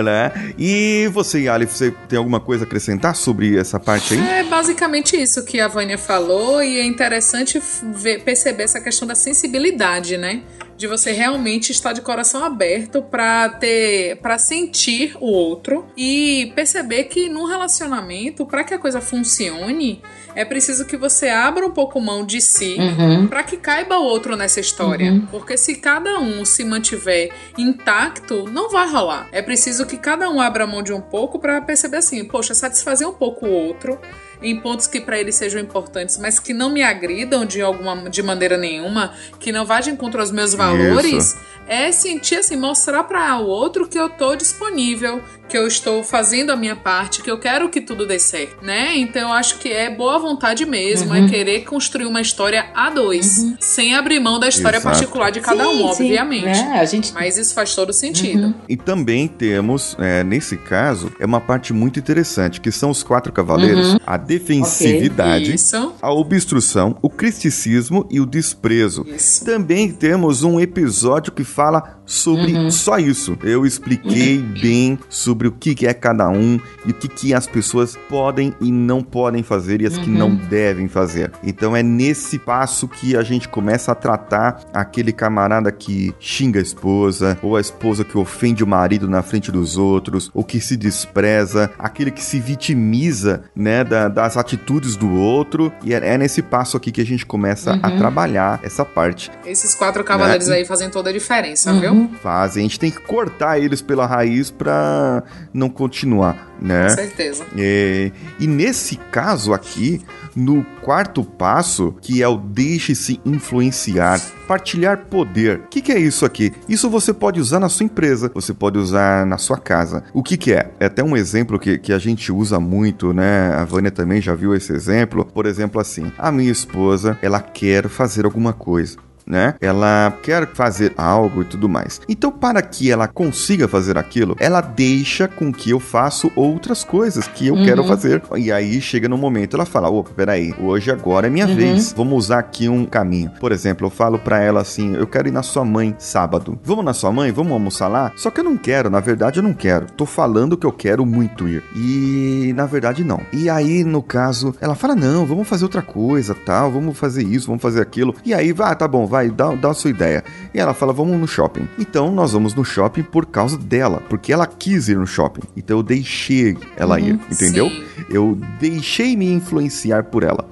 né? 0.03 0.33
E 0.59 1.09
você, 1.13 1.49
Ali, 1.49 1.67
você 1.67 1.93
tem 2.09 2.19
alguma 2.19 2.41
coisa 2.41 2.65
a 2.65 2.67
acrescentar 2.67 3.17
sobre 3.17 3.59
essa 3.59 3.79
parte 3.81 4.15
aí? 4.15 4.21
É 4.21 4.45
basicamente 4.45 5.17
isso 5.17 5.45
que 5.45 5.61
a 5.61 5.69
Vânia 5.69 5.99
falou 5.99 6.63
e 6.63 6.79
é 6.79 6.85
interessante 6.85 7.61
ver, 7.83 8.23
perceber 8.23 8.65
essa 8.65 8.81
questão 8.81 9.07
da 9.07 9.15
sensibilidade, 9.15 10.17
né? 10.17 10.43
De 10.79 10.87
você 10.87 11.11
realmente 11.11 11.73
estar 11.73 11.93
de 11.93 12.01
coração 12.01 12.45
aberto 12.45 13.03
para 13.03 13.49
ter, 13.49 14.17
para 14.19 14.39
sentir 14.39 15.17
o 15.21 15.27
outro 15.27 15.85
e 15.97 16.53
perceber 16.55 17.05
que 17.05 17.29
num 17.29 17.47
relacionamento, 17.47 18.47
para 18.47 18.63
que 18.63 18.73
a 18.73 18.79
coisa 18.79 19.01
funcione, 19.01 20.01
é 20.37 20.45
preciso 20.45 20.85
que 20.85 20.97
você 20.97 21.31
abra 21.31 21.67
um 21.67 21.73
pouco 21.73 22.01
mão 22.01 22.25
de 22.25 22.41
si 22.41 22.77
uhum. 22.79 23.27
para 23.27 23.43
que 23.43 23.57
caiba 23.57 23.99
o 23.99 24.05
outro 24.05 24.37
nessa 24.37 24.61
história. 24.61 25.11
Uhum. 25.11 25.27
Porque 25.27 25.57
se 25.57 25.75
cada 25.75 26.21
um 26.21 26.45
se 26.45 26.65
mantiver 26.65 27.35
intacto, 27.59 28.49
não 28.49 28.71
vai 28.71 28.89
rolar. 28.89 29.29
É 29.33 29.43
preciso 29.43 29.85
que 29.85 29.97
cada 29.97 30.31
um 30.31 30.41
abra 30.41 30.65
mão 30.65 30.81
de 30.81 30.93
um 30.93 31.01
pouco 31.01 31.41
para 31.41 31.61
perceber 31.61 31.97
assim, 31.97 32.25
poxa, 32.25 32.55
satisfazer 32.55 33.09
um 33.09 33.15
pouco 33.15 33.47
o 33.47 33.51
outro 33.51 33.99
em 34.43 34.59
pontos 34.61 34.87
que 34.87 35.01
para 35.01 35.19
ele 35.19 35.33
sejam 35.33 35.61
importantes, 35.61 36.19
mas 36.19 36.39
que 36.39 36.53
não 36.53 36.71
me 36.71 36.83
agridam 36.83 37.45
de 37.45 37.61
alguma 37.61 38.09
de 38.09 38.23
maneira 38.23 38.57
nenhuma, 38.57 39.13
que 39.41 39.53
não 39.53 39.65
vá 39.65 39.81
de 39.81 39.91
encontro 39.91 40.21
aos 40.21 40.31
meus 40.31 40.55
valores, 40.55 41.35
Isso 41.35 41.58
é 41.69 41.93
sentir 41.93 42.37
assim, 42.37 42.57
mostrar 42.57 43.05
para 43.05 43.39
o 43.39 43.47
outro 43.47 43.87
que 43.87 43.99
eu 43.99 44.09
tô 44.09 44.35
disponível, 44.35 45.23
que 45.49 45.57
eu 45.57 45.67
estou 45.67 46.05
fazendo 46.05 46.51
a 46.51 46.57
minha 46.57 46.77
parte, 46.77 47.23
que 47.23 47.31
eu 47.31 47.39
quero 47.39 47.69
que 47.71 47.81
tudo 47.81 48.07
dê 48.07 48.19
certo, 48.19 48.65
né? 48.65 48.97
Então 48.97 49.29
eu 49.29 49.33
acho 49.33 49.59
que 49.59 49.71
é 49.71 49.89
boa 49.89 50.19
vontade 50.19 50.67
mesmo, 50.67 51.15
é 51.15 51.21
uhum. 51.21 51.27
é 51.27 51.29
querer 51.29 51.65
construir 51.65 52.07
uma 52.07 52.21
história 52.21 52.67
a 52.75 52.91
dois, 52.91 53.39
uhum. 53.39 53.57
sem 53.59 53.95
abrir 53.95 54.21
mão 54.21 54.39
da 54.39 54.49
história 54.49 54.77
Exato. 54.77 54.95
particular 54.95 55.31
de 55.31 55.41
cada 55.41 55.65
sim, 55.65 55.71
um, 55.71 55.79
sim. 55.95 56.05
obviamente. 56.05 56.59
É, 56.59 56.81
a 56.81 56.85
gente... 56.85 57.13
Mas 57.13 57.39
isso 57.39 57.55
faz 57.55 57.75
todo 57.75 57.93
sentido. 57.93 58.49
Uhum. 58.49 58.55
E 58.69 58.77
também 58.77 59.27
temos, 59.27 59.97
é, 59.99 60.23
nesse 60.23 60.57
caso, 60.57 61.13
é 61.19 61.25
uma 61.25 61.41
parte 61.41 61.73
muito 61.73 61.99
interessante, 61.99 62.61
que 62.61 62.71
são 62.71 62.91
os 62.91 63.03
quatro 63.03 63.33
cavaleiros, 63.33 63.95
uhum. 63.95 63.99
a 64.07 64.17
defensividade, 64.17 65.55
okay. 65.55 65.97
a 66.03 66.13
obstrução, 66.13 66.97
o 67.01 67.09
criticismo 67.09 68.07
e 68.11 68.21
o 68.21 68.27
desprezo. 68.27 69.07
Isso. 69.09 69.45
Também 69.45 69.91
temos 69.91 70.43
um 70.43 70.61
episódio 70.61 71.33
que 71.33 71.45
fala 71.59 71.98
sobre 72.09 72.55
uhum. 72.55 72.71
só 72.71 72.99
isso. 72.99 73.39
Eu 73.45 73.67
expliquei 73.67 74.39
bem 74.39 74.99
sobre 75.11 75.47
o 75.47 75.53
que 75.53 75.87
é 75.87 75.93
cada 75.93 76.29
um 76.31 76.59
e 76.87 76.91
o 76.91 76.95
que, 76.95 77.07
que 77.07 77.35
as 77.35 77.47
pessoas 77.47 77.97
podem 78.09 78.55
e 78.61 78.73
não 78.73 79.03
podem 79.03 79.43
fazer 79.43 79.83
e 79.83 79.87
as 79.87 79.97
uhum. 79.97 80.05
que 80.05 80.11
não 80.11 80.35
devem 80.35 80.89
fazer. 80.89 81.31
Então 81.45 81.77
é 81.77 81.83
nesse 81.83 82.39
passo 82.39 82.89
que 82.89 83.15
a 83.15 83.23
gente 83.23 83.47
começa 83.47 83.93
a 83.93 83.95
tratar 83.95 84.63
aquele 84.73 85.13
camarada 85.13 85.71
que 85.71 86.15
xinga 86.19 86.59
a 86.59 86.63
esposa, 86.63 87.39
ou 87.43 87.57
a 87.57 87.61
esposa 87.61 88.05
que 88.05 88.17
ofende 88.17 88.65
o 88.65 88.67
marido 88.67 89.07
na 89.07 89.23
frente 89.23 89.53
dos 89.53 89.77
outros, 89.77 90.31
ou 90.33 90.43
que 90.43 90.61
se 90.61 90.77
despreza, 90.77 91.71
aquele 91.79 92.11
que 92.11 92.23
se 92.25 92.41
vitimiza, 92.41 93.43
né, 93.55 93.85
da, 93.85 94.09
das 94.09 94.39
atitudes 94.39 94.97
do 94.97 95.13
outro. 95.15 95.71
E 95.85 95.93
é, 95.93 96.15
é, 96.15 96.17
nesse 96.17 96.41
passo 96.41 96.77
aqui 96.77 96.91
que 96.91 97.03
a 97.03 97.07
gente 97.07 97.27
começa 97.27 97.75
uhum. 97.75 97.81
a 97.83 97.91
trabalhar 97.91 98.61
essa 98.63 98.85
parte. 98.85 99.31
Esses 99.45 99.75
quatro 99.75 100.03
cavaleiros 100.03 100.49
né? 100.49 100.57
aí 100.57 100.65
fazem 100.65 100.89
toda 100.89 101.11
a 101.11 101.13
diferença, 101.13 101.73
viu? 101.75 101.98
Uhum. 101.99 102.09
Fazem. 102.23 102.65
A 102.65 102.69
gente 102.69 102.79
tem 102.79 102.91
que 102.91 103.01
cortar 103.01 103.59
eles 103.59 103.83
pela 103.83 104.07
raiz 104.07 104.51
para 104.51 105.23
não 105.53 105.69
continuar, 105.69 106.53
né? 106.61 106.89
Com 106.89 106.95
certeza. 106.95 107.45
É, 107.57 108.11
e 108.39 108.47
nesse 108.47 108.97
caso 108.97 109.53
aqui, 109.53 110.03
no 110.35 110.65
quarto 110.83 111.25
passo, 111.25 111.95
que 112.01 112.23
é 112.23 112.29
o 112.29 112.37
deixe-se 112.37 113.21
influenciar, 113.25 114.21
partilhar 114.47 115.07
poder. 115.07 115.59
O 115.59 115.69
que, 115.69 115.81
que, 115.81 115.93
é 115.93 115.99
isso 115.99 116.25
aqui? 116.25 116.53
Isso 116.69 116.89
você 116.89 117.13
pode 117.13 117.41
usar 117.41 117.59
na 117.59 117.69
sua 117.69 117.85
empresa, 117.85 118.31
você 118.33 118.55
pode 118.55 118.79
usar 118.79 119.27
na 119.27 119.37
sua 119.37 119.59
casa. 119.59 120.05
O 120.15 120.23
que, 120.23 120.37
que 120.37 120.53
é? 120.53 120.71
É 120.79 120.87
até 120.87 121.03
um 121.03 121.17
exemplo 121.17 121.59
que, 121.59 121.79
que 121.79 121.93
a 121.93 121.99
gente 121.99 122.31
usa 122.31 122.61
muito, 122.61 123.13
né? 123.13 123.53
A 123.55 123.65
Vânia 123.65 123.91
também 123.91 124.21
já 124.21 124.35
viu 124.35 124.55
esse 124.55 124.73
exemplo. 124.73 125.25
Por 125.25 125.45
exemplo, 125.45 125.81
assim, 125.81 126.13
a 126.17 126.31
minha 126.31 126.53
esposa, 126.53 127.19
ela 127.21 127.41
quer 127.41 127.89
fazer 127.89 128.25
alguma 128.25 128.53
coisa 128.53 129.08
né? 129.29 129.55
Ela 129.61 130.17
quer 130.23 130.49
fazer 130.55 130.93
algo 130.97 131.43
e 131.43 131.45
tudo 131.45 131.69
mais. 131.69 132.01
Então, 132.09 132.33
para 132.33 132.63
que 132.63 132.91
ela 132.91 133.07
consiga 133.07 133.69
fazer 133.69 133.99
aquilo, 133.99 134.37
ela 134.41 134.61
deixa 134.61 135.29
com 135.29 135.53
que 135.53 135.71
eu 135.71 135.79
faça 135.79 136.31
outras 136.35 136.83
coisas 136.85 137.29
que 137.29 137.49
eu 137.49 137.55
uhum. 137.55 137.65
quero 137.65 137.85
fazer. 137.85 138.23
E 138.37 138.51
aí 138.51 138.81
chega 138.81 139.09
no 139.09 139.19
momento, 139.19 139.55
ela 139.55 139.67
fala: 139.67 139.89
opa, 139.89 140.11
peraí, 140.15 140.55
hoje 140.59 140.91
agora 140.91 141.27
é 141.27 141.31
minha 141.31 141.47
uhum. 141.47 141.55
vez. 141.55 141.93
Vamos 141.93 142.25
usar 142.25 142.39
aqui 142.39 142.69
um 142.69 142.85
caminho. 142.85 143.31
Por 143.39 143.53
exemplo, 143.53 143.87
eu 143.87 143.91
falo 143.91 144.19
para 144.19 144.41
ela 144.41 144.61
assim: 144.61 144.95
eu 144.95 145.07
quero 145.07 145.29
ir 145.29 145.33
na 145.33 145.43
sua 145.43 145.65
mãe 145.65 145.95
sábado. 145.99 146.59
Vamos 146.63 146.85
na 146.85 146.95
sua 146.95 147.13
mãe? 147.13 147.31
Vamos 147.31 147.53
almoçar 147.53 147.89
lá? 147.89 148.13
Só 148.17 148.31
que 148.31 148.41
eu 148.41 148.45
não 148.45 148.57
quero, 148.57 148.89
na 148.89 149.01
verdade 149.01 149.39
eu 149.39 149.43
não 149.43 149.53
quero. 149.53 149.87
Tô 149.93 150.07
falando 150.07 150.57
que 150.57 150.67
eu 150.67 150.73
quero 150.73 151.05
muito 151.05 151.49
ir. 151.49 151.63
E 151.77 152.53
na 152.57 152.67
verdade 152.67 153.05
não. 153.05 153.21
E 153.33 153.51
aí, 153.51 153.85
no 153.85 154.03
caso, 154.03 154.55
ela 154.61 154.75
fala: 154.75 154.95
não, 154.95 155.27
vamos 155.27 155.49
fazer 155.49 155.65
outra 155.65 155.83
coisa, 155.83 156.35
tal, 156.35 156.71
vamos 156.71 156.97
fazer 156.97 157.23
isso, 157.23 157.47
vamos 157.47 157.63
fazer 157.63 157.83
aquilo. 157.83 158.15
E 158.25 158.33
aí, 158.33 158.53
vai, 158.53 158.75
tá 158.75 158.89
bom, 158.89 159.07
vai 159.07 159.18
vai, 159.19 159.31
dá, 159.31 159.55
dá 159.55 159.71
a 159.71 159.75
sua 159.75 159.91
ideia. 159.91 160.23
E 160.55 160.59
ela 160.59 160.73
fala, 160.73 160.93
vamos 160.93 161.19
no 161.19 161.27
shopping. 161.27 161.69
Então 161.79 162.13
nós 162.13 162.33
vamos 162.33 162.55
no 162.55 162.65
shopping 162.65 163.03
por 163.03 163.27
causa 163.27 163.59
dela, 163.59 164.03
porque 164.09 164.33
ela 164.33 164.47
quis 164.47 164.89
ir 164.89 164.97
no 164.97 165.07
shopping. 165.07 165.43
Então 165.57 165.79
eu 165.79 165.83
deixei 165.83 166.57
ela 166.77 166.99
uhum, 166.99 167.07
ir, 167.07 167.21
entendeu? 167.31 167.69
Sim. 167.69 167.85
Eu 168.11 168.39
deixei 168.61 169.17
me 169.17 169.31
influenciar 169.31 170.05
por 170.05 170.23
ela. 170.23 170.49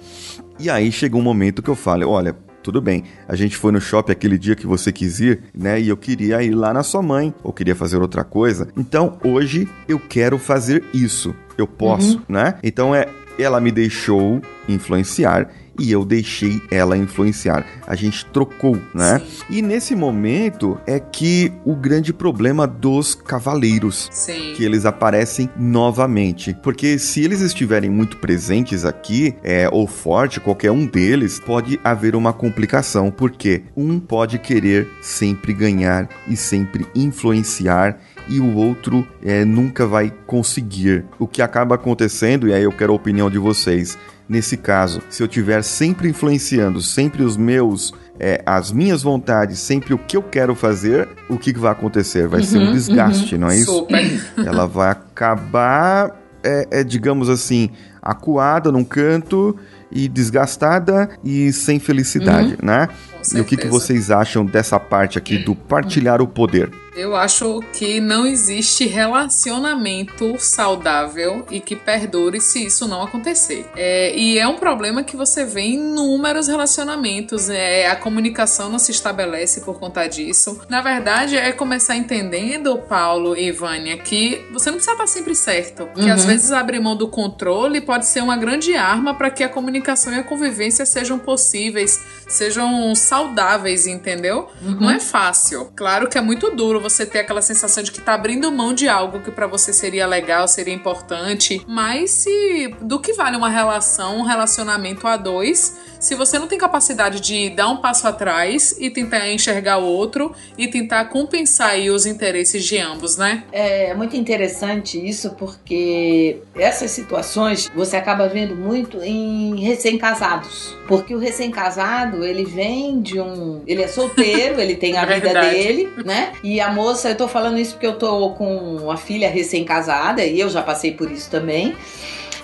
E 0.59 0.69
aí 0.69 0.91
chegou 0.91 1.21
um 1.21 1.25
momento 1.25 1.63
que 1.63 1.71
eu 1.71 1.77
falo, 1.77 2.09
olha, 2.09 2.35
tudo 2.63 2.81
bem, 2.81 3.05
a 3.29 3.37
gente 3.37 3.57
foi 3.57 3.71
no 3.71 3.81
shopping 3.81 4.13
aquele 4.13 4.37
dia 4.37 4.57
que 4.57 4.67
você 4.67 4.91
quis 4.91 5.21
ir, 5.21 5.45
né? 5.57 5.81
E 5.81 5.89
eu 5.89 5.97
queria 5.97 6.43
ir 6.43 6.51
lá 6.51 6.73
na 6.73 6.83
sua 6.83 7.03
mãe, 7.03 7.33
ou 7.45 7.53
queria 7.53 7.77
fazer 7.77 7.99
outra 7.99 8.25
coisa. 8.25 8.69
Então 8.77 9.19
hoje 9.23 9.69
eu 9.87 10.01
quero 10.01 10.39
fazer 10.39 10.83
isso. 10.93 11.35
Eu 11.57 11.67
posso, 11.67 12.17
uhum. 12.17 12.23
né? 12.29 12.55
Então 12.63 12.95
é 12.95 13.09
ela 13.39 13.61
me 13.61 13.71
deixou 13.71 14.41
influenciar 14.67 15.51
e 15.79 15.93
eu 15.93 16.05
deixei 16.05 16.61
ela 16.71 16.97
influenciar. 16.97 17.67
A 17.87 17.95
gente 17.95 18.25
trocou, 18.27 18.79
né? 18.95 19.21
Sim. 19.21 19.45
E 19.51 19.63
nesse 19.63 19.95
momento 19.95 20.79
é 20.87 20.99
que 20.99 21.53
o 21.65 21.75
grande 21.75 22.13
problema 22.13 22.67
dos 22.67 23.15
cavaleiros, 23.15 24.09
Sim. 24.13 24.55
que 24.57 24.65
eles 24.65 24.85
aparecem 24.85 25.49
novamente, 25.57 26.57
porque 26.63 26.99
se 26.99 27.23
eles 27.23 27.41
estiverem 27.41 27.91
muito 27.91 28.17
presentes 28.19 28.85
aqui, 28.85 29.35
é 29.43 29.69
ou 29.71 29.87
forte, 29.87 30.41
qualquer 30.41 30.71
um 30.71 30.87
deles 30.87 31.41
pode 31.41 31.79
haver 31.83 32.15
uma 32.15 32.33
complicação, 32.33 33.11
porque 33.11 33.63
um 33.77 33.99
pode 33.99 34.39
querer 34.39 34.89
sempre 35.01 35.53
ganhar 35.53 36.09
e 36.29 36.37
sempre 36.37 36.87
influenciar 36.95 37.99
e 38.29 38.41
o 38.41 38.55
outro 38.57 39.07
é, 39.23 39.45
nunca 39.45 39.87
vai 39.87 40.13
conseguir. 40.27 41.05
O 41.19 41.27
que 41.27 41.41
acaba 41.43 41.75
acontecendo, 41.75 42.49
e 42.49 42.55
aí 42.55 42.63
eu 42.63 42.73
quero 42.73 42.93
a 42.93 42.97
opinião 42.97 43.31
de 43.31 43.39
vocês, 43.39 43.97
nesse 44.29 44.57
caso, 44.57 45.01
se 45.09 45.23
eu 45.23 45.29
tiver 45.29 45.63
sempre 45.63 46.09
influenciando, 46.09 46.81
sempre 46.81 47.23
os 47.23 47.37
meus, 47.37 47.93
é, 48.19 48.43
as 48.45 48.73
minhas 48.73 49.03
vontades, 49.03 49.59
sempre 49.59 49.95
o 49.95 49.99
que 49.99 50.17
eu 50.17 50.23
quero 50.23 50.55
fazer, 50.55 51.09
o 51.29 51.39
que, 51.39 51.53
que 51.53 51.59
vai 51.59 51.73
acontecer? 51.73 52.27
Vai 52.27 52.41
uhum, 52.41 52.47
ser 52.47 52.59
um 52.59 52.67
uhum, 52.67 52.73
desgaste, 52.73 53.35
uhum. 53.35 53.41
não 53.43 53.49
é 53.49 53.57
isso? 53.57 53.73
Super. 53.73 54.21
Ela 54.45 54.67
vai 54.67 54.91
acabar, 54.91 56.21
é, 56.43 56.69
é, 56.71 56.85
digamos 56.85 57.29
assim, 57.29 57.71
acuada 58.03 58.73
num 58.73 58.85
canto 58.85 59.57
e 59.91 60.09
desgastada 60.09 61.09
e 61.25 61.53
sem 61.53 61.79
felicidade, 61.79 62.57
uhum. 62.61 62.67
né? 62.67 62.89
E 63.35 63.41
o 63.41 63.45
que, 63.45 63.57
que 63.57 63.67
vocês 63.67 64.11
acham 64.11 64.45
dessa 64.45 64.79
parte 64.79 65.19
aqui 65.19 65.39
do 65.39 65.55
partilhar 65.55 66.23
o 66.23 66.29
poder? 66.29 66.71
Eu 66.97 67.15
acho 67.15 67.63
que 67.75 68.01
não 68.01 68.27
existe 68.27 68.87
relacionamento 68.87 70.37
saudável 70.39 71.47
e 71.51 71.61
que 71.61 71.77
perdure 71.77 72.41
se 72.41 72.65
isso 72.65 72.89
não 72.89 73.03
acontecer. 73.03 73.67
É, 73.77 74.17
e 74.17 74.39
é 74.39 74.49
um 74.49 74.57
problema 74.57 75.05
que 75.05 75.15
você 75.15 75.45
vê 75.45 75.61
em 75.61 75.75
inúmeros 75.75 76.49
relacionamentos. 76.49 77.51
É, 77.51 77.87
a 77.87 77.97
comunicação 77.97 78.71
não 78.71 78.79
se 78.79 78.93
estabelece 78.93 79.61
por 79.61 79.79
conta 79.79 80.07
disso. 80.07 80.59
Na 80.71 80.81
verdade, 80.81 81.37
é 81.37 81.53
começar 81.53 81.97
entendendo, 81.97 82.79
Paulo 82.79 83.37
e 83.37 83.53
Vânia, 83.53 83.99
que 83.99 84.43
você 84.51 84.71
não 84.71 84.79
precisa 84.79 84.93
estar 84.93 85.07
sempre 85.07 85.35
certo. 85.35 85.87
Que 85.95 86.01
uhum. 86.01 86.13
às 86.13 86.25
vezes 86.25 86.51
abrir 86.51 86.81
mão 86.81 86.97
do 86.97 87.09
controle 87.09 87.83
pode 87.83 88.07
ser 88.07 88.23
uma 88.23 88.39
grande 88.39 88.75
arma 88.75 89.13
para 89.13 89.31
que 89.31 89.45
a 89.45 89.49
comunicação 89.51 90.15
e 90.15 90.17
a 90.17 90.23
convivência 90.23 90.87
sejam 90.87 91.19
possíveis, 91.19 92.03
sejam 92.27 92.95
saudáveis, 92.95 93.87
entendeu? 93.87 94.49
Uhum. 94.63 94.81
Não 94.81 94.91
é 94.91 94.99
fácil. 94.99 95.71
Claro 95.77 96.09
que 96.09 96.17
é 96.17 96.23
muito 96.23 96.51
duro 96.51 96.86
você 96.89 97.05
ter 97.05 97.21
aquela 97.21 97.43
sensação 97.43 97.83
de 97.83 97.91
que 97.91 98.01
tá 98.01 98.15
abrindo 98.15 98.51
mão 98.53 98.73
de 98.73 98.89
algo 98.89 99.21
que 99.21 99.31
para 99.31 99.47
você 99.47 99.73
seria 99.73 100.07
legal, 100.07 100.47
seria 100.47 100.75
importante. 100.75 101.63
Mas 101.67 102.11
se 102.11 102.75
do 102.81 103.01
que 103.01 103.13
vale 103.13 103.37
uma 103.37 103.49
relação, 103.49 104.19
um 104.19 104.23
relacionamento 104.23 105.07
a 105.07 105.17
dois, 105.17 105.77
se 106.01 106.15
você 106.15 106.39
não 106.39 106.47
tem 106.47 106.59
capacidade 106.59 107.21
de 107.21 107.51
dar 107.51 107.69
um 107.69 107.79
passo 107.79 108.07
atrás 108.07 108.77
e 108.79 108.91
tentar 108.91 109.29
enxergar 109.31 109.79
o 109.79 109.85
outro 109.85 110.35
e 110.57 110.69
tentar 110.69 111.07
compensar 111.07 111.71
aí 111.71 111.91
os 111.91 112.07
interesses 112.07 112.65
de 112.65 112.79
ambos, 112.79 113.17
né? 113.17 113.45
É 113.51 113.95
muito 113.95 114.17
interessante 114.17 115.05
isso 115.05 115.31
porque 115.31 116.39
essas 116.55 116.91
situações 116.91 117.71
você 117.75 117.97
acaba 117.97 118.29
vendo 118.29 118.55
muito 118.55 119.03
em 119.03 119.61
recém-casados. 119.61 120.77
Porque 120.87 121.15
o 121.15 121.19
recém-casado, 121.19 122.25
ele 122.25 122.45
vem 122.45 123.01
de 123.01 123.21
um. 123.21 123.63
Ele 123.67 123.83
é 123.83 123.89
solteiro, 123.89 124.61
ele 124.61 124.77
tem 124.77 124.97
a 124.97 125.03
é 125.03 125.15
vida 125.21 125.41
dele, 125.41 125.89
né? 126.05 126.33
E 126.43 126.61
a 126.61 126.71
moça, 126.77 127.09
eu 127.09 127.17
tô 127.17 127.27
falando 127.27 127.59
isso 127.59 127.73
porque 127.73 127.87
eu 127.87 127.99
tô 127.99 128.31
com 128.31 128.77
uma 128.77 128.99
filha 128.99 129.31
recém-casada 129.31 130.23
e 130.23 130.39
eu 130.39 130.51
já 130.51 130.63
passei 130.63 130.93
por 130.93 131.11
isso 131.11 131.31
também. 131.31 131.75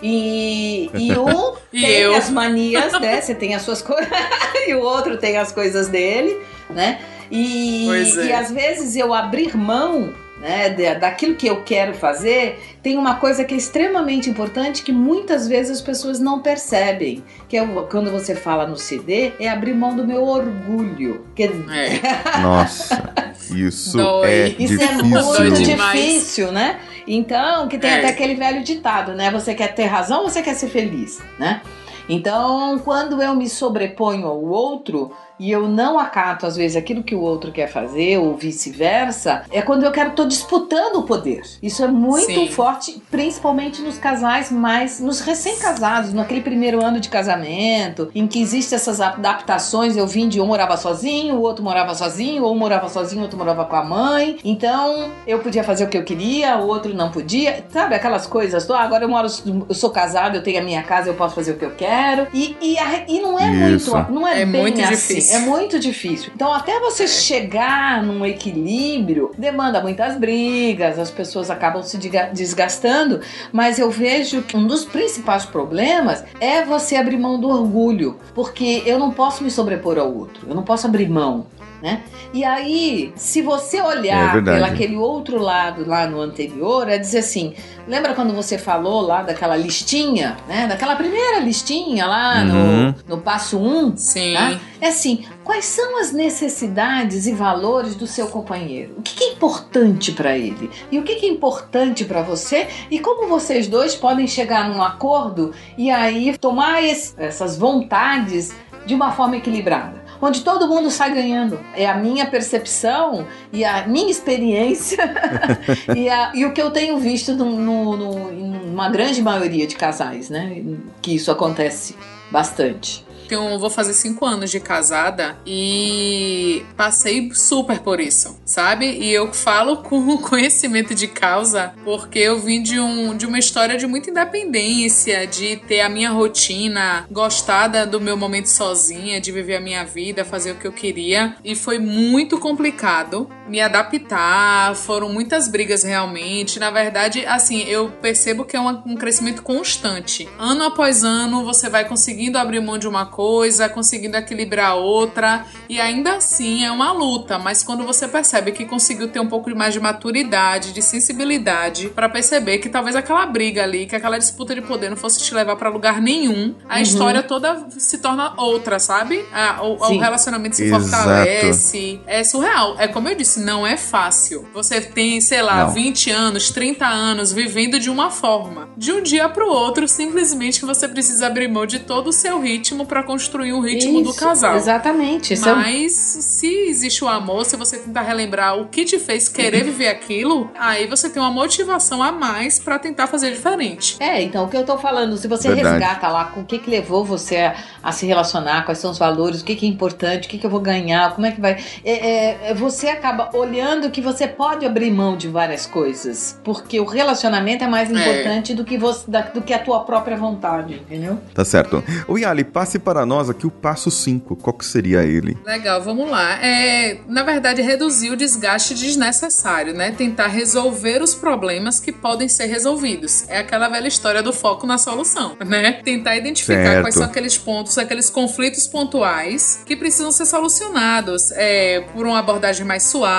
E, 0.03 0.91
e 0.95 1.13
um 1.17 1.55
e 1.73 1.81
tem 1.83 1.91
eu? 1.91 2.15
as 2.15 2.31
manias, 2.31 2.99
né? 2.99 3.21
Você 3.21 3.35
tem 3.35 3.55
as 3.55 3.63
suas 3.63 3.83
coisas, 3.83 4.09
e 4.67 4.75
o 4.75 4.81
outro 4.81 5.19
tem 5.19 5.37
as 5.37 5.53
coisas 5.53 5.89
dele, 5.89 6.41
né? 6.71 6.99
E, 7.31 7.89
é. 7.91 8.27
e 8.27 8.33
às 8.33 8.51
vezes 8.51 8.97
eu 8.97 9.13
abrir 9.13 9.57
mão 9.57 10.13
né, 10.43 10.97
daquilo 10.97 11.37
que 11.37 11.47
eu 11.47 11.63
quero 11.63 11.95
fazer, 11.95 12.61
tem 12.83 12.99
uma 12.99 13.15
coisa 13.15 13.45
que 13.45 13.55
é 13.55 13.57
extremamente 13.57 14.29
importante 14.29 14.83
que 14.83 14.93
muitas 14.93 15.47
vezes 15.47 15.79
as 15.79 15.81
pessoas 15.81 16.19
não 16.19 16.41
percebem, 16.41 17.23
que 17.49 17.57
é 17.57 17.65
quando 17.89 18.11
você 18.11 18.35
fala 18.35 18.67
no 18.67 18.77
CD, 18.77 19.33
é 19.39 19.49
abrir 19.49 19.73
mão 19.73 19.95
do 19.95 20.05
meu 20.05 20.25
orgulho. 20.25 21.25
Que... 21.37 21.45
É. 21.45 22.43
Nossa, 22.43 23.15
isso 23.55 23.97
Dói. 23.97 24.29
é 24.29 24.49
isso 24.49 24.77
difícil. 24.77 24.89
é 24.89 25.03
muito 25.03 25.63
difícil, 25.63 26.53
né? 26.53 26.81
Então, 27.07 27.69
que 27.69 27.79
tem 27.79 27.91
é. 27.91 27.99
até 27.99 28.09
aquele 28.09 28.35
velho 28.35 28.65
ditado, 28.65 29.13
né? 29.13 29.31
Você 29.31 29.55
quer 29.55 29.69
ter 29.75 29.85
razão 29.85 30.23
ou 30.23 30.29
você 30.29 30.43
quer 30.43 30.55
ser 30.55 30.69
feliz, 30.69 31.21
né? 31.39 31.63
Então, 32.09 32.81
quando 32.81 33.23
eu 33.23 33.35
me 33.35 33.49
sobreponho 33.49 34.27
ao 34.27 34.43
outro, 34.43 35.13
e 35.43 35.51
eu 35.51 35.67
não 35.67 35.99
acato 35.99 36.47
às 36.47 36.57
vezes 36.57 36.77
aquilo 36.77 37.03
que 37.03 37.15
o 37.17 37.21
outro 37.21 37.51
quer 37.51 37.67
fazer 37.67 38.19
ou 38.19 38.37
vice-versa, 38.37 39.43
é 39.51 39.61
quando 39.61 39.83
eu 39.85 39.91
quero 39.91 40.13
tô 40.13 40.25
disputando 40.25 40.97
o 40.97 41.03
poder. 41.03 41.43
Isso 41.61 41.83
é 41.83 41.89
muito 41.89 42.27
Sim. 42.27 42.49
forte, 42.49 43.03
principalmente 43.11 43.83
nos 43.83 43.99
casais 43.99 44.53
mais 44.53 45.01
nos 45.01 45.21
recém-casados, 45.21 46.13
naquele 46.13 46.41
primeiro 46.43 46.85
ano 46.85 47.01
de 47.01 47.09
casamento, 47.09 48.09
em 48.15 48.27
que 48.29 48.41
existem 48.41 48.77
essas 48.77 49.01
adaptações, 49.01 49.97
eu 49.97 50.07
vim 50.07 50.29
de 50.29 50.41
um 50.41 50.47
morava 50.47 50.77
sozinho, 50.77 51.35
o 51.37 51.41
outro 51.41 51.65
morava 51.65 51.93
sozinho, 51.95 52.45
ou 52.45 52.53
um 52.55 52.59
morava 52.59 52.89
sozinho, 52.89 53.21
o 53.21 53.25
outro 53.25 53.39
morava 53.39 53.65
com 53.65 53.75
a 53.77 53.85
mãe. 53.85 54.39
Então, 54.45 55.11
eu 55.27 55.41
podia 55.41 55.65
fazer 55.65 55.85
o 55.85 55.89
que 55.89 55.97
eu 55.99 56.05
queria, 56.05 56.57
o 56.59 56.69
outro 56.69 56.95
não 56.95 57.11
podia. 57.11 57.65
Sabe 57.71 57.95
aquelas 57.97 58.27
coisas, 58.29 58.71
ah, 58.71 58.81
agora 58.81 59.05
eu 59.05 59.09
moro, 59.09 59.27
eu 59.69 59.75
sou 59.75 59.91
casado, 59.91 60.37
eu 60.37 60.43
tenho 60.43 60.61
a 60.61 60.63
minha 60.65 60.83
casa, 60.83 61.09
eu 61.09 61.15
posso 61.15 61.35
fazer 61.35 61.53
o 61.53 61.57
que 61.57 61.65
eu 61.65 61.73
quero. 61.73 62.29
E, 62.33 62.57
e, 62.61 62.79
a- 62.79 63.05
e 63.09 63.21
não 63.21 63.39
é 63.39 63.73
Isso. 63.75 63.91
muito, 63.95 64.13
não 64.13 64.29
é, 64.29 64.43
É 64.43 64.47
bem 64.47 64.61
muito 64.63 64.81
assim. 64.81 64.93
difícil. 64.93 65.32
É 65.33 65.39
muito 65.39 65.79
difícil. 65.79 66.33
Então, 66.35 66.53
até 66.53 66.79
você 66.81 67.07
chegar 67.07 68.03
num 68.03 68.25
equilíbrio, 68.25 69.31
demanda 69.37 69.81
muitas 69.81 70.17
brigas, 70.17 70.99
as 70.99 71.11
pessoas 71.11 71.51
acabam 71.51 71.83
se 71.83 71.97
desgastando, 72.33 73.21
mas 73.53 73.79
eu 73.79 73.91
vejo 73.91 74.43
que 74.43 74.57
um 74.57 74.67
dos 74.67 74.85
principais 74.85 75.45
problemas 75.45 76.25
é 76.41 76.65
você 76.65 76.97
abrir 76.97 77.19
mão 77.19 77.41
do 77.41 77.49
orgulho, 77.49 78.19
porque 78.35 78.83
eu 78.85 78.99
não 78.99 79.11
posso 79.11 79.43
me 79.43 79.51
sobrepor 79.51 79.99
ao 79.99 80.13
outro, 80.13 80.49
eu 80.49 80.55
não 80.55 80.63
posso 80.63 80.87
abrir 80.87 81.09
mão. 81.09 81.47
Né? 81.83 82.03
E 82.33 82.45
aí, 82.45 83.13
se 83.17 83.43
você 83.43 83.79
É 83.79 83.83
olhar 83.85 84.33
verdade. 84.35 84.57
pelo 84.61 84.71
aquele 84.73 84.97
outro 84.97 85.39
lado 85.39 85.85
lá 85.85 86.07
no 86.07 86.21
anterior, 86.21 86.89
é 86.89 86.97
dizer 86.97 87.19
assim: 87.19 87.55
lembra 87.89 88.15
quando 88.15 88.33
você 88.33 88.57
falou 88.57 89.01
lá 89.01 89.23
daquela 89.23 89.57
listinha, 89.57 90.37
né? 90.47 90.69
Daquela 90.69 90.95
primeira 90.95 91.41
listinha 91.41 92.07
lá 92.07 92.43
Uhum. 92.45 92.95
no, 93.09 93.17
no 93.17 93.19
passo 93.23 93.59
1? 93.59 93.63
Um, 93.87 93.97
Sim. 93.97 94.35
Tá? 94.35 94.61
É 94.81 94.89
assim, 94.89 95.25
quais 95.43 95.65
são 95.65 95.99
as 96.01 96.13
necessidades 96.13 97.27
e 97.27 97.33
valores 97.33 97.97
do 97.97 98.07
seu 98.07 98.29
companheiro? 98.29 98.95
O 98.99 99.03
que 99.03 99.25
é 99.25 99.33
importante 99.33 100.13
para 100.13 100.37
ele? 100.39 100.71
E 100.91 100.99
o 100.99 101.03
que 101.03 101.17
que 101.17 101.27
é 101.27 101.29
importante 101.29 102.05
para 102.05 102.23
você? 102.23 102.69
E 102.93 102.99
como 103.01 103.27
vocês 103.27 103.67
dois 103.67 103.95
podem 103.97 104.27
chegar 104.29 104.69
num 104.69 104.81
acordo 104.83 105.53
e 105.77 105.91
aí 105.91 106.37
tomar 106.39 106.83
esse- 106.85 107.15
essas 107.17 107.57
vontades 107.59 108.53
de 108.87 108.95
uma 108.95 109.11
forma 109.13 109.37
equilibrada? 109.37 110.02
Onde 110.25 110.43
todo 110.43 110.69
mundo 110.69 110.89
sai 110.89 111.13
ganhando. 111.13 111.59
É 111.75 111.85
a 111.87 111.95
minha 111.97 112.25
percepção 112.27 113.27
e 113.53 113.65
a 113.65 113.87
minha 113.89 114.09
experiência 114.11 114.99
e, 115.97 116.09
a- 116.09 116.31
e 116.33 116.45
o 116.47 116.53
que 116.53 116.63
eu 116.63 116.71
tenho 116.71 116.97
visto 116.99 117.35
no, 117.35 117.45
no, 117.59 117.97
no, 117.97 118.33
em 118.33 118.71
uma 118.73 118.89
grande 118.89 119.21
maioria 119.21 119.67
de 119.67 119.75
casais, 119.75 120.31
né? 120.31 120.63
Que 121.03 121.17
isso 121.17 121.31
acontece 121.33 121.97
bastante. 122.31 123.05
Eu 123.35 123.59
vou 123.59 123.71
fazer 123.71 123.95
cinco 123.95 124.25
anos 124.25 124.51
de 124.51 124.61
casada 124.61 125.39
e 125.47 126.65
passei 126.77 127.31
super 127.35 127.81
por 127.81 128.01
isso, 128.01 128.41
sabe? 128.45 128.87
E 128.87 129.13
eu 129.13 129.33
falo 129.33 129.79
com 129.79 130.19
conhecimento 130.19 130.95
de 130.95 131.07
causa 131.09 131.75
porque 131.85 132.19
eu 132.19 132.39
vim 132.41 132.63
de, 132.63 132.79
um, 132.79 133.17
de 133.17 133.27
uma 133.27 133.39
história 133.39 133.77
de 133.77 133.87
muita 133.87 134.11
independência, 134.11 135.27
de 135.27 135.57
ter 135.57 135.81
a 135.81 135.89
minha 135.89 136.11
rotina, 136.11 137.07
gostada 137.11 137.87
do 137.87 138.01
meu 138.01 138.17
momento 138.17 138.47
sozinha, 138.47 139.21
de 139.21 139.33
viver 139.33 139.57
a 139.57 139.61
minha 139.61 139.85
vida, 139.85 140.25
fazer 140.25 140.53
o 140.53 140.57
que 140.57 140.67
eu 140.67 140.73
queria. 140.73 141.37
E 141.45 141.55
foi 141.55 141.79
muito 141.79 142.39
complicado 142.39 143.29
me 143.53 143.61
adaptar, 143.61 144.75
foram 144.75 145.11
muitas 145.13 145.47
brigas 145.47 145.83
realmente. 145.83 146.59
Na 146.59 146.71
verdade, 146.71 147.27
assim, 147.27 147.61
eu 147.65 147.91
percebo 148.01 148.47
que 148.47 148.57
é 148.57 148.61
uma- 148.61 148.83
um 148.87 148.97
crescimento 148.97 149.43
constante. 149.43 150.27
Ano 150.39 150.65
após 150.65 151.05
ano, 151.05 151.45
você 151.45 151.69
vai 151.69 151.85
conseguindo 151.87 152.39
abrir 152.39 152.61
mão 152.61 152.79
de 152.79 152.89
uma 152.89 153.05
coisa, 153.05 153.69
conseguindo 153.69 154.17
equilibrar 154.17 154.77
outra, 154.77 155.45
e 155.69 155.79
ainda 155.79 156.15
assim 156.17 156.65
é 156.65 156.73
uma 156.73 156.93
luta. 156.93 157.39
Mas 157.39 157.63
quando 157.63 157.85
você 157.85 158.09
percebe 158.09 158.53
que 158.53 158.65
conseguiu 158.65 159.09
ter 159.09 159.21
um 159.21 159.29
pouco 159.29 159.55
mais 159.55 159.75
de 159.75 159.81
maturidade, 159.81 160.73
de 160.73 160.81
sensibilidade, 160.81 161.89
pra 161.89 162.09
perceber 162.09 162.57
que 162.59 162.71
talvez 162.71 162.97
aquela 162.97 163.27
briga 163.27 163.63
ali, 163.63 163.85
que 163.87 163.95
aquela 163.95 164.17
disputa 164.19 164.55
de 164.55 164.63
poder 164.63 164.89
não 164.89 164.97
fosse 164.97 165.23
te 165.23 165.35
levar 165.35 165.57
pra 165.57 165.69
lugar 165.69 166.01
nenhum, 166.01 166.55
a 166.67 166.81
história 166.81 167.23
toda 167.23 167.67
se 167.77 167.99
torna 167.99 168.33
outra, 168.39 168.79
sabe? 168.79 169.23
A- 169.31 169.61
o, 169.63 169.75
o 169.77 169.87
Sim. 169.89 169.99
relacionamento 169.99 170.57
se 170.57 170.65
Exato. 170.65 170.83
fortalece. 170.85 172.01
É 172.07 172.25
surreal. 172.25 172.77
É 172.79 172.89
como 172.89 173.09
eu 173.09 173.15
disse, 173.15 173.41
não 173.43 173.67
é 173.67 173.77
fácil. 173.77 174.47
Você 174.55 174.81
tem, 174.81 175.21
sei 175.21 175.43
lá, 175.43 175.65
Não. 175.67 175.73
20 175.75 176.11
anos, 176.11 176.51
30 176.51 176.87
anos 176.87 177.33
vivendo 177.33 177.79
de 177.79 177.91
uma 177.91 178.11
forma. 178.11 178.69
De 178.77 178.93
um 178.93 179.03
dia 179.03 179.29
pro 179.29 179.49
outro, 179.51 179.87
simplesmente 179.89 180.61
que 180.61 180.67
você 180.67 180.89
precisa 180.89 181.27
abrir 181.27 181.49
mão 181.49 181.67
de 181.67 181.81
todo 181.81 182.09
o 182.09 182.13
seu 182.13 182.41
ritmo 182.41 182.87
pra 182.87 183.03
construir 183.03 183.53
um 183.53 183.61
ritmo 183.61 184.03
do 184.03 184.11
Isso, 184.11 184.19
casal. 184.19 184.57
Exatamente. 184.57 185.35
Isso 185.35 185.49
é 185.49 185.55
Mas 185.55 185.93
se 185.93 186.47
existe 186.69 187.05
o 187.05 187.09
amor, 187.09 187.45
se 187.45 187.57
você 187.57 187.79
tentar 187.79 188.03
relembrar 188.03 188.57
o 188.59 188.67
que 188.69 188.85
te 188.85 188.99
fez 188.99 189.29
querer 189.29 189.65
viver 189.65 189.89
aquilo, 189.89 190.51
aí 190.59 190.87
você 190.87 191.11
tem 191.11 191.21
uma 191.21 191.31
motivação 191.31 192.03
a 192.03 192.13
mais 192.13 192.59
pra 192.59 192.79
tentar 192.79 193.07
fazer 193.07 193.31
diferente. 193.33 193.97
É, 194.01 194.23
então 194.23 194.45
o 194.45 194.49
que 194.49 194.57
eu 194.57 194.65
tô 194.65 194.79
falando, 194.79 195.17
se 195.17 195.29
você 195.29 195.49
Verdade. 195.49 195.79
resgata 195.79 196.09
lá 196.09 196.27
com 196.27 196.41
o 196.41 196.45
que 196.45 196.59
que 196.59 196.71
levou 196.71 197.05
você 197.05 197.37
a, 197.39 197.57
a 197.83 197.93
se 197.93 198.07
relacionar, 198.07 198.65
quais 198.65 198.79
são 198.79 198.91
os 198.91 198.99
valores, 198.99 199.41
o 199.41 199.45
que 199.45 199.57
que 199.57 199.67
é 199.67 199.69
importante, 199.69 200.27
o 200.27 200.31
que 200.31 200.39
que 200.39 200.47
eu 200.47 200.51
vou 200.51 200.61
ganhar, 200.61 201.15
como 201.15 201.27
é 201.27 201.33
que 201.33 201.41
vai. 201.41 201.53
é, 201.85 201.93
é, 201.93 202.39
é, 202.51 202.55
você 202.55 202.89
acaba 202.89 203.22
olhando 203.33 203.91
que 203.91 204.01
você 204.01 204.27
pode 204.27 204.65
abrir 204.67 204.91
mão 204.91 205.17
de 205.17 205.29
várias 205.29 205.67
coisas, 205.67 206.39
porque 206.45 206.79
o 206.81 206.85
relacionamento 206.85 207.65
é 207.65 207.67
mais 207.69 207.91
É. 207.91 207.93
importante 207.93 208.55
do 208.55 208.65
que 208.65 208.77
você, 208.79 209.11
da- 209.11 209.21
do 209.23 209.41
que 209.43 209.53
a 209.53 209.59
tua 209.59 209.81
própria 209.81 210.17
vontade, 210.17 210.75
entendeu? 210.75 211.19
Tá 211.35 211.45
certo. 211.45 211.83
O 212.09 212.19
Yali, 212.19 212.45
passe 212.45 212.79
para 212.79 213.05
nós 213.07 213.29
aqui 213.31 213.47
o 213.47 213.51
passo 213.51 213.91
5. 213.91 214.37
Qual 214.37 214.55
que 214.55 214.65
seria 214.65 215.03
ele? 215.03 215.37
Legal, 215.45 215.83
vamos 215.83 216.11
lá. 216.11 216.39
É, 216.45 216.99
na 217.09 217.23
verdade, 217.23 217.63
reduzir 217.63 218.11
o 218.11 218.17
desgaste 218.17 218.75
desnecessário, 218.75 219.75
né? 219.75 219.91
Tentar 219.93 220.29
resolver 220.29 221.03
os 221.03 221.15
problemas 221.15 221.81
que 221.81 221.93
podem 221.93 222.29
ser 222.29 222.47
resolvidos. 222.47 223.25
É 223.29 223.39
aquela 223.39 223.69
velha 223.69 223.89
história 223.89 224.23
do 224.23 224.33
foco 224.33 224.67
na 224.67 224.79
solução, 224.79 225.37
né? 225.45 225.81
Tentar 225.85 226.17
identificar 226.17 226.63
Certo. 226.65 226.83
quais 226.83 226.95
são 226.95 227.05
aqueles 227.05 227.37
pontos, 227.39 227.77
aqueles 227.79 228.09
conflitos 228.11 228.67
pontuais 228.67 229.63
que 229.67 229.77
precisam 229.77 230.11
ser 230.13 230.27
solucionados 230.27 231.31
é, 231.33 231.81
por 231.93 232.07
uma 232.07 232.19
abordagem 232.19 232.65
mais 232.67 232.85
suave. 232.85 233.12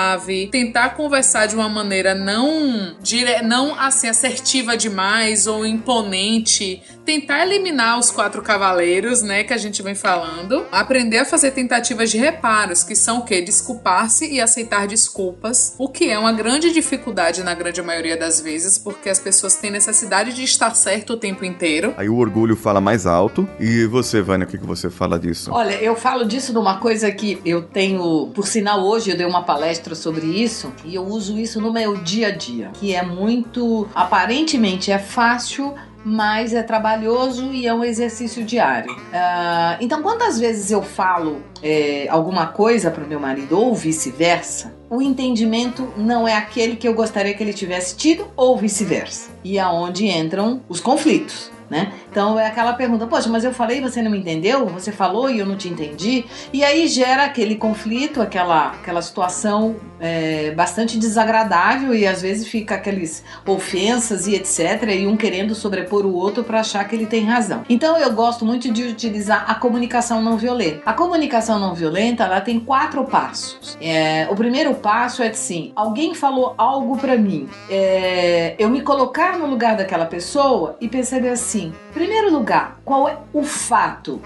Tentar 0.50 0.90
conversar 0.90 1.46
de 1.46 1.54
uma 1.54 1.68
maneira 1.68 2.14
não, 2.14 2.96
dire... 3.02 3.42
não 3.42 3.78
assim, 3.78 4.08
assertiva 4.08 4.76
demais 4.76 5.46
ou 5.46 5.64
imponente. 5.64 6.82
Tentar 7.04 7.44
eliminar 7.44 7.98
os 7.98 8.10
quatro 8.10 8.40
cavaleiros, 8.40 9.20
né? 9.22 9.44
Que 9.44 9.52
a 9.52 9.58
gente 9.58 9.82
vem 9.82 9.94
falando. 9.94 10.64
Aprender 10.72 11.18
a 11.18 11.24
fazer 11.24 11.50
tentativas 11.50 12.10
de 12.10 12.16
reparos, 12.16 12.82
que 12.82 12.96
são 12.96 13.18
o 13.18 13.24
quê? 13.24 13.42
Desculpar-se 13.42 14.32
e 14.32 14.40
aceitar 14.40 14.86
desculpas. 14.86 15.74
O 15.78 15.88
que 15.88 16.08
é 16.08 16.18
uma 16.18 16.32
grande 16.32 16.72
dificuldade 16.72 17.42
na 17.42 17.54
grande 17.54 17.82
maioria 17.82 18.16
das 18.16 18.40
vezes, 18.40 18.78
porque 18.78 19.10
as 19.10 19.18
pessoas 19.18 19.54
têm 19.54 19.70
necessidade 19.70 20.32
de 20.32 20.42
estar 20.44 20.74
certo 20.74 21.12
o 21.12 21.16
tempo 21.16 21.44
inteiro. 21.44 21.94
Aí 21.98 22.08
o 22.08 22.16
orgulho 22.16 22.56
fala 22.56 22.80
mais 22.80 23.06
alto. 23.06 23.46
E 23.60 23.84
você, 23.84 24.22
Vânia, 24.22 24.46
o 24.46 24.50
que, 24.50 24.56
que 24.56 24.66
você 24.66 24.88
fala 24.88 25.18
disso? 25.18 25.50
Olha, 25.52 25.74
eu 25.74 25.94
falo 25.96 26.24
disso 26.24 26.52
numa 26.54 26.78
coisa 26.78 27.10
que 27.12 27.38
eu 27.44 27.62
tenho, 27.62 28.30
por 28.34 28.46
sinal, 28.46 28.82
hoje 28.82 29.10
eu 29.10 29.16
dei 29.16 29.26
uma 29.26 29.42
palestra 29.42 29.94
sobre 29.94 30.26
isso 30.26 30.72
e 30.84 30.94
eu 30.94 31.04
uso 31.04 31.38
isso 31.38 31.60
no 31.60 31.72
meu 31.72 31.96
dia 31.98 32.28
a 32.28 32.30
dia, 32.30 32.70
que 32.74 32.94
é 32.94 33.02
muito, 33.02 33.86
aparentemente 33.94 34.90
é 34.90 34.98
fácil, 34.98 35.74
mas 36.04 36.52
é 36.52 36.62
trabalhoso 36.62 37.52
e 37.52 37.66
é 37.66 37.72
um 37.74 37.82
exercício 37.82 38.44
diário. 38.44 38.94
Ah, 39.12 39.78
então, 39.80 40.02
quantas 40.02 40.38
vezes 40.38 40.70
eu 40.70 40.82
falo 40.82 41.42
é, 41.62 42.06
alguma 42.10 42.46
coisa 42.46 42.90
para 42.90 43.02
o 43.02 43.08
meu 43.08 43.18
marido 43.18 43.58
ou 43.58 43.74
vice-versa? 43.74 44.74
O 44.90 45.00
entendimento 45.00 45.88
não 45.96 46.28
é 46.28 46.36
aquele 46.36 46.76
que 46.76 46.86
eu 46.86 46.94
gostaria 46.94 47.34
que 47.34 47.42
ele 47.42 47.54
tivesse 47.54 47.96
tido 47.96 48.26
ou 48.36 48.56
vice-versa. 48.56 49.30
E 49.42 49.58
aonde 49.58 50.06
entram 50.06 50.60
os 50.68 50.78
conflitos. 50.80 51.53
Né? 51.74 51.92
Então 52.08 52.38
é 52.38 52.46
aquela 52.46 52.72
pergunta, 52.74 53.04
poxa, 53.04 53.28
mas 53.28 53.42
eu 53.42 53.52
falei 53.52 53.78
e 53.78 53.80
você 53.80 54.00
não 54.00 54.08
me 54.08 54.18
entendeu? 54.18 54.66
Você 54.66 54.92
falou 54.92 55.28
e 55.28 55.40
eu 55.40 55.44
não 55.44 55.56
te 55.56 55.68
entendi? 55.68 56.24
E 56.52 56.62
aí 56.62 56.86
gera 56.86 57.24
aquele 57.24 57.56
conflito, 57.56 58.22
aquela, 58.22 58.68
aquela 58.68 59.02
situação 59.02 59.74
é, 59.98 60.52
bastante 60.52 60.96
desagradável 60.96 61.92
e 61.92 62.06
às 62.06 62.22
vezes 62.22 62.46
fica 62.46 62.76
aqueles 62.76 63.24
ofensas 63.44 64.28
e 64.28 64.36
etc. 64.36 64.84
E 64.90 65.04
um 65.04 65.16
querendo 65.16 65.52
sobrepor 65.52 66.06
o 66.06 66.14
outro 66.14 66.44
para 66.44 66.60
achar 66.60 66.86
que 66.86 66.94
ele 66.94 67.06
tem 67.06 67.24
razão. 67.24 67.64
Então 67.68 67.98
eu 67.98 68.12
gosto 68.12 68.44
muito 68.44 68.70
de 68.72 68.84
utilizar 68.84 69.44
a 69.50 69.56
comunicação 69.56 70.22
não 70.22 70.36
violenta. 70.36 70.82
A 70.86 70.92
comunicação 70.92 71.58
não 71.58 71.74
violenta 71.74 72.22
ela 72.22 72.40
tem 72.40 72.60
quatro 72.60 73.02
passos. 73.04 73.76
É, 73.80 74.28
o 74.30 74.36
primeiro 74.36 74.74
passo 74.74 75.24
é 75.24 75.28
assim: 75.28 75.72
alguém 75.74 76.14
falou 76.14 76.54
algo 76.56 76.96
para 76.98 77.16
mim, 77.16 77.48
é, 77.68 78.54
eu 78.60 78.70
me 78.70 78.80
colocar 78.80 79.36
no 79.36 79.46
lugar 79.46 79.76
daquela 79.76 80.06
pessoa 80.06 80.76
e 80.80 80.86
perceber 80.86 81.30
assim, 81.30 81.63
primeiro 81.92 82.32
lugar, 82.32 82.80
qual 82.84 83.08
é 83.08 83.18
o 83.32 83.42
fato? 83.42 84.20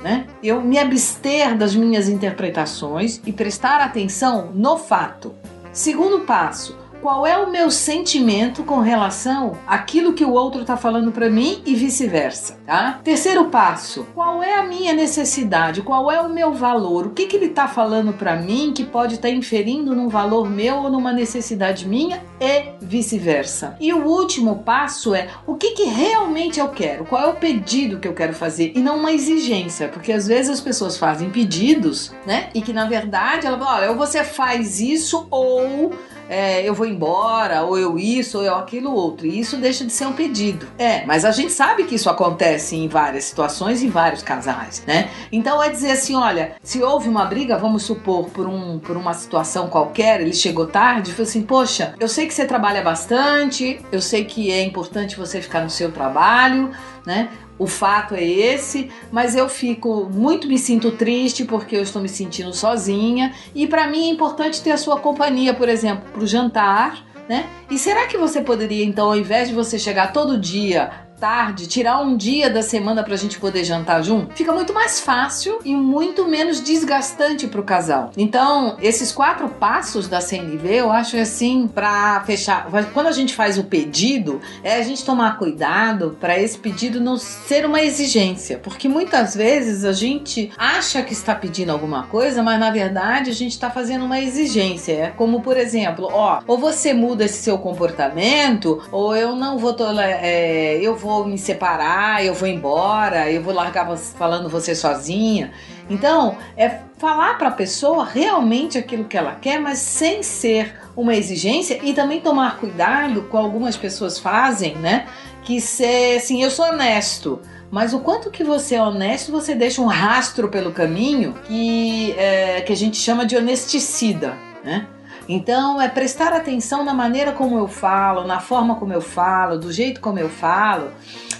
Né? 0.00 0.26
Eu 0.42 0.60
me 0.60 0.78
abster 0.78 1.56
das 1.56 1.74
minhas 1.74 2.08
interpretações 2.08 3.20
e 3.26 3.32
prestar 3.32 3.80
atenção 3.80 4.52
no 4.54 4.78
fato. 4.78 5.34
Segundo 5.72 6.20
passo, 6.20 6.76
qual 7.00 7.26
é 7.26 7.36
o 7.38 7.50
meu 7.50 7.70
sentimento 7.70 8.64
com 8.64 8.80
relação 8.80 9.58
àquilo 9.66 10.12
que 10.12 10.24
o 10.24 10.32
outro 10.32 10.62
está 10.62 10.76
falando 10.76 11.12
para 11.12 11.30
mim 11.30 11.62
e 11.64 11.74
vice-versa, 11.74 12.58
tá? 12.66 13.00
Terceiro 13.02 13.46
passo, 13.46 14.06
qual 14.14 14.42
é 14.42 14.54
a 14.54 14.62
minha 14.62 14.92
necessidade? 14.92 15.82
Qual 15.82 16.10
é 16.10 16.20
o 16.20 16.28
meu 16.28 16.52
valor? 16.52 17.06
O 17.06 17.10
que, 17.10 17.26
que 17.26 17.36
ele 17.36 17.46
está 17.46 17.68
falando 17.68 18.12
para 18.12 18.36
mim 18.36 18.72
que 18.74 18.84
pode 18.84 19.14
estar 19.14 19.28
tá 19.28 19.34
inferindo 19.34 19.94
num 19.94 20.08
valor 20.08 20.48
meu 20.50 20.76
ou 20.76 20.90
numa 20.90 21.12
necessidade 21.12 21.86
minha 21.86 22.22
e 22.40 22.72
vice-versa? 22.80 23.76
E 23.80 23.92
o 23.92 24.04
último 24.04 24.56
passo 24.56 25.14
é 25.14 25.28
o 25.46 25.54
que, 25.54 25.72
que 25.72 25.84
realmente 25.84 26.60
eu 26.60 26.68
quero? 26.68 27.04
Qual 27.04 27.22
é 27.22 27.26
o 27.26 27.34
pedido 27.34 27.98
que 27.98 28.08
eu 28.08 28.14
quero 28.14 28.32
fazer 28.32 28.72
e 28.74 28.80
não 28.80 28.98
uma 28.98 29.12
exigência, 29.12 29.88
porque 29.88 30.12
às 30.12 30.26
vezes 30.26 30.50
as 30.50 30.60
pessoas 30.60 30.96
fazem 30.96 31.30
pedidos, 31.30 32.12
né? 32.26 32.50
E 32.54 32.60
que 32.60 32.72
na 32.72 32.86
verdade 32.86 33.46
ela 33.46 33.58
fala, 33.58 33.78
olha, 33.78 33.90
ou 33.90 33.96
você 33.96 34.24
faz 34.24 34.80
isso 34.80 35.26
ou 35.30 35.92
é, 36.28 36.62
eu 36.62 36.74
vou 36.74 36.86
embora, 36.86 37.62
ou 37.62 37.78
eu 37.78 37.98
isso, 37.98 38.38
ou 38.38 38.44
eu 38.44 38.54
aquilo 38.54 38.92
outro. 38.92 39.26
E 39.26 39.40
isso 39.40 39.56
deixa 39.56 39.84
de 39.84 39.92
ser 39.92 40.06
um 40.06 40.12
pedido. 40.12 40.66
É, 40.78 41.04
mas 41.06 41.24
a 41.24 41.30
gente 41.30 41.52
sabe 41.52 41.84
que 41.84 41.94
isso 41.94 42.10
acontece 42.10 42.76
em 42.76 42.88
várias 42.88 43.24
situações, 43.24 43.82
em 43.82 43.88
vários 43.88 44.22
casais, 44.22 44.82
né? 44.86 45.10
Então 45.32 45.62
é 45.62 45.70
dizer 45.70 45.92
assim: 45.92 46.14
olha, 46.14 46.52
se 46.62 46.82
houve 46.82 47.08
uma 47.08 47.24
briga, 47.24 47.56
vamos 47.56 47.82
supor, 47.82 48.28
por, 48.30 48.46
um, 48.46 48.78
por 48.78 48.96
uma 48.96 49.14
situação 49.14 49.68
qualquer, 49.68 50.20
ele 50.20 50.32
chegou 50.32 50.66
tarde, 50.66 51.12
falou 51.12 51.28
assim: 51.28 51.42
poxa, 51.42 51.94
eu 51.98 52.08
sei 52.08 52.26
que 52.26 52.34
você 52.34 52.44
trabalha 52.44 52.82
bastante, 52.82 53.80
eu 53.90 54.00
sei 54.00 54.24
que 54.24 54.50
é 54.50 54.62
importante 54.62 55.16
você 55.16 55.40
ficar 55.40 55.62
no 55.62 55.70
seu 55.70 55.90
trabalho, 55.90 56.70
né? 57.06 57.28
O 57.58 57.66
fato 57.66 58.14
é 58.14 58.24
esse, 58.24 58.90
mas 59.10 59.34
eu 59.34 59.48
fico 59.48 60.08
muito 60.12 60.46
me 60.46 60.58
sinto 60.58 60.92
triste 60.92 61.44
porque 61.44 61.76
eu 61.76 61.82
estou 61.82 62.00
me 62.00 62.08
sentindo 62.08 62.52
sozinha 62.54 63.34
e 63.54 63.66
para 63.66 63.88
mim 63.88 64.08
é 64.08 64.12
importante 64.12 64.62
ter 64.62 64.70
a 64.70 64.76
sua 64.76 65.00
companhia, 65.00 65.52
por 65.52 65.68
exemplo, 65.68 66.10
para 66.12 66.22
o 66.22 66.26
jantar, 66.26 67.04
né? 67.28 67.48
E 67.70 67.78
será 67.78 68.06
que 68.06 68.16
você 68.16 68.40
poderia 68.40 68.84
então, 68.84 69.08
ao 69.08 69.16
invés 69.16 69.48
de 69.48 69.54
você 69.54 69.78
chegar 69.78 70.12
todo 70.12 70.38
dia 70.38 71.07
tarde, 71.18 71.66
tirar 71.66 72.00
um 72.00 72.16
dia 72.16 72.48
da 72.48 72.62
semana 72.62 73.02
pra 73.02 73.16
gente 73.16 73.38
poder 73.38 73.64
jantar 73.64 74.02
junto, 74.02 74.34
fica 74.34 74.52
muito 74.52 74.72
mais 74.72 75.00
fácil 75.00 75.58
e 75.64 75.74
muito 75.74 76.26
menos 76.26 76.60
desgastante 76.60 77.46
pro 77.46 77.62
casal. 77.62 78.10
Então, 78.16 78.76
esses 78.80 79.12
quatro 79.12 79.48
passos 79.48 80.08
da 80.08 80.20
CNV, 80.20 80.68
eu 80.74 80.92
acho 80.92 81.16
assim, 81.16 81.68
pra 81.68 82.22
fechar. 82.24 82.68
Quando 82.92 83.08
a 83.08 83.12
gente 83.12 83.34
faz 83.34 83.58
o 83.58 83.64
pedido, 83.64 84.40
é 84.62 84.76
a 84.76 84.82
gente 84.82 85.04
tomar 85.04 85.38
cuidado 85.38 86.16
para 86.20 86.38
esse 86.38 86.58
pedido 86.58 87.00
não 87.00 87.16
ser 87.16 87.66
uma 87.66 87.82
exigência, 87.82 88.58
porque 88.58 88.88
muitas 88.88 89.34
vezes 89.34 89.84
a 89.84 89.92
gente 89.92 90.50
acha 90.56 91.02
que 91.02 91.12
está 91.12 91.34
pedindo 91.34 91.70
alguma 91.70 92.04
coisa, 92.04 92.42
mas 92.42 92.60
na 92.60 92.70
verdade 92.70 93.30
a 93.30 93.34
gente 93.34 93.52
está 93.52 93.70
fazendo 93.70 94.04
uma 94.04 94.20
exigência. 94.20 94.92
É 94.92 95.06
como, 95.08 95.40
por 95.40 95.56
exemplo, 95.56 96.08
ó, 96.12 96.40
ou 96.46 96.58
você 96.58 96.92
muda 96.92 97.24
esse 97.24 97.42
seu 97.42 97.58
comportamento, 97.58 98.82
ou 98.92 99.16
eu 99.16 99.34
não 99.34 99.58
vou, 99.58 99.76
é, 100.00 100.78
eu 100.80 100.96
vou 100.96 101.07
vou 101.08 101.26
me 101.26 101.38
separar, 101.38 102.22
eu 102.22 102.34
vou 102.34 102.46
embora, 102.46 103.30
eu 103.30 103.42
vou 103.42 103.54
largar 103.54 103.96
falando 103.96 104.46
você 104.46 104.74
sozinha. 104.74 105.52
Então, 105.88 106.36
é 106.54 106.80
falar 106.98 107.38
para 107.38 107.48
a 107.48 107.52
pessoa 107.52 108.04
realmente 108.04 108.76
aquilo 108.76 109.04
que 109.04 109.16
ela 109.16 109.34
quer, 109.34 109.58
mas 109.58 109.78
sem 109.78 110.22
ser 110.22 110.78
uma 110.94 111.14
exigência 111.14 111.80
e 111.82 111.94
também 111.94 112.20
tomar 112.20 112.58
cuidado 112.58 113.22
com 113.22 113.38
algumas 113.38 113.74
pessoas 113.74 114.18
fazem, 114.18 114.74
né? 114.76 115.06
Que 115.44 115.62
ser 115.62 116.18
assim, 116.18 116.42
eu 116.42 116.50
sou 116.50 116.66
honesto. 116.66 117.40
Mas 117.70 117.94
o 117.94 118.00
quanto 118.00 118.30
que 118.30 118.44
você 118.44 118.74
é 118.74 118.82
honesto, 118.82 119.32
você 119.32 119.54
deixa 119.54 119.80
um 119.80 119.86
rastro 119.86 120.48
pelo 120.48 120.72
caminho 120.72 121.34
que, 121.46 122.12
é, 122.18 122.60
que 122.60 122.72
a 122.72 122.76
gente 122.76 122.98
chama 122.98 123.24
de 123.24 123.34
honesticida, 123.34 124.36
né? 124.62 124.86
Então, 125.28 125.80
é 125.80 125.88
prestar 125.88 126.32
atenção 126.32 126.82
na 126.82 126.94
maneira 126.94 127.32
como 127.32 127.58
eu 127.58 127.68
falo, 127.68 128.24
na 128.24 128.40
forma 128.40 128.76
como 128.76 128.94
eu 128.94 129.02
falo, 129.02 129.58
do 129.58 129.70
jeito 129.70 130.00
como 130.00 130.18
eu 130.18 130.30
falo. 130.30 130.90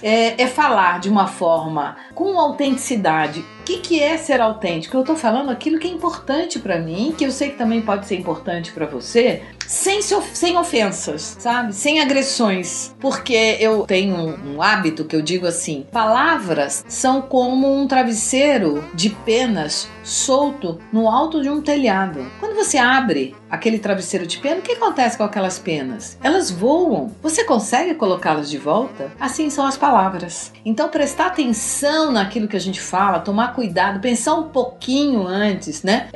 É, 0.01 0.41
é 0.41 0.47
falar 0.47 0.99
de 0.99 1.09
uma 1.09 1.27
forma 1.27 1.97
com 2.19 2.37
autenticidade. 2.37 3.45
O 3.61 3.63
que, 3.63 3.77
que 3.77 4.03
é 4.03 4.17
ser 4.17 4.41
autêntico? 4.41 4.97
Eu 4.97 5.01
estou 5.01 5.15
falando 5.15 5.49
aquilo 5.51 5.79
que 5.79 5.87
é 5.87 5.91
importante 5.91 6.59
para 6.59 6.77
mim, 6.77 7.13
que 7.17 7.23
eu 7.23 7.31
sei 7.31 7.51
que 7.51 7.57
também 7.57 7.81
pode 7.81 8.07
ser 8.07 8.17
importante 8.17 8.73
para 8.73 8.85
você, 8.85 9.43
sem, 9.65 10.01
sem 10.01 10.57
ofensas, 10.57 11.37
sabe? 11.39 11.73
Sem 11.73 12.01
agressões. 12.01 12.93
Porque 12.99 13.55
eu 13.59 13.85
tenho 13.85 14.15
um, 14.15 14.61
hábito 14.61 15.05
que 15.05 15.15
eu 15.15 15.21
digo 15.21 15.45
assim: 15.45 15.85
palavras 15.91 16.83
são 16.89 17.21
como 17.21 17.71
um 17.71 17.87
travesseiro 17.87 18.83
de 18.93 19.11
penas 19.11 19.87
solto 20.03 20.79
no 20.91 21.07
alto 21.07 21.39
de 21.41 21.49
um 21.49 21.61
telhado. 21.61 22.25
Quando 22.39 22.55
você 22.55 22.79
abre 22.79 23.35
aquele 23.49 23.77
travesseiro 23.77 24.25
de 24.25 24.39
pena, 24.39 24.59
o 24.59 24.61
que 24.63 24.71
acontece 24.71 25.17
com 25.17 25.23
aquelas 25.23 25.59
penas? 25.59 26.17
Elas 26.23 26.49
voam. 26.49 27.13
Você 27.21 27.43
consegue 27.43 27.93
colocá-las 27.93 28.49
de 28.49 28.57
volta? 28.57 29.11
Assim 29.19 29.51
são 29.51 29.65
as 29.65 29.77
palavras. 29.77 30.51
Então 30.65 30.89
prestar 30.89 31.27
atenção 31.27 32.08
naquilo 32.11 32.47
que 32.47 32.55
a 32.55 32.59
gente 32.59 32.79
fala, 32.79 33.19
tomar 33.19 33.53
cuidado, 33.53 33.99
pensar 33.99 34.35
um 34.35 34.49
pouquinho 34.49 35.27
antes, 35.27 35.83
né? 35.83 36.07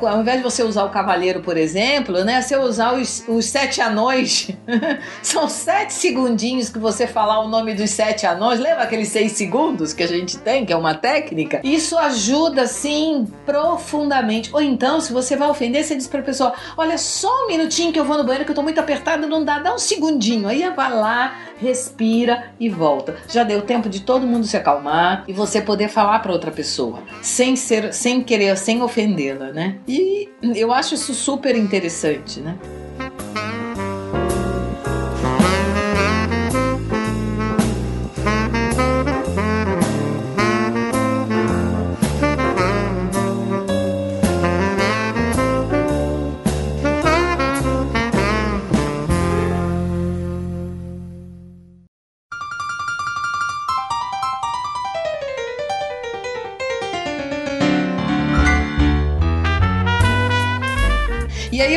Ao 0.00 0.20
invés 0.20 0.38
de 0.38 0.42
você 0.42 0.62
usar 0.62 0.84
o 0.84 0.90
cavaleiro, 0.90 1.40
por 1.40 1.56
exemplo, 1.56 2.24
né? 2.24 2.40
Você 2.40 2.56
usar 2.56 2.94
os, 2.94 3.24
os 3.28 3.46
sete 3.46 3.80
anões. 3.80 4.50
são 5.22 5.48
sete 5.48 5.92
segundinhos 5.92 6.68
que 6.68 6.78
você 6.78 7.06
falar 7.06 7.40
o 7.40 7.48
nome 7.48 7.74
dos 7.74 7.90
sete 7.90 8.26
anões. 8.26 8.58
Lembra 8.58 8.84
aqueles 8.84 9.08
seis 9.08 9.32
segundos 9.32 9.92
que 9.92 10.02
a 10.02 10.08
gente 10.08 10.38
tem, 10.38 10.64
que 10.64 10.72
é 10.72 10.76
uma 10.76 10.94
técnica? 10.94 11.60
Isso 11.62 11.96
ajuda, 11.98 12.66
sim, 12.66 13.26
profundamente. 13.44 14.50
Ou 14.52 14.60
então, 14.60 15.00
se 15.00 15.12
você 15.12 15.36
vai 15.36 15.48
ofender, 15.48 15.84
você 15.84 15.94
diz 15.94 16.06
pra 16.06 16.22
pessoa: 16.22 16.52
Olha, 16.76 16.98
só 16.98 17.44
um 17.44 17.48
minutinho 17.48 17.92
que 17.92 18.00
eu 18.00 18.04
vou 18.04 18.16
no 18.16 18.24
banheiro, 18.24 18.44
que 18.44 18.50
eu 18.50 18.56
tô 18.56 18.62
muito 18.62 18.80
apertada, 18.80 19.26
não 19.26 19.44
dá, 19.44 19.58
dá 19.58 19.74
um 19.74 19.78
segundinho. 19.78 20.48
Aí 20.48 20.62
vai 20.70 20.92
lá, 20.92 21.34
respira 21.62 22.52
e 22.58 22.68
volta. 22.68 23.16
Já 23.28 23.44
deu 23.44 23.62
tempo 23.62 23.88
de 23.88 24.00
todo 24.00 24.26
mundo 24.26 24.46
se 24.46 24.56
acalmar 24.56 25.24
e 25.28 25.32
você 25.32 25.62
poder 25.62 25.88
falar 25.88 26.18
para 26.18 26.32
outra 26.32 26.50
pessoa, 26.50 27.02
sem 27.22 27.54
ser, 27.54 27.94
sem 27.94 28.22
querer, 28.22 28.58
sem 28.58 28.82
ofendê-la, 28.82 29.52
né? 29.52 29.78
E 29.86 30.28
eu 30.56 30.72
acho 30.72 30.94
isso 30.94 31.14
super 31.14 31.56
interessante, 31.56 32.40
né? 32.40 32.58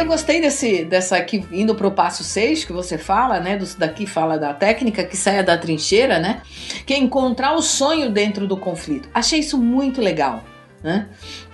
Eu 0.06 0.08
gostei 0.08 0.40
desse, 0.40 0.86
dessa 0.86 1.18
aqui, 1.18 1.44
indo 1.52 1.74
pro 1.74 1.92
passo 1.92 2.24
6 2.24 2.64
que 2.64 2.72
você 2.72 2.98
fala, 2.98 3.40
né? 3.40 3.58
Do, 3.58 3.66
daqui 3.76 4.06
fala 4.06 4.38
da 4.38 4.54
técnica 4.54 5.04
que 5.04 5.18
saia 5.18 5.44
da 5.44 5.58
trincheira, 5.58 6.20
né? 6.20 6.42
Que 6.86 6.94
é 6.94 6.98
encontrar 6.98 7.56
o 7.56 7.62
sonho 7.62 8.12
dentro 8.12 8.48
do 8.48 8.56
conflito. 8.56 9.10
Achei 9.14 9.40
isso 9.40 9.58
muito 9.58 10.00
legal, 10.00 10.44
né? 10.82 11.08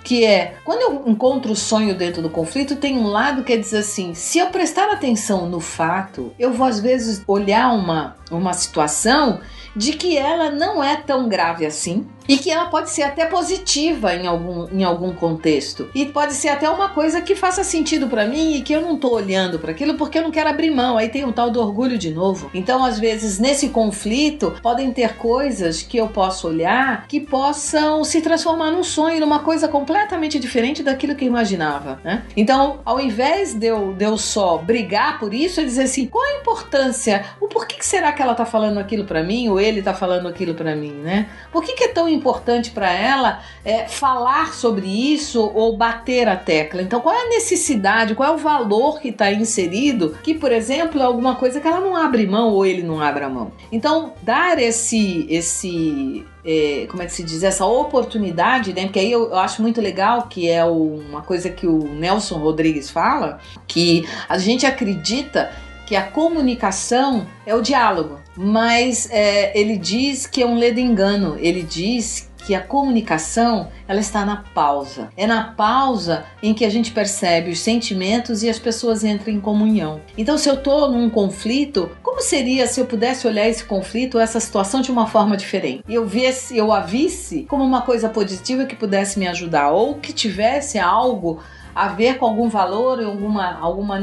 que 0.04 0.26
é 0.26 0.56
quando 0.66 0.82
eu 0.82 1.04
encontro 1.08 1.52
o 1.52 1.56
sonho 1.56 1.94
dentro 1.94 2.24
do 2.24 2.30
conflito, 2.30 2.76
tem 2.76 2.98
um 2.98 3.08
lado 3.08 3.44
que 3.44 3.54
é 3.54 3.58
dizer 3.58 3.80
assim: 3.80 4.14
se 4.14 4.40
eu 4.40 4.48
prestar 4.48 4.92
atenção 4.92 5.48
no 5.48 5.60
fato, 5.60 6.34
eu 6.40 6.52
vou 6.52 6.66
às 6.66 6.80
vezes 6.80 7.24
olhar 7.28 7.72
uma, 7.72 8.16
uma 8.32 8.54
situação 8.54 9.40
de 9.76 9.94
que 9.94 10.18
ela 10.18 10.50
não 10.50 10.84
é 10.84 10.98
tão 10.98 11.30
grave 11.30 11.66
assim 11.66 12.08
e 12.32 12.38
que 12.38 12.50
ela 12.50 12.68
pode 12.68 12.90
ser 12.90 13.02
até 13.04 13.26
positiva 13.26 14.16
em 14.16 14.26
algum, 14.26 14.66
em 14.72 14.86
algum 14.86 15.14
contexto 15.14 15.90
e 15.94 16.06
pode 16.06 16.34
ser 16.34 16.48
até 16.48 16.70
uma 16.70 16.88
coisa 16.88 17.22
que 17.22 17.36
faça 17.36 17.62
sentido 17.62 18.08
para 18.08 18.26
mim 18.26 18.56
e 18.56 18.62
que 18.62 18.72
eu 18.72 18.80
não 18.80 18.96
tô 18.96 19.14
olhando 19.14 19.60
para 19.60 19.72
aquilo 19.72 19.96
porque 19.96 20.18
eu 20.18 20.22
não 20.22 20.32
quero 20.32 20.50
abrir 20.50 20.72
mão. 20.72 20.98
Aí 20.98 21.10
tem 21.10 21.26
o 21.26 21.34
tal 21.34 21.50
do 21.52 21.60
orgulho 21.60 21.98
de 21.98 22.10
novo. 22.10 22.50
Então, 22.54 22.86
às 22.86 22.98
vezes, 22.98 23.38
nesse 23.38 23.68
conflito, 23.68 24.56
podem 24.62 24.94
ter 24.94 25.18
coisas 25.18 25.82
que 25.84 25.98
eu 25.98 26.08
posso 26.08 26.48
olhar 26.48 27.06
que 27.06 27.20
possam 27.20 28.02
se 28.06 28.22
transformar 28.22 28.72
num 28.72 28.84
sonho, 28.84 29.20
numa 29.20 29.40
coisa 29.40 29.68
completamente 29.68 30.40
diferente 30.40 30.82
daquilo 30.82 31.16
que 31.16 31.26
eu 31.26 31.28
imaginava, 31.28 32.00
né? 32.02 32.24
Então, 32.38 32.80
ao 32.86 33.02
invés 33.02 33.54
de 33.54 33.68
eu, 33.68 33.92
de 33.92 34.06
eu 34.06 34.18
só 34.18 34.58
brigar 34.58 35.20
por 35.20 35.34
isso, 35.34 35.60
é 35.60 35.66
dizer 35.66 35.84
assim, 35.84 36.06
qual 36.06 36.24
a 36.24 36.40
importância? 36.40 37.26
O 37.42 37.50
porquê 37.50 37.76
que 37.76 37.86
será 37.86 38.14
que 38.14 38.22
ela 38.22 38.36
tá 38.36 38.46
falando 38.46 38.78
aquilo 38.78 39.04
para 39.04 39.22
mim 39.22 39.50
ou 39.50 39.60
ele 39.60 39.82
tá 39.82 39.94
falando 39.94 40.30
aquilo 40.30 40.54
para 40.54 40.74
mim, 40.78 40.94
né? 40.94 41.28
Por 41.52 41.62
que, 41.62 41.74
que 41.74 41.84
é 41.84 41.88
tão 41.90 42.08
importante 42.08 42.21
importante 42.22 42.70
para 42.70 42.92
ela 42.92 43.42
é, 43.66 43.88
falar 43.88 44.54
sobre 44.54 44.88
isso 44.88 45.42
ou 45.42 45.76
bater 45.76 46.28
a 46.28 46.36
tecla. 46.36 46.82
Então, 46.82 47.02
qual 47.02 47.16
é 47.16 47.26
a 47.26 47.30
necessidade, 47.30 48.14
qual 48.14 48.30
é 48.30 48.36
o 48.36 48.38
valor 48.38 49.02
que 49.02 49.10
está 49.10 49.32
inserido 49.32 50.16
que, 50.24 50.36
por 50.36 50.52
exemplo, 50.52 51.02
é 51.02 51.04
alguma 51.04 51.36
coisa 51.36 51.60
que 51.60 51.68
ela 51.68 51.82
não 51.82 51.96
abre 51.96 52.28
mão 52.28 52.54
ou 52.54 52.66
ele 52.66 52.84
não 52.84 53.02
abre 53.02 53.24
a 53.24 53.30
mão. 53.30 53.52
Então, 53.72 54.14
dar 54.22 54.60
esse, 54.60 55.26
esse 55.30 56.24
é, 56.46 56.86
como 56.90 57.02
é 57.02 57.08
que 57.08 57.14
se 57.14 57.24
diz, 57.24 57.44
essa 57.44 57.66
oportunidade, 57.66 58.74
né? 58.74 58.84
Porque 58.84 59.00
aí 59.00 59.12
eu, 59.12 59.30
eu 59.30 59.38
acho 59.38 59.62
muito 59.62 59.82
legal 59.82 60.28
que 60.28 60.48
é 60.48 60.64
uma 60.64 61.22
coisa 61.22 61.50
que 61.50 61.66
o 61.66 61.88
Nelson 61.88 62.38
Rodrigues 62.38 62.90
fala, 62.90 63.40
que 63.68 64.08
a 64.30 64.38
gente 64.38 64.66
acredita 64.66 65.52
que 65.92 65.96
a 65.98 66.04
comunicação 66.04 67.28
é 67.46 67.54
o 67.54 67.62
diálogo, 67.62 68.18
mas 68.44 69.08
é, 69.12 69.56
ele 69.58 69.78
diz 69.78 70.26
que 70.26 70.42
é 70.42 70.46
um 70.46 70.56
ledo 70.56 70.80
engano. 70.80 71.38
Ele 71.40 71.62
diz 71.62 72.28
que 72.44 72.56
a 72.56 72.60
comunicação 72.60 73.70
ela 73.88 74.00
está 74.00 74.26
na 74.26 74.38
pausa. 74.38 75.10
É 75.16 75.28
na 75.28 75.44
pausa 75.44 76.26
em 76.42 76.52
que 76.52 76.66
a 76.66 76.70
gente 76.72 76.92
percebe 76.92 77.52
os 77.52 77.60
sentimentos 77.60 78.42
e 78.42 78.50
as 78.50 78.58
pessoas 78.58 79.04
entram 79.04 79.32
em 79.32 79.40
comunhão. 79.40 80.02
Então, 80.18 80.40
se 80.40 80.50
eu 80.50 80.56
estou 80.56 80.90
num 80.90 81.08
conflito, 81.08 81.92
como 82.02 82.20
seria 82.20 82.66
se 82.66 82.80
eu 82.80 82.88
pudesse 82.88 83.28
olhar 83.28 83.48
esse 83.48 83.64
conflito, 83.64 84.18
essa 84.18 84.40
situação 84.40 84.82
de 84.82 84.92
uma 84.92 85.06
forma 85.06 85.38
diferente? 85.38 85.84
E 85.88 85.94
eu 85.94 86.08
visse, 86.08 86.58
eu 86.58 86.74
a 86.74 86.80
visse 86.80 87.44
como 87.44 87.64
uma 87.64 87.84
coisa 87.84 88.10
positiva 88.10 88.66
que 88.66 88.76
pudesse 88.76 89.20
me 89.20 89.28
ajudar 89.28 89.70
ou 89.70 89.96
que 89.96 90.12
tivesse 90.12 90.80
algo 90.80 91.44
a 91.76 91.90
ver 91.90 92.18
com 92.18 92.26
algum 92.26 92.50
valor, 92.50 93.04
alguma, 93.04 93.54
alguma, 93.60 94.00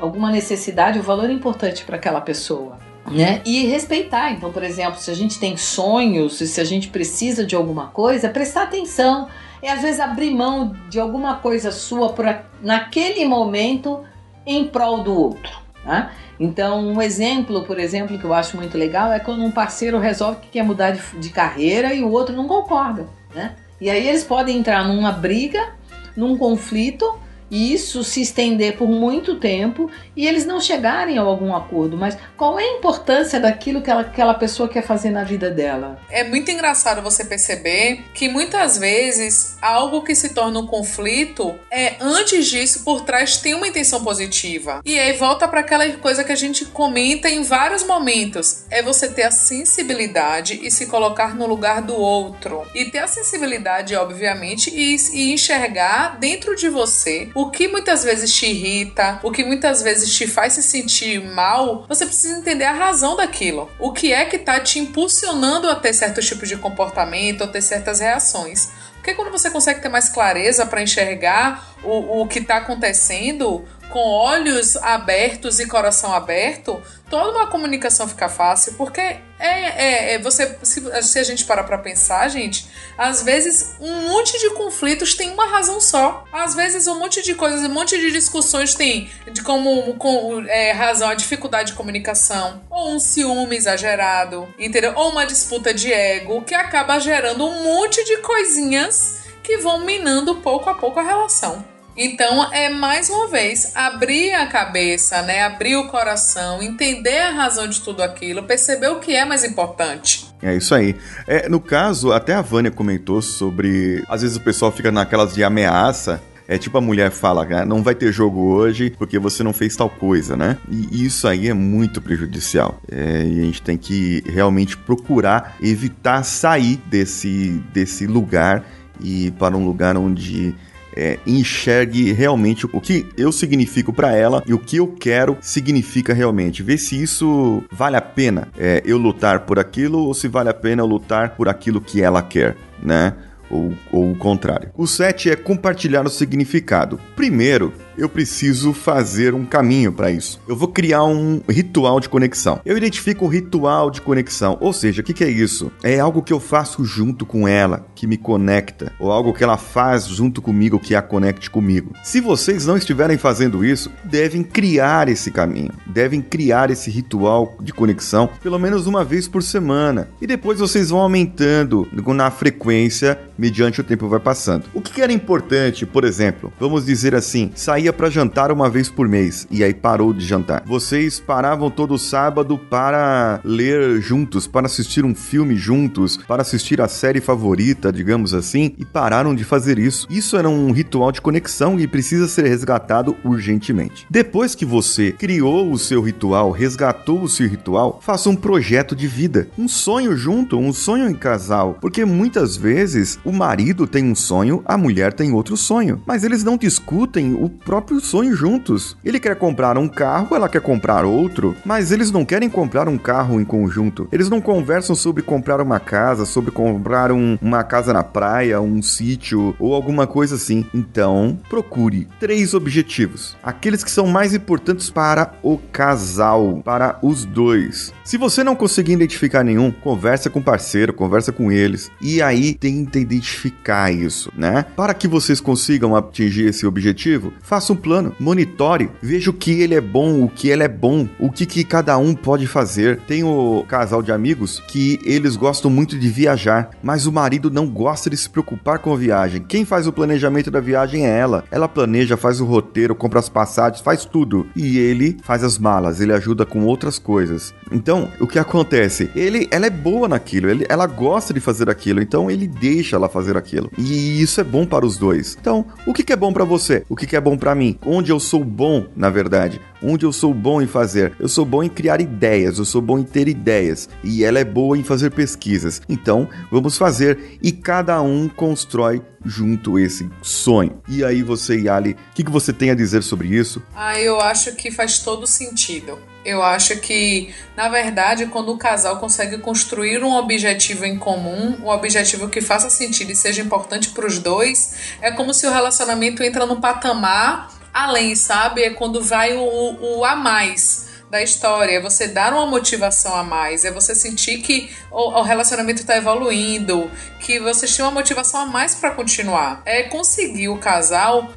alguma 0.00 0.32
necessidade, 0.32 0.98
um 0.98 1.02
valor 1.02 1.28
importante 1.28 1.84
para 1.84 1.96
aquela 1.96 2.22
pessoa 2.22 2.78
né? 3.10 3.42
E 3.44 3.66
respeitar. 3.66 4.32
Então, 4.32 4.52
por 4.52 4.62
exemplo, 4.62 5.00
se 5.00 5.10
a 5.10 5.14
gente 5.14 5.38
tem 5.38 5.56
sonhos, 5.56 6.38
se 6.38 6.60
a 6.60 6.64
gente 6.64 6.88
precisa 6.88 7.44
de 7.44 7.54
alguma 7.54 7.88
coisa, 7.88 8.28
prestar 8.28 8.64
atenção. 8.64 9.28
É 9.60 9.70
às 9.70 9.82
vezes 9.82 10.00
abrir 10.00 10.34
mão 10.34 10.74
de 10.88 10.98
alguma 10.98 11.36
coisa 11.36 11.70
sua 11.70 12.12
por, 12.12 12.26
naquele 12.60 13.24
momento 13.24 14.00
em 14.44 14.66
prol 14.66 15.02
do 15.02 15.16
outro. 15.16 15.62
Né? 15.84 16.10
Então, 16.38 16.80
um 16.80 17.00
exemplo, 17.00 17.62
por 17.64 17.78
exemplo, 17.78 18.18
que 18.18 18.24
eu 18.24 18.34
acho 18.34 18.56
muito 18.56 18.76
legal 18.76 19.12
é 19.12 19.20
quando 19.20 19.44
um 19.44 19.50
parceiro 19.50 19.98
resolve 19.98 20.40
que 20.40 20.48
quer 20.48 20.64
mudar 20.64 20.90
de, 20.92 21.00
de 21.18 21.30
carreira 21.30 21.94
e 21.94 22.02
o 22.02 22.10
outro 22.10 22.34
não 22.34 22.48
concorda. 22.48 23.06
Né? 23.34 23.54
E 23.80 23.88
aí 23.88 24.08
eles 24.08 24.24
podem 24.24 24.58
entrar 24.58 24.86
numa 24.86 25.12
briga, 25.12 25.74
num 26.16 26.36
conflito 26.36 27.18
isso 27.52 28.02
se 28.02 28.22
estender 28.22 28.78
por 28.78 28.88
muito 28.88 29.38
tempo 29.38 29.90
e 30.16 30.26
eles 30.26 30.46
não 30.46 30.58
chegarem 30.58 31.18
a 31.18 31.20
algum 31.22 31.54
acordo. 31.54 31.98
Mas 31.98 32.16
qual 32.34 32.58
é 32.58 32.64
a 32.64 32.78
importância 32.78 33.38
daquilo 33.38 33.82
que 33.82 33.90
ela, 33.90 34.00
aquela 34.00 34.32
pessoa 34.32 34.68
quer 34.68 34.82
fazer 34.82 35.10
na 35.10 35.22
vida 35.22 35.50
dela? 35.50 36.00
É 36.10 36.24
muito 36.24 36.50
engraçado 36.50 37.02
você 37.02 37.24
perceber 37.24 38.04
que 38.14 38.28
muitas 38.28 38.78
vezes 38.78 39.58
algo 39.60 40.02
que 40.02 40.14
se 40.14 40.30
torna 40.30 40.60
um 40.60 40.66
conflito 40.66 41.54
é 41.70 41.96
antes 42.00 42.46
disso 42.46 42.84
por 42.84 43.02
trás 43.02 43.36
tem 43.36 43.54
uma 43.54 43.68
intenção 43.68 44.02
positiva. 44.02 44.80
E 44.84 44.98
aí 44.98 45.12
volta 45.12 45.46
para 45.46 45.60
aquela 45.60 45.86
coisa 45.98 46.24
que 46.24 46.32
a 46.32 46.36
gente 46.36 46.64
comenta 46.64 47.28
em 47.28 47.42
vários 47.42 47.84
momentos: 47.84 48.64
é 48.70 48.82
você 48.82 49.08
ter 49.08 49.24
a 49.24 49.30
sensibilidade 49.30 50.58
e 50.62 50.70
se 50.70 50.86
colocar 50.86 51.34
no 51.34 51.46
lugar 51.46 51.82
do 51.82 51.94
outro. 51.94 52.66
E 52.74 52.86
ter 52.86 53.00
a 53.00 53.06
sensibilidade, 53.06 53.94
obviamente, 53.94 54.70
e, 54.70 54.96
e 55.12 55.32
enxergar 55.32 56.18
dentro 56.18 56.56
de 56.56 56.68
você 56.68 57.30
que 57.50 57.68
muitas 57.68 58.04
vezes 58.04 58.34
te 58.34 58.46
irrita, 58.46 59.20
o 59.22 59.30
que 59.30 59.44
muitas 59.44 59.82
vezes 59.82 60.14
te 60.14 60.26
faz 60.26 60.54
se 60.54 60.62
sentir 60.62 61.22
mal, 61.22 61.84
você 61.88 62.04
precisa 62.04 62.38
entender 62.38 62.64
a 62.64 62.72
razão 62.72 63.16
daquilo. 63.16 63.70
O 63.78 63.92
que 63.92 64.12
é 64.12 64.24
que 64.24 64.38
tá 64.38 64.60
te 64.60 64.78
impulsionando 64.78 65.68
a 65.68 65.74
ter 65.74 65.92
certo 65.92 66.20
tipo 66.20 66.46
de 66.46 66.56
comportamento, 66.56 67.44
a 67.44 67.48
ter 67.48 67.62
certas 67.62 68.00
reações. 68.00 68.70
Porque 68.94 69.14
quando 69.14 69.32
você 69.32 69.50
consegue 69.50 69.80
ter 69.80 69.88
mais 69.88 70.08
clareza 70.08 70.64
para 70.64 70.80
enxergar 70.80 71.74
o, 71.82 72.22
o 72.22 72.28
que 72.28 72.38
está 72.38 72.58
acontecendo, 72.58 73.64
com 73.92 74.00
olhos 74.00 74.74
abertos 74.76 75.60
e 75.60 75.66
coração 75.66 76.14
aberto, 76.14 76.82
toda 77.10 77.30
uma 77.30 77.46
comunicação 77.46 78.08
fica 78.08 78.26
fácil, 78.26 78.72
porque 78.72 79.00
é, 79.00 79.20
é, 79.38 80.14
é 80.14 80.18
você 80.18 80.56
se, 80.62 81.02
se, 81.02 81.18
a 81.18 81.22
gente 81.22 81.44
parar 81.44 81.64
para 81.64 81.76
pensar, 81.76 82.26
gente, 82.28 82.66
às 82.96 83.22
vezes 83.22 83.76
um 83.78 84.08
monte 84.08 84.38
de 84.38 84.48
conflitos 84.54 85.14
tem 85.14 85.30
uma 85.30 85.46
razão 85.46 85.78
só. 85.78 86.24
Às 86.32 86.54
vezes 86.54 86.86
um 86.86 86.98
monte 86.98 87.20
de 87.20 87.34
coisas, 87.34 87.60
um 87.60 87.72
monte 87.72 87.98
de 88.00 88.10
discussões 88.10 88.74
tem 88.74 89.10
de 89.30 89.42
como 89.42 89.94
com, 89.96 90.42
é, 90.48 90.72
razão 90.72 91.10
a 91.10 91.14
dificuldade 91.14 91.72
de 91.72 91.76
comunicação, 91.76 92.62
ou 92.70 92.94
um 92.94 92.98
ciúme 92.98 93.56
exagerado, 93.56 94.48
entendeu? 94.58 94.94
Ou 94.96 95.10
uma 95.10 95.26
disputa 95.26 95.74
de 95.74 95.92
ego 95.92 96.40
que 96.42 96.54
acaba 96.54 96.98
gerando 96.98 97.46
um 97.46 97.62
monte 97.62 98.02
de 98.04 98.16
coisinhas 98.18 99.20
que 99.42 99.58
vão 99.58 99.80
minando 99.80 100.36
pouco 100.36 100.70
a 100.70 100.74
pouco 100.74 100.98
a 100.98 101.02
relação. 101.02 101.71
Então, 101.96 102.52
é 102.52 102.70
mais 102.70 103.10
uma 103.10 103.28
vez 103.28 103.76
abrir 103.76 104.32
a 104.32 104.46
cabeça, 104.46 105.20
né? 105.22 105.42
Abrir 105.42 105.76
o 105.76 105.88
coração, 105.88 106.62
entender 106.62 107.18
a 107.18 107.30
razão 107.30 107.68
de 107.68 107.80
tudo 107.80 108.02
aquilo, 108.02 108.44
perceber 108.44 108.88
o 108.88 108.98
que 108.98 109.14
é 109.14 109.24
mais 109.24 109.44
importante. 109.44 110.32
É 110.42 110.56
isso 110.56 110.74
aí. 110.74 110.96
É, 111.26 111.48
no 111.48 111.60
caso, 111.60 112.12
até 112.12 112.34
a 112.34 112.42
Vânia 112.42 112.70
comentou 112.70 113.20
sobre. 113.20 114.02
Às 114.08 114.22
vezes 114.22 114.36
o 114.36 114.40
pessoal 114.40 114.72
fica 114.72 114.90
naquelas 114.90 115.34
de 115.34 115.44
ameaça. 115.44 116.20
É 116.48 116.58
tipo 116.58 116.76
a 116.76 116.80
mulher 116.80 117.10
fala, 117.12 117.46
ah, 117.50 117.64
não 117.64 117.82
vai 117.82 117.94
ter 117.94 118.12
jogo 118.12 118.40
hoje 118.40 118.90
porque 118.98 119.18
você 119.18 119.42
não 119.44 119.52
fez 119.52 119.76
tal 119.76 119.88
coisa, 119.88 120.36
né? 120.36 120.58
E 120.68 121.06
isso 121.06 121.28
aí 121.28 121.48
é 121.48 121.54
muito 121.54 122.02
prejudicial. 122.02 122.80
É, 122.90 123.24
e 123.24 123.40
a 123.40 123.44
gente 123.44 123.62
tem 123.62 123.78
que 123.78 124.22
realmente 124.26 124.76
procurar 124.76 125.56
evitar 125.62 126.22
sair 126.24 126.76
desse, 126.86 127.62
desse 127.72 128.06
lugar 128.06 128.64
e 129.00 129.30
para 129.38 129.56
um 129.56 129.64
lugar 129.64 129.96
onde 129.96 130.54
é, 130.96 131.18
enxergue 131.26 132.12
realmente 132.12 132.66
o 132.66 132.80
que 132.80 133.06
eu 133.16 133.32
significo 133.32 133.92
para 133.92 134.14
ela 134.14 134.42
e 134.46 134.54
o 134.54 134.58
que 134.58 134.76
eu 134.76 134.88
quero 134.88 135.36
significa 135.40 136.12
realmente. 136.12 136.62
Ver 136.62 136.78
se 136.78 137.00
isso 137.00 137.62
vale 137.70 137.96
a 137.96 138.00
pena 138.00 138.48
é, 138.58 138.82
eu 138.84 138.98
lutar 138.98 139.40
por 139.40 139.58
aquilo 139.58 139.98
ou 139.98 140.14
se 140.14 140.28
vale 140.28 140.48
a 140.48 140.54
pena 140.54 140.82
eu 140.82 140.86
lutar 140.86 141.36
por 141.36 141.48
aquilo 141.48 141.80
que 141.80 142.02
ela 142.02 142.22
quer, 142.22 142.56
né? 142.82 143.14
Ou, 143.50 143.74
ou 143.90 144.12
o 144.12 144.16
contrário. 144.16 144.70
O 144.74 144.86
7 144.86 145.30
é 145.30 145.36
compartilhar 145.36 146.06
o 146.06 146.10
significado. 146.10 146.98
Primeiro, 147.14 147.74
eu 147.96 148.08
preciso 148.08 148.72
fazer 148.72 149.34
um 149.34 149.44
caminho 149.44 149.92
para 149.92 150.10
isso. 150.10 150.40
Eu 150.48 150.56
vou 150.56 150.68
criar 150.68 151.04
um 151.04 151.40
ritual 151.48 152.00
de 152.00 152.08
conexão. 152.08 152.60
Eu 152.64 152.76
identifico 152.76 153.24
o 153.24 153.28
ritual 153.28 153.90
de 153.90 154.00
conexão, 154.00 154.56
ou 154.60 154.72
seja, 154.72 155.02
o 155.02 155.04
que, 155.04 155.12
que, 155.12 155.24
é 155.24 155.30
isso? 155.30 155.70
É 155.82 155.98
algo 155.98 156.22
que 156.22 156.32
eu 156.32 156.40
faço 156.40 156.84
junto 156.84 157.26
com 157.26 157.46
ela, 157.46 157.86
que 157.94 158.06
me 158.06 158.16
conecta, 158.16 158.92
ou 158.98 159.10
algo 159.10 159.32
que 159.32 159.44
ela 159.44 159.56
faz 159.56 160.06
junto 160.06 160.40
comigo, 160.40 160.78
que 160.78 160.94
a 160.94 161.02
conecte 161.02 161.50
comigo. 161.50 161.92
Se 162.02 162.20
vocês 162.20 162.66
não 162.66 162.76
estiverem 162.76 163.18
fazendo 163.18 163.64
isso, 163.64 163.90
devem 164.04 164.42
criar 164.42 165.08
esse 165.08 165.30
caminho, 165.30 165.72
devem 165.86 166.20
criar 166.20 166.70
esse 166.70 166.90
ritual 166.90 167.56
de 167.60 167.72
conexão 167.72 168.28
pelo 168.42 168.58
menos 168.58 168.86
uma 168.86 169.04
vez 169.04 169.28
por 169.28 169.42
semana. 169.42 170.08
E 170.20 170.26
depois 170.26 170.58
vocês 170.58 170.90
vão 170.90 171.00
aumentando 171.00 171.88
na 172.12 172.30
frequência 172.30 173.18
mediante 173.38 173.80
o 173.80 173.84
tempo 173.84 174.08
vai 174.08 174.20
passando. 174.20 174.66
O 174.74 174.80
que 174.80 175.00
era 175.00 175.12
importante, 175.12 175.86
por 175.86 176.04
exemplo, 176.04 176.52
vamos 176.60 176.84
dizer 176.84 177.14
assim, 177.14 177.50
sair 177.54 177.81
saía 177.82 177.92
para 177.92 178.08
jantar 178.08 178.52
uma 178.52 178.70
vez 178.70 178.88
por 178.88 179.08
mês 179.08 179.44
e 179.50 179.64
aí 179.64 179.74
parou 179.74 180.12
de 180.12 180.24
jantar. 180.24 180.62
Vocês 180.64 181.18
paravam 181.18 181.68
todo 181.68 181.98
sábado 181.98 182.56
para 182.56 183.40
ler 183.42 184.00
juntos, 184.00 184.46
para 184.46 184.66
assistir 184.66 185.04
um 185.04 185.16
filme 185.16 185.56
juntos, 185.56 186.16
para 186.16 186.42
assistir 186.42 186.80
a 186.80 186.86
série 186.86 187.20
favorita, 187.20 187.92
digamos 187.92 188.34
assim, 188.34 188.72
e 188.78 188.84
pararam 188.84 189.34
de 189.34 189.42
fazer 189.42 189.80
isso. 189.80 190.06
Isso 190.08 190.36
era 190.36 190.48
um 190.48 190.70
ritual 190.70 191.10
de 191.10 191.20
conexão 191.20 191.80
e 191.80 191.88
precisa 191.88 192.28
ser 192.28 192.46
resgatado 192.46 193.16
urgentemente. 193.24 194.06
Depois 194.08 194.54
que 194.54 194.64
você 194.64 195.10
criou 195.10 195.72
o 195.72 195.78
seu 195.78 196.00
ritual, 196.00 196.52
resgatou 196.52 197.20
o 197.20 197.28
seu 197.28 197.48
ritual, 197.48 197.98
faça 198.00 198.30
um 198.30 198.36
projeto 198.36 198.94
de 198.94 199.08
vida, 199.08 199.48
um 199.58 199.66
sonho 199.66 200.16
junto, 200.16 200.56
um 200.56 200.72
sonho 200.72 201.08
em 201.08 201.14
casal, 201.14 201.78
porque 201.80 202.04
muitas 202.04 202.56
vezes 202.56 203.18
o 203.24 203.32
marido 203.32 203.88
tem 203.88 204.04
um 204.04 204.14
sonho, 204.14 204.62
a 204.64 204.78
mulher 204.78 205.12
tem 205.12 205.32
outro 205.32 205.56
sonho, 205.56 206.00
mas 206.06 206.22
eles 206.22 206.44
não 206.44 206.56
discutem 206.56 207.34
o 207.34 207.48
próprio 207.72 208.00
sonho 208.02 208.36
juntos. 208.36 208.98
Ele 209.02 209.18
quer 209.18 209.34
comprar 209.34 209.78
um 209.78 209.88
carro, 209.88 210.36
ela 210.36 210.46
quer 210.46 210.60
comprar 210.60 211.06
outro, 211.06 211.56
mas 211.64 211.90
eles 211.90 212.10
não 212.10 212.22
querem 212.22 212.50
comprar 212.50 212.86
um 212.86 212.98
carro 212.98 213.40
em 213.40 213.46
conjunto. 213.46 214.06
Eles 214.12 214.28
não 214.28 214.42
conversam 214.42 214.94
sobre 214.94 215.22
comprar 215.22 215.58
uma 215.58 215.80
casa, 215.80 216.26
sobre 216.26 216.50
comprar 216.50 217.10
um, 217.10 217.38
uma 217.40 217.64
casa 217.64 217.90
na 217.90 218.04
praia, 218.04 218.60
um 218.60 218.82
sítio 218.82 219.56
ou 219.58 219.72
alguma 219.72 220.06
coisa 220.06 220.34
assim. 220.34 220.66
Então, 220.74 221.38
procure 221.48 222.06
três 222.20 222.52
objetivos, 222.52 223.38
aqueles 223.42 223.82
que 223.82 223.90
são 223.90 224.06
mais 224.06 224.34
importantes 224.34 224.90
para 224.90 225.32
o 225.42 225.56
casal, 225.56 226.60
para 226.62 226.98
os 227.02 227.24
dois. 227.24 227.90
Se 228.04 228.18
você 228.18 228.44
não 228.44 228.54
conseguir 228.54 228.92
identificar 228.92 229.42
nenhum, 229.42 229.70
conversa 229.70 230.28
com 230.28 230.40
o 230.40 230.44
parceiro, 230.44 230.92
conversa 230.92 231.32
com 231.32 231.50
eles 231.50 231.90
e 232.02 232.20
aí 232.20 232.52
tenta 232.52 232.98
identificar 232.98 233.90
isso, 233.90 234.30
né? 234.36 234.66
Para 234.76 234.92
que 234.92 235.08
vocês 235.08 235.40
consigam 235.40 235.96
atingir 235.96 236.48
esse 236.48 236.66
objetivo, 236.66 237.32
faça 237.40 237.61
faça 237.62 237.72
um 237.72 237.76
plano, 237.76 238.12
monitore, 238.18 238.90
veja 239.00 239.30
o 239.30 239.32
que 239.32 239.62
ele 239.62 239.76
é 239.76 239.80
bom, 239.80 240.24
o 240.24 240.28
que 240.28 240.48
ele 240.48 240.64
é 240.64 240.68
bom, 240.68 241.06
o 241.16 241.30
que, 241.30 241.46
que 241.46 241.62
cada 241.62 241.96
um 241.96 242.12
pode 242.12 242.48
fazer. 242.48 242.98
Tem 243.06 243.22
o 243.22 243.64
casal 243.68 244.02
de 244.02 244.10
amigos 244.10 244.60
que 244.66 244.98
eles 245.04 245.36
gostam 245.36 245.70
muito 245.70 245.96
de 245.96 246.08
viajar, 246.08 246.70
mas 246.82 247.06
o 247.06 247.12
marido 247.12 247.50
não 247.50 247.68
gosta 247.68 248.10
de 248.10 248.16
se 248.16 248.28
preocupar 248.28 248.80
com 248.80 248.92
a 248.92 248.96
viagem. 248.96 249.44
Quem 249.46 249.64
faz 249.64 249.86
o 249.86 249.92
planejamento 249.92 250.50
da 250.50 250.58
viagem 250.58 251.06
é 251.06 251.16
ela. 251.16 251.44
Ela 251.52 251.68
planeja, 251.68 252.16
faz 252.16 252.40
o 252.40 252.44
roteiro, 252.44 252.96
compra 252.96 253.20
as 253.20 253.28
passagens, 253.28 253.80
faz 253.80 254.04
tudo. 254.04 254.48
E 254.56 254.78
ele 254.78 255.16
faz 255.22 255.44
as 255.44 255.56
malas, 255.56 256.00
ele 256.00 256.12
ajuda 256.12 256.44
com 256.44 256.64
outras 256.64 256.98
coisas. 256.98 257.54
Então, 257.70 258.08
o 258.20 258.26
que 258.26 258.40
acontece? 258.40 259.08
Ele, 259.14 259.46
ela 259.52 259.66
é 259.66 259.70
boa 259.70 260.08
naquilo, 260.08 260.50
ele, 260.50 260.66
ela 260.68 260.86
gosta 260.86 261.32
de 261.32 261.38
fazer 261.38 261.70
aquilo, 261.70 262.02
então 262.02 262.28
ele 262.28 262.48
deixa 262.48 262.96
ela 262.96 263.08
fazer 263.08 263.36
aquilo. 263.36 263.70
E 263.78 264.20
isso 264.20 264.40
é 264.40 264.44
bom 264.44 264.66
para 264.66 264.84
os 264.84 264.98
dois. 264.98 265.36
Então, 265.40 265.64
o 265.86 265.92
que, 265.92 266.02
que 266.02 266.12
é 266.12 266.16
bom 266.16 266.32
para 266.32 266.44
você? 266.44 266.82
O 266.88 266.96
que, 266.96 267.06
que 267.06 267.16
é 267.16 267.20
bom 267.20 267.36
para 267.36 267.51
mim? 267.54 267.78
Onde 267.84 268.10
eu 268.10 268.20
sou 268.20 268.44
bom, 268.44 268.86
na 268.96 269.10
verdade? 269.10 269.60
Onde 269.82 270.06
eu 270.06 270.12
sou 270.12 270.32
bom 270.32 270.62
em 270.62 270.66
fazer? 270.66 271.12
Eu 271.18 271.28
sou 271.28 271.44
bom 271.44 271.62
em 271.62 271.68
criar 271.68 272.00
ideias, 272.00 272.58
eu 272.58 272.64
sou 272.64 272.80
bom 272.80 272.98
em 272.98 273.02
ter 273.02 273.28
ideias. 273.28 273.88
E 274.04 274.24
ela 274.24 274.38
é 274.38 274.44
boa 274.44 274.78
em 274.78 274.84
fazer 274.84 275.10
pesquisas. 275.10 275.82
Então, 275.88 276.28
vamos 276.50 276.78
fazer 276.78 277.38
e 277.42 277.50
cada 277.50 278.00
um 278.00 278.28
constrói 278.28 279.02
junto 279.24 279.78
esse 279.78 280.08
sonho. 280.20 280.80
E 280.88 281.04
aí 281.04 281.22
você, 281.22 281.58
Yali, 281.58 281.92
o 281.92 282.14
que, 282.14 282.24
que 282.24 282.30
você 282.30 282.52
tem 282.52 282.70
a 282.70 282.74
dizer 282.74 283.02
sobre 283.02 283.28
isso? 283.28 283.62
Ah, 283.74 283.98
eu 284.00 284.20
acho 284.20 284.54
que 284.54 284.70
faz 284.70 284.98
todo 285.00 285.26
sentido. 285.26 285.98
Eu 286.24 286.42
acho 286.42 286.76
que, 286.78 287.34
na 287.56 287.68
verdade, 287.68 288.26
quando 288.26 288.52
o 288.52 288.58
casal 288.58 288.98
consegue 288.98 289.38
construir 289.38 290.04
um 290.04 290.12
objetivo 290.12 290.84
em 290.84 290.96
comum, 290.96 291.58
um 291.60 291.68
objetivo 291.68 292.28
que 292.28 292.40
faça 292.40 292.70
sentido 292.70 293.10
e 293.10 293.16
seja 293.16 293.42
importante 293.42 293.90
para 293.90 294.06
os 294.06 294.18
dois, 294.18 294.96
é 295.00 295.10
como 295.10 295.34
se 295.34 295.46
o 295.46 295.52
relacionamento 295.52 296.22
entra 296.22 296.46
num 296.46 296.60
patamar 296.60 297.50
além, 297.74 298.14
sabe? 298.14 298.62
É 298.62 298.70
quando 298.70 299.02
vai 299.02 299.34
o, 299.34 299.98
o 299.98 300.04
a 300.04 300.14
mais 300.14 300.91
da 301.12 301.22
história, 301.22 301.76
é 301.76 301.78
você 301.78 302.08
dar 302.08 302.32
uma 302.32 302.46
motivação 302.46 303.14
a 303.14 303.22
mais, 303.22 303.66
é 303.66 303.70
você 303.70 303.94
sentir 303.94 304.38
que 304.38 304.70
o, 304.90 305.10
o 305.10 305.22
relacionamento 305.22 305.82
está 305.82 305.94
evoluindo, 305.94 306.90
que 307.20 307.38
você 307.38 307.66
tem 307.66 307.84
uma 307.84 307.90
motivação 307.90 308.40
a 308.40 308.46
mais 308.46 308.74
para 308.74 308.92
continuar. 308.92 309.60
É 309.66 309.82
conseguir 309.82 310.48
o 310.48 310.56
casal 310.56 311.34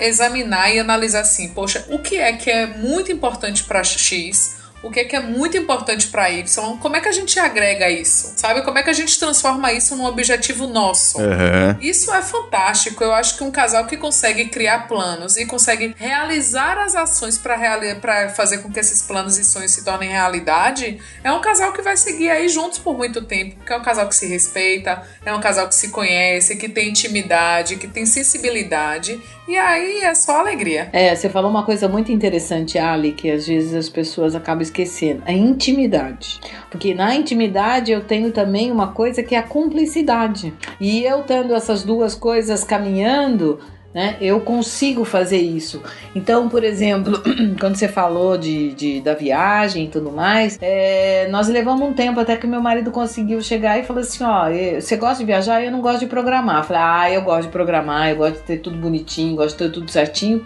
examinar 0.00 0.72
e 0.72 0.78
analisar 0.78 1.22
assim, 1.22 1.48
poxa, 1.48 1.84
o 1.88 1.98
que 1.98 2.14
é 2.18 2.34
que 2.34 2.48
é 2.48 2.68
muito 2.68 3.10
importante 3.10 3.64
para 3.64 3.82
X? 3.82 4.55
O 4.86 4.90
que 4.90 5.00
é 5.00 5.04
que 5.04 5.16
é 5.16 5.20
muito 5.20 5.56
importante 5.56 6.08
para 6.08 6.30
Y, 6.30 6.78
como 6.78 6.96
é 6.96 7.00
que 7.00 7.08
a 7.08 7.12
gente 7.12 7.38
agrega 7.38 7.90
isso, 7.90 8.32
sabe? 8.36 8.62
Como 8.62 8.78
é 8.78 8.82
que 8.82 8.90
a 8.90 8.92
gente 8.92 9.18
transforma 9.18 9.72
isso 9.72 9.96
num 9.96 10.04
objetivo 10.04 10.66
nosso. 10.66 11.18
Uhum. 11.18 11.76
Isso 11.80 12.12
é 12.12 12.22
fantástico. 12.22 13.02
Eu 13.02 13.12
acho 13.12 13.36
que 13.36 13.44
um 13.44 13.50
casal 13.50 13.86
que 13.86 13.96
consegue 13.96 14.46
criar 14.46 14.86
planos 14.86 15.36
e 15.36 15.46
consegue 15.46 15.94
realizar 15.98 16.78
as 16.78 16.94
ações 16.94 17.38
para 17.38 18.28
fazer 18.34 18.58
com 18.58 18.70
que 18.70 18.80
esses 18.80 19.02
planos 19.02 19.38
e 19.38 19.44
sonhos 19.44 19.72
se 19.72 19.84
tornem 19.84 20.10
realidade, 20.10 20.98
é 21.22 21.32
um 21.32 21.40
casal 21.40 21.72
que 21.72 21.82
vai 21.82 21.96
seguir 21.96 22.30
aí 22.30 22.48
juntos 22.48 22.78
por 22.78 22.96
muito 22.96 23.22
tempo, 23.22 23.56
porque 23.56 23.72
é 23.72 23.76
um 23.76 23.82
casal 23.82 24.08
que 24.08 24.16
se 24.16 24.26
respeita, 24.26 25.02
é 25.24 25.34
um 25.34 25.40
casal 25.40 25.68
que 25.68 25.74
se 25.74 25.88
conhece, 25.88 26.56
que 26.56 26.68
tem 26.68 26.90
intimidade, 26.90 27.76
que 27.76 27.88
tem 27.88 28.06
sensibilidade, 28.06 29.20
e 29.48 29.56
aí 29.56 30.00
é 30.02 30.14
só 30.14 30.40
alegria. 30.40 30.88
É, 30.92 31.14
você 31.14 31.28
falou 31.28 31.50
uma 31.50 31.64
coisa 31.64 31.88
muito 31.88 32.10
interessante, 32.10 32.78
Ali, 32.78 33.12
que 33.12 33.30
às 33.30 33.46
vezes 33.46 33.74
as 33.74 33.88
pessoas 33.88 34.34
acabam 34.34 34.62
esquecendo: 34.62 34.75
a 35.24 35.32
intimidade. 35.32 36.40
Porque 36.70 36.94
na 36.94 37.14
intimidade 37.14 37.92
eu 37.92 38.02
tenho 38.02 38.32
também 38.32 38.70
uma 38.70 38.88
coisa 38.88 39.22
que 39.22 39.34
é 39.34 39.38
a 39.38 39.42
cumplicidade. 39.42 40.52
E 40.80 41.02
eu 41.04 41.22
tendo 41.22 41.54
essas 41.54 41.82
duas 41.82 42.14
coisas 42.14 42.64
caminhando, 42.64 43.58
né? 43.96 44.14
Eu 44.20 44.40
consigo 44.40 45.06
fazer 45.06 45.38
isso. 45.38 45.82
Então, 46.14 46.50
por 46.50 46.62
exemplo, 46.62 47.18
quando 47.58 47.76
você 47.76 47.88
falou 47.88 48.36
de, 48.36 48.74
de 48.74 49.00
da 49.00 49.14
viagem 49.14 49.86
e 49.86 49.88
tudo 49.88 50.12
mais, 50.12 50.58
é, 50.60 51.26
nós 51.30 51.48
levamos 51.48 51.88
um 51.88 51.94
tempo 51.94 52.20
até 52.20 52.36
que 52.36 52.46
meu 52.46 52.60
marido 52.60 52.90
conseguiu 52.90 53.40
chegar 53.40 53.78
e 53.78 53.84
falou 53.84 54.02
assim: 54.02 54.22
ó, 54.22 54.50
você 54.78 54.96
gosta 54.98 55.20
de 55.20 55.24
viajar? 55.24 55.64
Eu 55.64 55.70
não 55.70 55.80
gosto 55.80 56.00
de 56.00 56.06
programar. 56.06 56.58
Eu 56.58 56.64
falei, 56.64 56.82
ah, 56.82 57.10
eu 57.10 57.22
gosto 57.22 57.44
de 57.44 57.52
programar, 57.52 58.10
eu 58.10 58.16
gosto 58.16 58.34
de 58.34 58.42
ter 58.42 58.58
tudo 58.58 58.76
bonitinho, 58.76 59.34
gosto 59.34 59.56
de 59.56 59.64
ter 59.64 59.72
tudo 59.72 59.90
certinho 59.90 60.44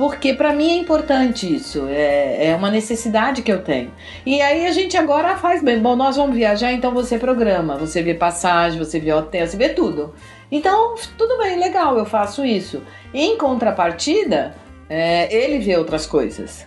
porque 0.00 0.32
para 0.32 0.54
mim 0.54 0.70
é 0.70 0.76
importante 0.78 1.54
isso, 1.54 1.86
é, 1.86 2.46
é 2.46 2.56
uma 2.56 2.70
necessidade 2.70 3.42
que 3.42 3.52
eu 3.52 3.62
tenho. 3.62 3.92
E 4.24 4.40
aí 4.40 4.66
a 4.66 4.72
gente 4.72 4.96
agora 4.96 5.36
faz 5.36 5.62
bem, 5.62 5.78
bom, 5.78 5.94
nós 5.94 6.16
vamos 6.16 6.34
viajar, 6.34 6.72
então 6.72 6.90
você 6.94 7.18
programa, 7.18 7.76
você 7.76 8.02
vê 8.02 8.14
passagem, 8.14 8.78
você 8.78 8.98
vê 8.98 9.12
hotel, 9.12 9.46
você 9.46 9.58
vê 9.58 9.68
tudo. 9.68 10.14
Então, 10.50 10.94
tudo 11.18 11.36
bem, 11.36 11.60
legal, 11.60 11.98
eu 11.98 12.06
faço 12.06 12.46
isso. 12.46 12.82
Em 13.12 13.36
contrapartida, 13.36 14.54
é, 14.88 15.30
ele 15.36 15.58
vê 15.58 15.76
outras 15.76 16.06
coisas. 16.06 16.66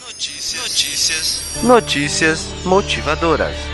Notícias. 0.00 0.62
Notícias. 0.62 1.62
Notícias 1.64 2.64
motivadoras. 2.64 3.71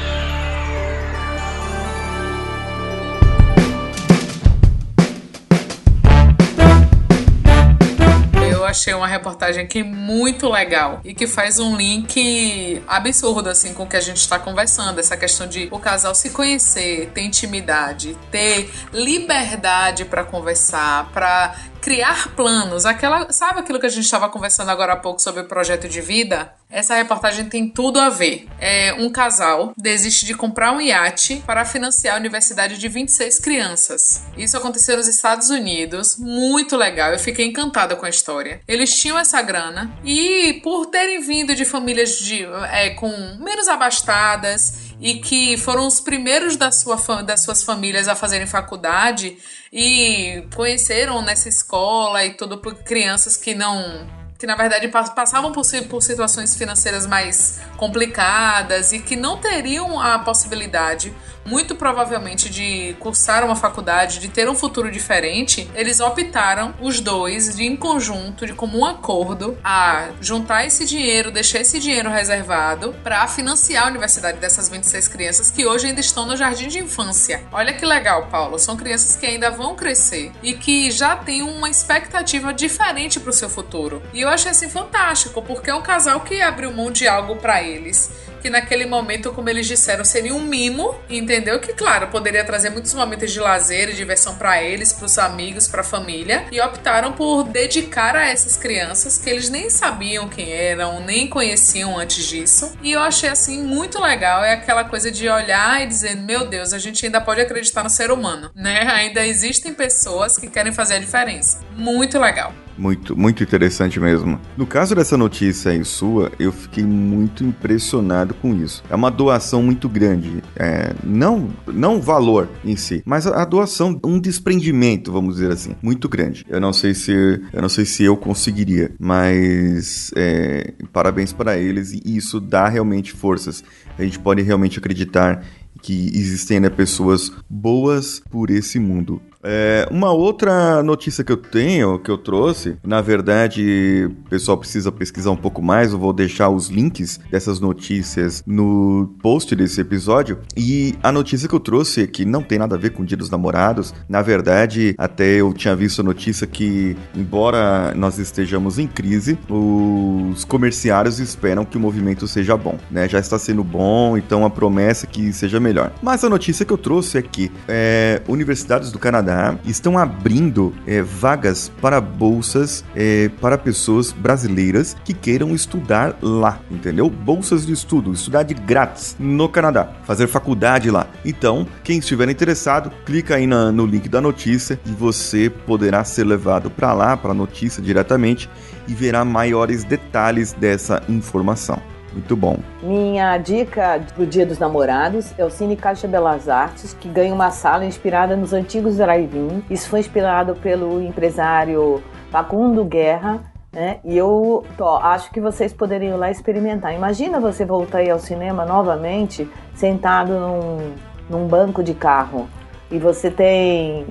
Achei 8.68 8.94
uma 8.94 9.06
reportagem 9.06 9.64
aqui 9.64 9.82
muito 9.82 10.48
legal 10.48 11.00
e 11.04 11.14
que 11.14 11.26
faz 11.26 11.58
um 11.58 11.76
link 11.76 12.82
absurdo 12.86 13.48
assim 13.48 13.74
com 13.74 13.84
o 13.84 13.86
que 13.86 13.96
a 13.96 14.00
gente 14.00 14.18
está 14.18 14.38
conversando, 14.38 14.98
essa 14.98 15.16
questão 15.16 15.46
de 15.46 15.68
o 15.70 15.78
casal 15.78 16.14
se 16.14 16.30
conhecer, 16.30 17.10
ter 17.14 17.22
intimidade, 17.22 18.16
ter 18.30 18.70
liberdade 18.92 20.04
para 20.04 20.24
conversar, 20.24 21.10
para 21.12 21.54
criar 21.80 22.34
planos, 22.34 22.84
aquela, 22.84 23.32
sabe 23.32 23.60
aquilo 23.60 23.78
que 23.78 23.86
a 23.86 23.90
gente 23.90 24.04
estava 24.04 24.28
conversando 24.28 24.70
agora 24.70 24.92
há 24.94 24.96
pouco 24.96 25.20
sobre 25.20 25.42
o 25.42 25.46
projeto 25.46 25.88
de 25.88 26.00
vida? 26.00 26.52
Essa 26.70 26.94
reportagem 26.94 27.46
tem 27.46 27.66
tudo 27.66 27.98
a 27.98 28.10
ver. 28.10 28.46
É 28.60 28.92
um 28.92 29.10
casal 29.10 29.72
desiste 29.76 30.26
de 30.26 30.34
comprar 30.34 30.72
um 30.72 30.80
iate 30.80 31.42
para 31.46 31.64
financiar 31.64 32.16
a 32.16 32.18
universidade 32.18 32.76
de 32.76 32.88
26 32.88 33.38
crianças. 33.38 34.24
Isso 34.36 34.56
aconteceu 34.56 34.96
nos 34.96 35.08
Estados 35.08 35.48
Unidos, 35.48 36.18
muito 36.18 36.76
legal. 36.76 37.12
Eu 37.12 37.18
fiquei 37.18 37.46
encantada 37.46 37.96
com 37.96 38.04
a 38.04 38.10
história. 38.10 38.60
Eles 38.68 38.94
tinham 38.94 39.18
essa 39.18 39.40
grana 39.40 39.90
e 40.04 40.60
por 40.62 40.86
terem 40.86 41.20
vindo 41.20 41.54
de 41.54 41.64
famílias 41.64 42.18
de, 42.18 42.44
é, 42.70 42.90
com 42.90 43.10
menos 43.40 43.66
abastadas 43.66 44.87
e 45.00 45.20
que 45.20 45.56
foram 45.56 45.86
os 45.86 46.00
primeiros 46.00 46.56
da 46.56 46.72
sua, 46.72 47.22
das 47.22 47.42
suas 47.42 47.62
famílias 47.62 48.08
a 48.08 48.14
fazerem 48.14 48.46
faculdade 48.46 49.38
e 49.72 50.44
conheceram 50.54 51.22
nessa 51.22 51.48
escola 51.48 52.24
e 52.24 52.34
tudo 52.34 52.58
por 52.58 52.74
crianças 52.82 53.36
que 53.36 53.54
não 53.54 54.17
que 54.38 54.46
na 54.46 54.54
verdade 54.54 54.86
passavam 54.88 55.50
por, 55.50 55.64
por 55.88 56.00
situações 56.00 56.54
financeiras 56.54 57.06
mais 57.06 57.60
complicadas 57.76 58.92
e 58.92 59.00
que 59.00 59.16
não 59.16 59.38
teriam 59.38 60.00
a 60.00 60.20
possibilidade 60.20 61.12
muito 61.48 61.74
provavelmente 61.74 62.50
de 62.50 62.94
cursar 63.00 63.42
uma 63.44 63.56
faculdade, 63.56 64.20
de 64.20 64.28
ter 64.28 64.48
um 64.48 64.54
futuro 64.54 64.90
diferente, 64.90 65.68
eles 65.74 65.98
optaram, 65.98 66.74
os 66.80 67.00
dois, 67.00 67.56
de 67.56 67.64
em 67.64 67.74
conjunto, 67.74 68.46
de 68.46 68.52
comum 68.52 68.84
acordo, 68.84 69.58
a 69.64 70.10
juntar 70.20 70.66
esse 70.66 70.84
dinheiro, 70.84 71.30
deixar 71.30 71.60
esse 71.60 71.80
dinheiro 71.80 72.10
reservado 72.10 72.94
para 73.02 73.26
financiar 73.26 73.84
a 73.84 73.88
universidade 73.88 74.38
dessas 74.38 74.68
26 74.68 75.08
crianças 75.08 75.50
que 75.50 75.66
hoje 75.66 75.86
ainda 75.86 76.00
estão 76.00 76.26
no 76.26 76.36
jardim 76.36 76.68
de 76.68 76.78
infância. 76.78 77.42
Olha 77.50 77.72
que 77.72 77.86
legal, 77.86 78.26
Paulo. 78.26 78.58
São 78.58 78.76
crianças 78.76 79.16
que 79.16 79.24
ainda 79.24 79.50
vão 79.50 79.74
crescer 79.74 80.30
e 80.42 80.52
que 80.52 80.90
já 80.90 81.16
têm 81.16 81.42
uma 81.42 81.70
expectativa 81.70 82.52
diferente 82.52 83.18
para 83.18 83.30
o 83.30 83.32
seu 83.32 83.48
futuro. 83.48 84.02
E 84.12 84.20
eu 84.20 84.27
achei 84.30 84.50
assim 84.50 84.68
fantástico, 84.68 85.42
porque 85.42 85.70
é 85.70 85.74
um 85.74 85.82
casal 85.82 86.20
que 86.20 86.40
abriu 86.40 86.72
mão 86.72 86.90
de 86.90 87.06
algo 87.06 87.36
para 87.36 87.62
eles 87.62 88.10
que 88.40 88.50
naquele 88.50 88.86
momento, 88.86 89.32
como 89.32 89.48
eles 89.48 89.66
disseram, 89.66 90.04
seria 90.04 90.34
um 90.34 90.40
mimo, 90.40 90.94
entendeu? 91.08 91.58
Que, 91.60 91.72
claro, 91.72 92.08
poderia 92.08 92.44
trazer 92.44 92.70
muitos 92.70 92.94
momentos 92.94 93.32
de 93.32 93.40
lazer 93.40 93.90
e 93.90 93.92
diversão 93.92 94.36
para 94.36 94.62
eles, 94.62 94.92
para 94.92 95.06
os 95.06 95.18
amigos, 95.18 95.68
para 95.68 95.80
a 95.80 95.84
família, 95.84 96.46
e 96.50 96.60
optaram 96.60 97.12
por 97.12 97.44
dedicar 97.44 98.16
a 98.16 98.28
essas 98.28 98.56
crianças 98.56 99.18
que 99.18 99.28
eles 99.28 99.50
nem 99.50 99.68
sabiam 99.70 100.28
quem 100.28 100.52
eram, 100.52 101.00
nem 101.00 101.28
conheciam 101.28 101.98
antes 101.98 102.26
disso. 102.26 102.72
E 102.82 102.92
eu 102.92 103.00
achei 103.00 103.28
assim 103.28 103.62
muito 103.62 104.00
legal, 104.00 104.44
é 104.44 104.52
aquela 104.52 104.84
coisa 104.84 105.10
de 105.10 105.28
olhar 105.28 105.82
e 105.82 105.86
dizer, 105.86 106.16
meu 106.16 106.46
Deus, 106.46 106.72
a 106.72 106.78
gente 106.78 107.04
ainda 107.04 107.20
pode 107.20 107.40
acreditar 107.40 107.82
no 107.82 107.90
ser 107.90 108.10
humano, 108.10 108.50
né? 108.54 108.88
Ainda 108.92 109.26
existem 109.26 109.74
pessoas 109.74 110.38
que 110.38 110.48
querem 110.48 110.72
fazer 110.72 110.94
a 110.94 110.98
diferença. 110.98 111.60
Muito 111.76 112.18
legal. 112.18 112.52
Muito, 112.78 113.16
muito 113.16 113.42
interessante 113.42 113.98
mesmo. 113.98 114.40
No 114.56 114.66
caso 114.66 114.94
dessa 114.94 115.16
notícia 115.16 115.72
aí 115.72 115.84
sua, 115.84 116.30
eu 116.38 116.52
fiquei 116.52 116.84
muito 116.84 117.44
impressionado 117.44 118.34
com 118.34 118.54
isso. 118.54 118.82
É 118.88 118.94
uma 118.94 119.10
doação 119.10 119.62
muito 119.62 119.88
grande. 119.88 120.42
É, 120.56 120.94
não, 121.02 121.50
não 121.66 121.96
o 121.96 122.00
valor 122.00 122.48
em 122.64 122.76
si, 122.76 123.02
mas 123.04 123.26
a, 123.26 123.42
a, 123.42 123.44
doação, 123.44 123.98
um 124.04 124.20
desprendimento, 124.20 125.10
vamos 125.10 125.34
dizer 125.34 125.50
assim, 125.50 125.74
muito 125.82 126.08
grande. 126.08 126.46
Eu 126.48 126.60
não 126.60 126.72
sei 126.72 126.94
se 126.94 127.12
eu 127.52 127.60
não 127.60 127.68
sei 127.68 127.84
se 127.84 128.04
eu 128.04 128.16
conseguiria, 128.16 128.92
mas 128.98 130.12
é, 130.14 130.72
parabéns 130.92 131.32
para 131.32 131.58
eles 131.58 131.92
e 131.92 132.16
isso 132.16 132.40
dá 132.40 132.68
realmente 132.68 133.12
forças. 133.12 133.64
A 133.98 134.04
gente 134.04 134.18
pode 134.18 134.42
realmente 134.42 134.78
acreditar 134.78 135.44
que 135.82 136.10
existem 136.14 136.60
pessoas 136.70 137.32
boas 137.48 138.20
por 138.30 138.50
esse 138.50 138.78
mundo. 138.78 139.20
É, 139.42 139.86
uma 139.90 140.12
outra 140.12 140.82
notícia 140.82 141.22
que 141.22 141.32
eu 141.32 141.36
tenho, 141.36 141.98
que 141.98 142.10
eu 142.10 142.18
trouxe, 142.18 142.76
na 142.84 143.00
verdade, 143.00 144.10
o 144.10 144.28
pessoal 144.28 144.58
precisa 144.58 144.90
pesquisar 144.90 145.30
um 145.30 145.36
pouco 145.36 145.62
mais, 145.62 145.92
eu 145.92 145.98
vou 145.98 146.12
deixar 146.12 146.48
os 146.48 146.68
links 146.68 147.20
dessas 147.30 147.60
notícias 147.60 148.42
no 148.46 149.14
post 149.22 149.54
desse 149.54 149.80
episódio. 149.80 150.38
E 150.56 150.94
a 151.02 151.12
notícia 151.12 151.48
que 151.48 151.54
eu 151.54 151.60
trouxe, 151.60 152.06
que 152.06 152.24
não 152.24 152.42
tem 152.42 152.58
nada 152.58 152.74
a 152.74 152.78
ver 152.78 152.90
com 152.90 153.02
o 153.02 153.06
Dia 153.06 153.16
dos 153.16 153.30
Namorados, 153.30 153.94
na 154.08 154.22
verdade, 154.22 154.94
até 154.98 155.24
eu 155.24 155.52
tinha 155.52 155.74
visto 155.76 156.00
a 156.00 156.04
notícia 156.04 156.46
que, 156.46 156.96
embora 157.14 157.94
nós 157.94 158.18
estejamos 158.18 158.78
em 158.78 158.86
crise, 158.86 159.38
os 159.48 160.44
comerciários 160.44 161.20
esperam 161.20 161.64
que 161.64 161.76
o 161.76 161.80
movimento 161.80 162.26
seja 162.26 162.56
bom, 162.56 162.76
né? 162.90 163.08
Já 163.08 163.18
está 163.18 163.38
sendo 163.38 163.62
bom, 163.62 164.16
então 164.16 164.44
a 164.44 164.50
promessa 164.50 165.06
é 165.06 165.08
que 165.08 165.32
seja 165.32 165.60
melhor. 165.60 165.92
Mas 166.02 166.24
a 166.24 166.28
notícia 166.28 166.64
que 166.64 166.72
eu 166.72 166.78
trouxe 166.78 167.18
é 167.18 167.22
que 167.22 167.50
é, 167.68 168.20
universidades 168.26 168.90
do 168.90 168.98
Canadá 168.98 169.28
estão 169.64 169.98
abrindo 169.98 170.74
é, 170.86 171.02
vagas 171.02 171.70
para 171.80 172.00
bolsas 172.00 172.84
é, 172.94 173.30
para 173.40 173.58
pessoas 173.58 174.12
brasileiras 174.12 174.96
que 175.04 175.12
queiram 175.12 175.54
estudar 175.54 176.16
lá, 176.22 176.60
entendeu? 176.70 177.08
Bolsas 177.10 177.66
de 177.66 177.72
estudo, 177.72 178.12
estudar 178.12 178.42
de 178.42 178.54
grátis 178.54 179.16
no 179.18 179.48
Canadá, 179.48 179.92
fazer 180.04 180.26
faculdade 180.26 180.90
lá. 180.90 181.06
Então, 181.24 181.66
quem 181.82 181.98
estiver 181.98 182.28
interessado, 182.28 182.90
clica 183.04 183.36
aí 183.36 183.46
na, 183.46 183.72
no 183.72 183.86
link 183.86 184.08
da 184.08 184.20
notícia 184.20 184.78
e 184.86 184.90
você 184.90 185.50
poderá 185.50 186.04
ser 186.04 186.24
levado 186.24 186.70
para 186.70 186.92
lá, 186.92 187.16
para 187.16 187.30
a 187.30 187.34
notícia 187.34 187.82
diretamente 187.82 188.48
e 188.86 188.94
verá 188.94 189.24
maiores 189.24 189.84
detalhes 189.84 190.52
dessa 190.52 191.02
informação. 191.08 191.97
Muito 192.18 192.34
bom. 192.34 192.56
Minha 192.82 193.38
dica 193.38 194.02
pro 194.12 194.26
Dia 194.26 194.44
dos 194.44 194.58
Namorados 194.58 195.32
é 195.38 195.44
o 195.44 195.50
Cine 195.50 195.76
Caixa 195.76 196.08
Belas 196.08 196.48
Artes, 196.48 196.92
que 196.92 197.08
ganha 197.08 197.32
uma 197.32 197.52
sala 197.52 197.84
inspirada 197.84 198.34
nos 198.34 198.52
antigos 198.52 198.96
drive-in. 198.96 199.62
Isso 199.70 199.88
foi 199.88 200.00
inspirado 200.00 200.56
pelo 200.56 201.00
empresário 201.00 202.02
Facundo 202.28 202.84
Guerra, 202.84 203.40
né? 203.72 204.00
E 204.04 204.16
eu 204.16 204.64
tô, 204.76 204.96
acho 204.96 205.30
que 205.30 205.40
vocês 205.40 205.72
poderiam 205.72 206.16
ir 206.16 206.18
lá 206.18 206.28
experimentar. 206.28 206.92
Imagina 206.92 207.38
você 207.38 207.64
voltar 207.64 207.98
aí 207.98 208.10
ao 208.10 208.18
cinema 208.18 208.66
novamente, 208.66 209.48
sentado 209.72 210.32
num, 210.32 210.92
num 211.30 211.46
banco 211.46 211.84
de 211.84 211.94
carro. 211.94 212.48
E 212.90 212.98
você 212.98 213.30
tem 213.30 214.06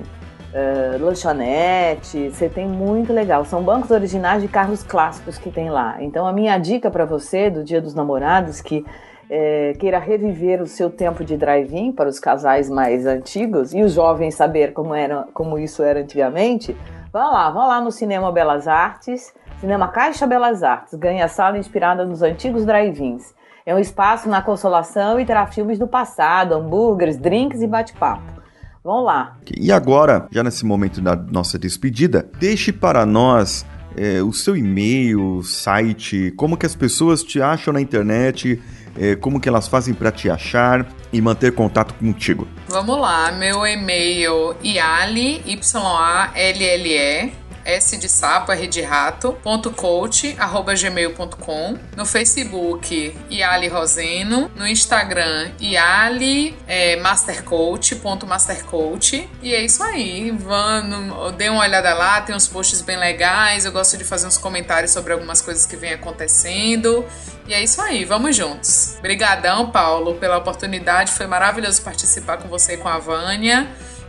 uh, 0.58 1.04
lanchonete, 1.04 2.30
você 2.30 2.48
tem 2.48 2.66
muito 2.66 3.12
legal. 3.12 3.44
São 3.44 3.62
bancos 3.62 3.90
originais 3.90 4.42
de 4.42 4.48
carros 4.48 4.82
clássicos 4.82 5.38
que 5.38 5.50
tem 5.50 5.70
lá. 5.70 5.96
Então 6.00 6.26
a 6.26 6.32
minha 6.32 6.58
dica 6.58 6.90
para 6.90 7.04
você 7.04 7.48
do 7.48 7.62
Dia 7.62 7.80
dos 7.80 7.94
Namorados 7.94 8.60
que 8.60 8.84
é, 9.30 9.74
queira 9.78 9.98
reviver 9.98 10.62
o 10.62 10.66
seu 10.66 10.90
tempo 10.90 11.24
de 11.24 11.36
drive-in 11.36 11.92
para 11.92 12.08
os 12.08 12.18
casais 12.18 12.70
mais 12.70 13.06
antigos 13.06 13.74
e 13.74 13.82
os 13.82 13.92
jovens 13.92 14.34
saber 14.34 14.72
como 14.72 14.94
era, 14.94 15.28
como 15.34 15.58
isso 15.58 15.82
era 15.82 16.00
antigamente, 16.00 16.74
vá 17.12 17.26
lá, 17.26 17.50
vá 17.50 17.66
lá 17.66 17.80
no 17.80 17.92
Cinema 17.92 18.32
Belas 18.32 18.66
Artes, 18.66 19.34
Cinema 19.60 19.88
Caixa 19.88 20.26
Belas 20.26 20.62
Artes, 20.62 20.94
ganha 20.94 21.28
sala 21.28 21.58
inspirada 21.58 22.06
nos 22.06 22.22
antigos 22.22 22.64
drive-ins. 22.64 23.34
É 23.66 23.74
um 23.74 23.78
espaço 23.78 24.30
na 24.30 24.40
consolação 24.40 25.20
e 25.20 25.26
terá 25.26 25.46
filmes 25.46 25.78
do 25.78 25.86
passado, 25.86 26.54
hambúrgueres, 26.54 27.18
drinks 27.18 27.60
e 27.60 27.66
bate-papo. 27.66 28.37
Vamos 28.82 29.04
lá. 29.04 29.36
E 29.56 29.70
agora, 29.72 30.26
já 30.30 30.42
nesse 30.42 30.64
momento 30.64 31.00
da 31.00 31.14
nossa 31.16 31.58
despedida, 31.58 32.28
deixe 32.38 32.72
para 32.72 33.04
nós 33.04 33.66
é, 33.96 34.22
o 34.22 34.32
seu 34.32 34.56
e-mail, 34.56 35.42
site, 35.42 36.32
como 36.36 36.56
que 36.56 36.64
as 36.64 36.74
pessoas 36.74 37.22
te 37.22 37.42
acham 37.42 37.72
na 37.72 37.80
internet, 37.80 38.60
é, 38.96 39.16
como 39.16 39.40
que 39.40 39.48
elas 39.48 39.66
fazem 39.68 39.92
para 39.94 40.10
te 40.10 40.30
achar 40.30 40.86
e 41.12 41.20
manter 41.20 41.52
contato 41.52 41.94
contigo. 41.94 42.46
Vamos 42.68 43.00
lá, 43.00 43.32
meu 43.32 43.66
e-mail 43.66 44.54
iali, 44.62 45.42
y-a-l-l-e, 45.46 47.32
S 47.68 47.98
de 47.98 48.08
sapo, 48.08 48.50
R 48.50 48.66
de 48.66 48.80
rato, 48.80 49.34
ponto 49.42 49.70
coach, 49.70 50.34
arroba 50.38 50.74
gmail.com. 50.74 51.76
No 51.94 52.06
Facebook, 52.06 53.14
Iali 53.28 53.68
Roseno. 53.68 54.50
No 54.56 54.66
Instagram, 54.66 55.50
Iali 55.60 56.56
é, 56.66 56.96
Mastercoach, 56.96 57.96
ponto 57.96 58.26
Mastercoach. 58.26 59.28
E 59.42 59.54
é 59.54 59.62
isso 59.62 59.82
aí. 59.82 60.30
Vão, 60.30 61.30
dê 61.36 61.50
uma 61.50 61.60
olhada 61.60 61.92
lá, 61.92 62.22
tem 62.22 62.34
uns 62.34 62.48
posts 62.48 62.80
bem 62.80 62.96
legais. 62.96 63.66
Eu 63.66 63.72
gosto 63.72 63.98
de 63.98 64.04
fazer 64.04 64.26
uns 64.26 64.38
comentários 64.38 64.90
sobre 64.90 65.12
algumas 65.12 65.42
coisas 65.42 65.66
que 65.66 65.76
vem 65.76 65.92
acontecendo. 65.92 67.04
E 67.46 67.52
é 67.52 67.62
isso 67.62 67.82
aí, 67.82 68.04
vamos 68.04 68.34
juntos. 68.34 68.96
Obrigadão, 68.98 69.70
Paulo, 69.70 70.14
pela 70.14 70.38
oportunidade. 70.38 71.12
Foi 71.12 71.26
maravilhoso 71.26 71.82
participar 71.82 72.38
com 72.38 72.48
você 72.48 72.74
e 72.74 72.76
com 72.78 72.88
a 72.88 72.98
Vânia. 72.98 73.68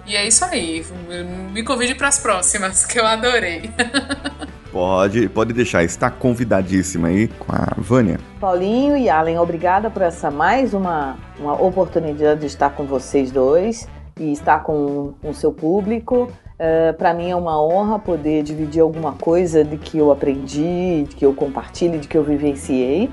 E 0.10 0.16
é 0.16 0.28
isso 0.28 0.43
aí. 0.43 0.84
Me 1.53 1.62
convide 1.62 1.93
para 1.93 2.07
as 2.07 2.18
próximas, 2.18 2.84
que 2.84 2.99
eu 2.99 3.05
adorei. 3.05 3.70
Pode, 4.72 5.28
pode 5.30 5.51
deixar, 5.51 5.84
está 5.84 6.12
convidadíssima 6.12 7.07
aí 7.07 7.28
com 7.28 7.51
a 7.51 7.74
Vânia. 7.76 8.20
Paulinho 8.39 8.95
e 8.95 9.10
Allen, 9.10 9.39
obrigada 9.39 9.89
por 9.89 10.03
essa 10.03 10.30
mais 10.30 10.76
uma, 10.76 11.18
uma 11.39 11.60
oportunidade 11.60 12.41
de 12.41 12.45
estar 12.45 12.70
com 12.70 12.86
vocês 12.86 13.32
dois 13.32 13.88
e 14.20 14.32
estar 14.32 14.62
com 14.62 15.16
o 15.24 15.34
seu 15.34 15.51
público. 15.51 16.26
Uh, 16.26 16.30
eh, 16.60 16.93
para 16.93 17.16
mim 17.16 17.32
é 17.32 17.36
uma 17.36 17.60
honra 17.60 17.97
poder 17.97 18.43
dividir 18.43 18.82
alguma 18.82 19.14
coisa 19.14 19.64
de 19.64 19.76
que 19.76 19.97
eu 19.97 20.12
aprendi, 20.12 21.03
de 21.10 21.16
que 21.16 21.26
eu 21.26 21.34
compartilho, 21.34 21.99
de 21.99 22.07
que 22.07 22.16
eu 22.16 22.24
vivenciei. 22.24 23.10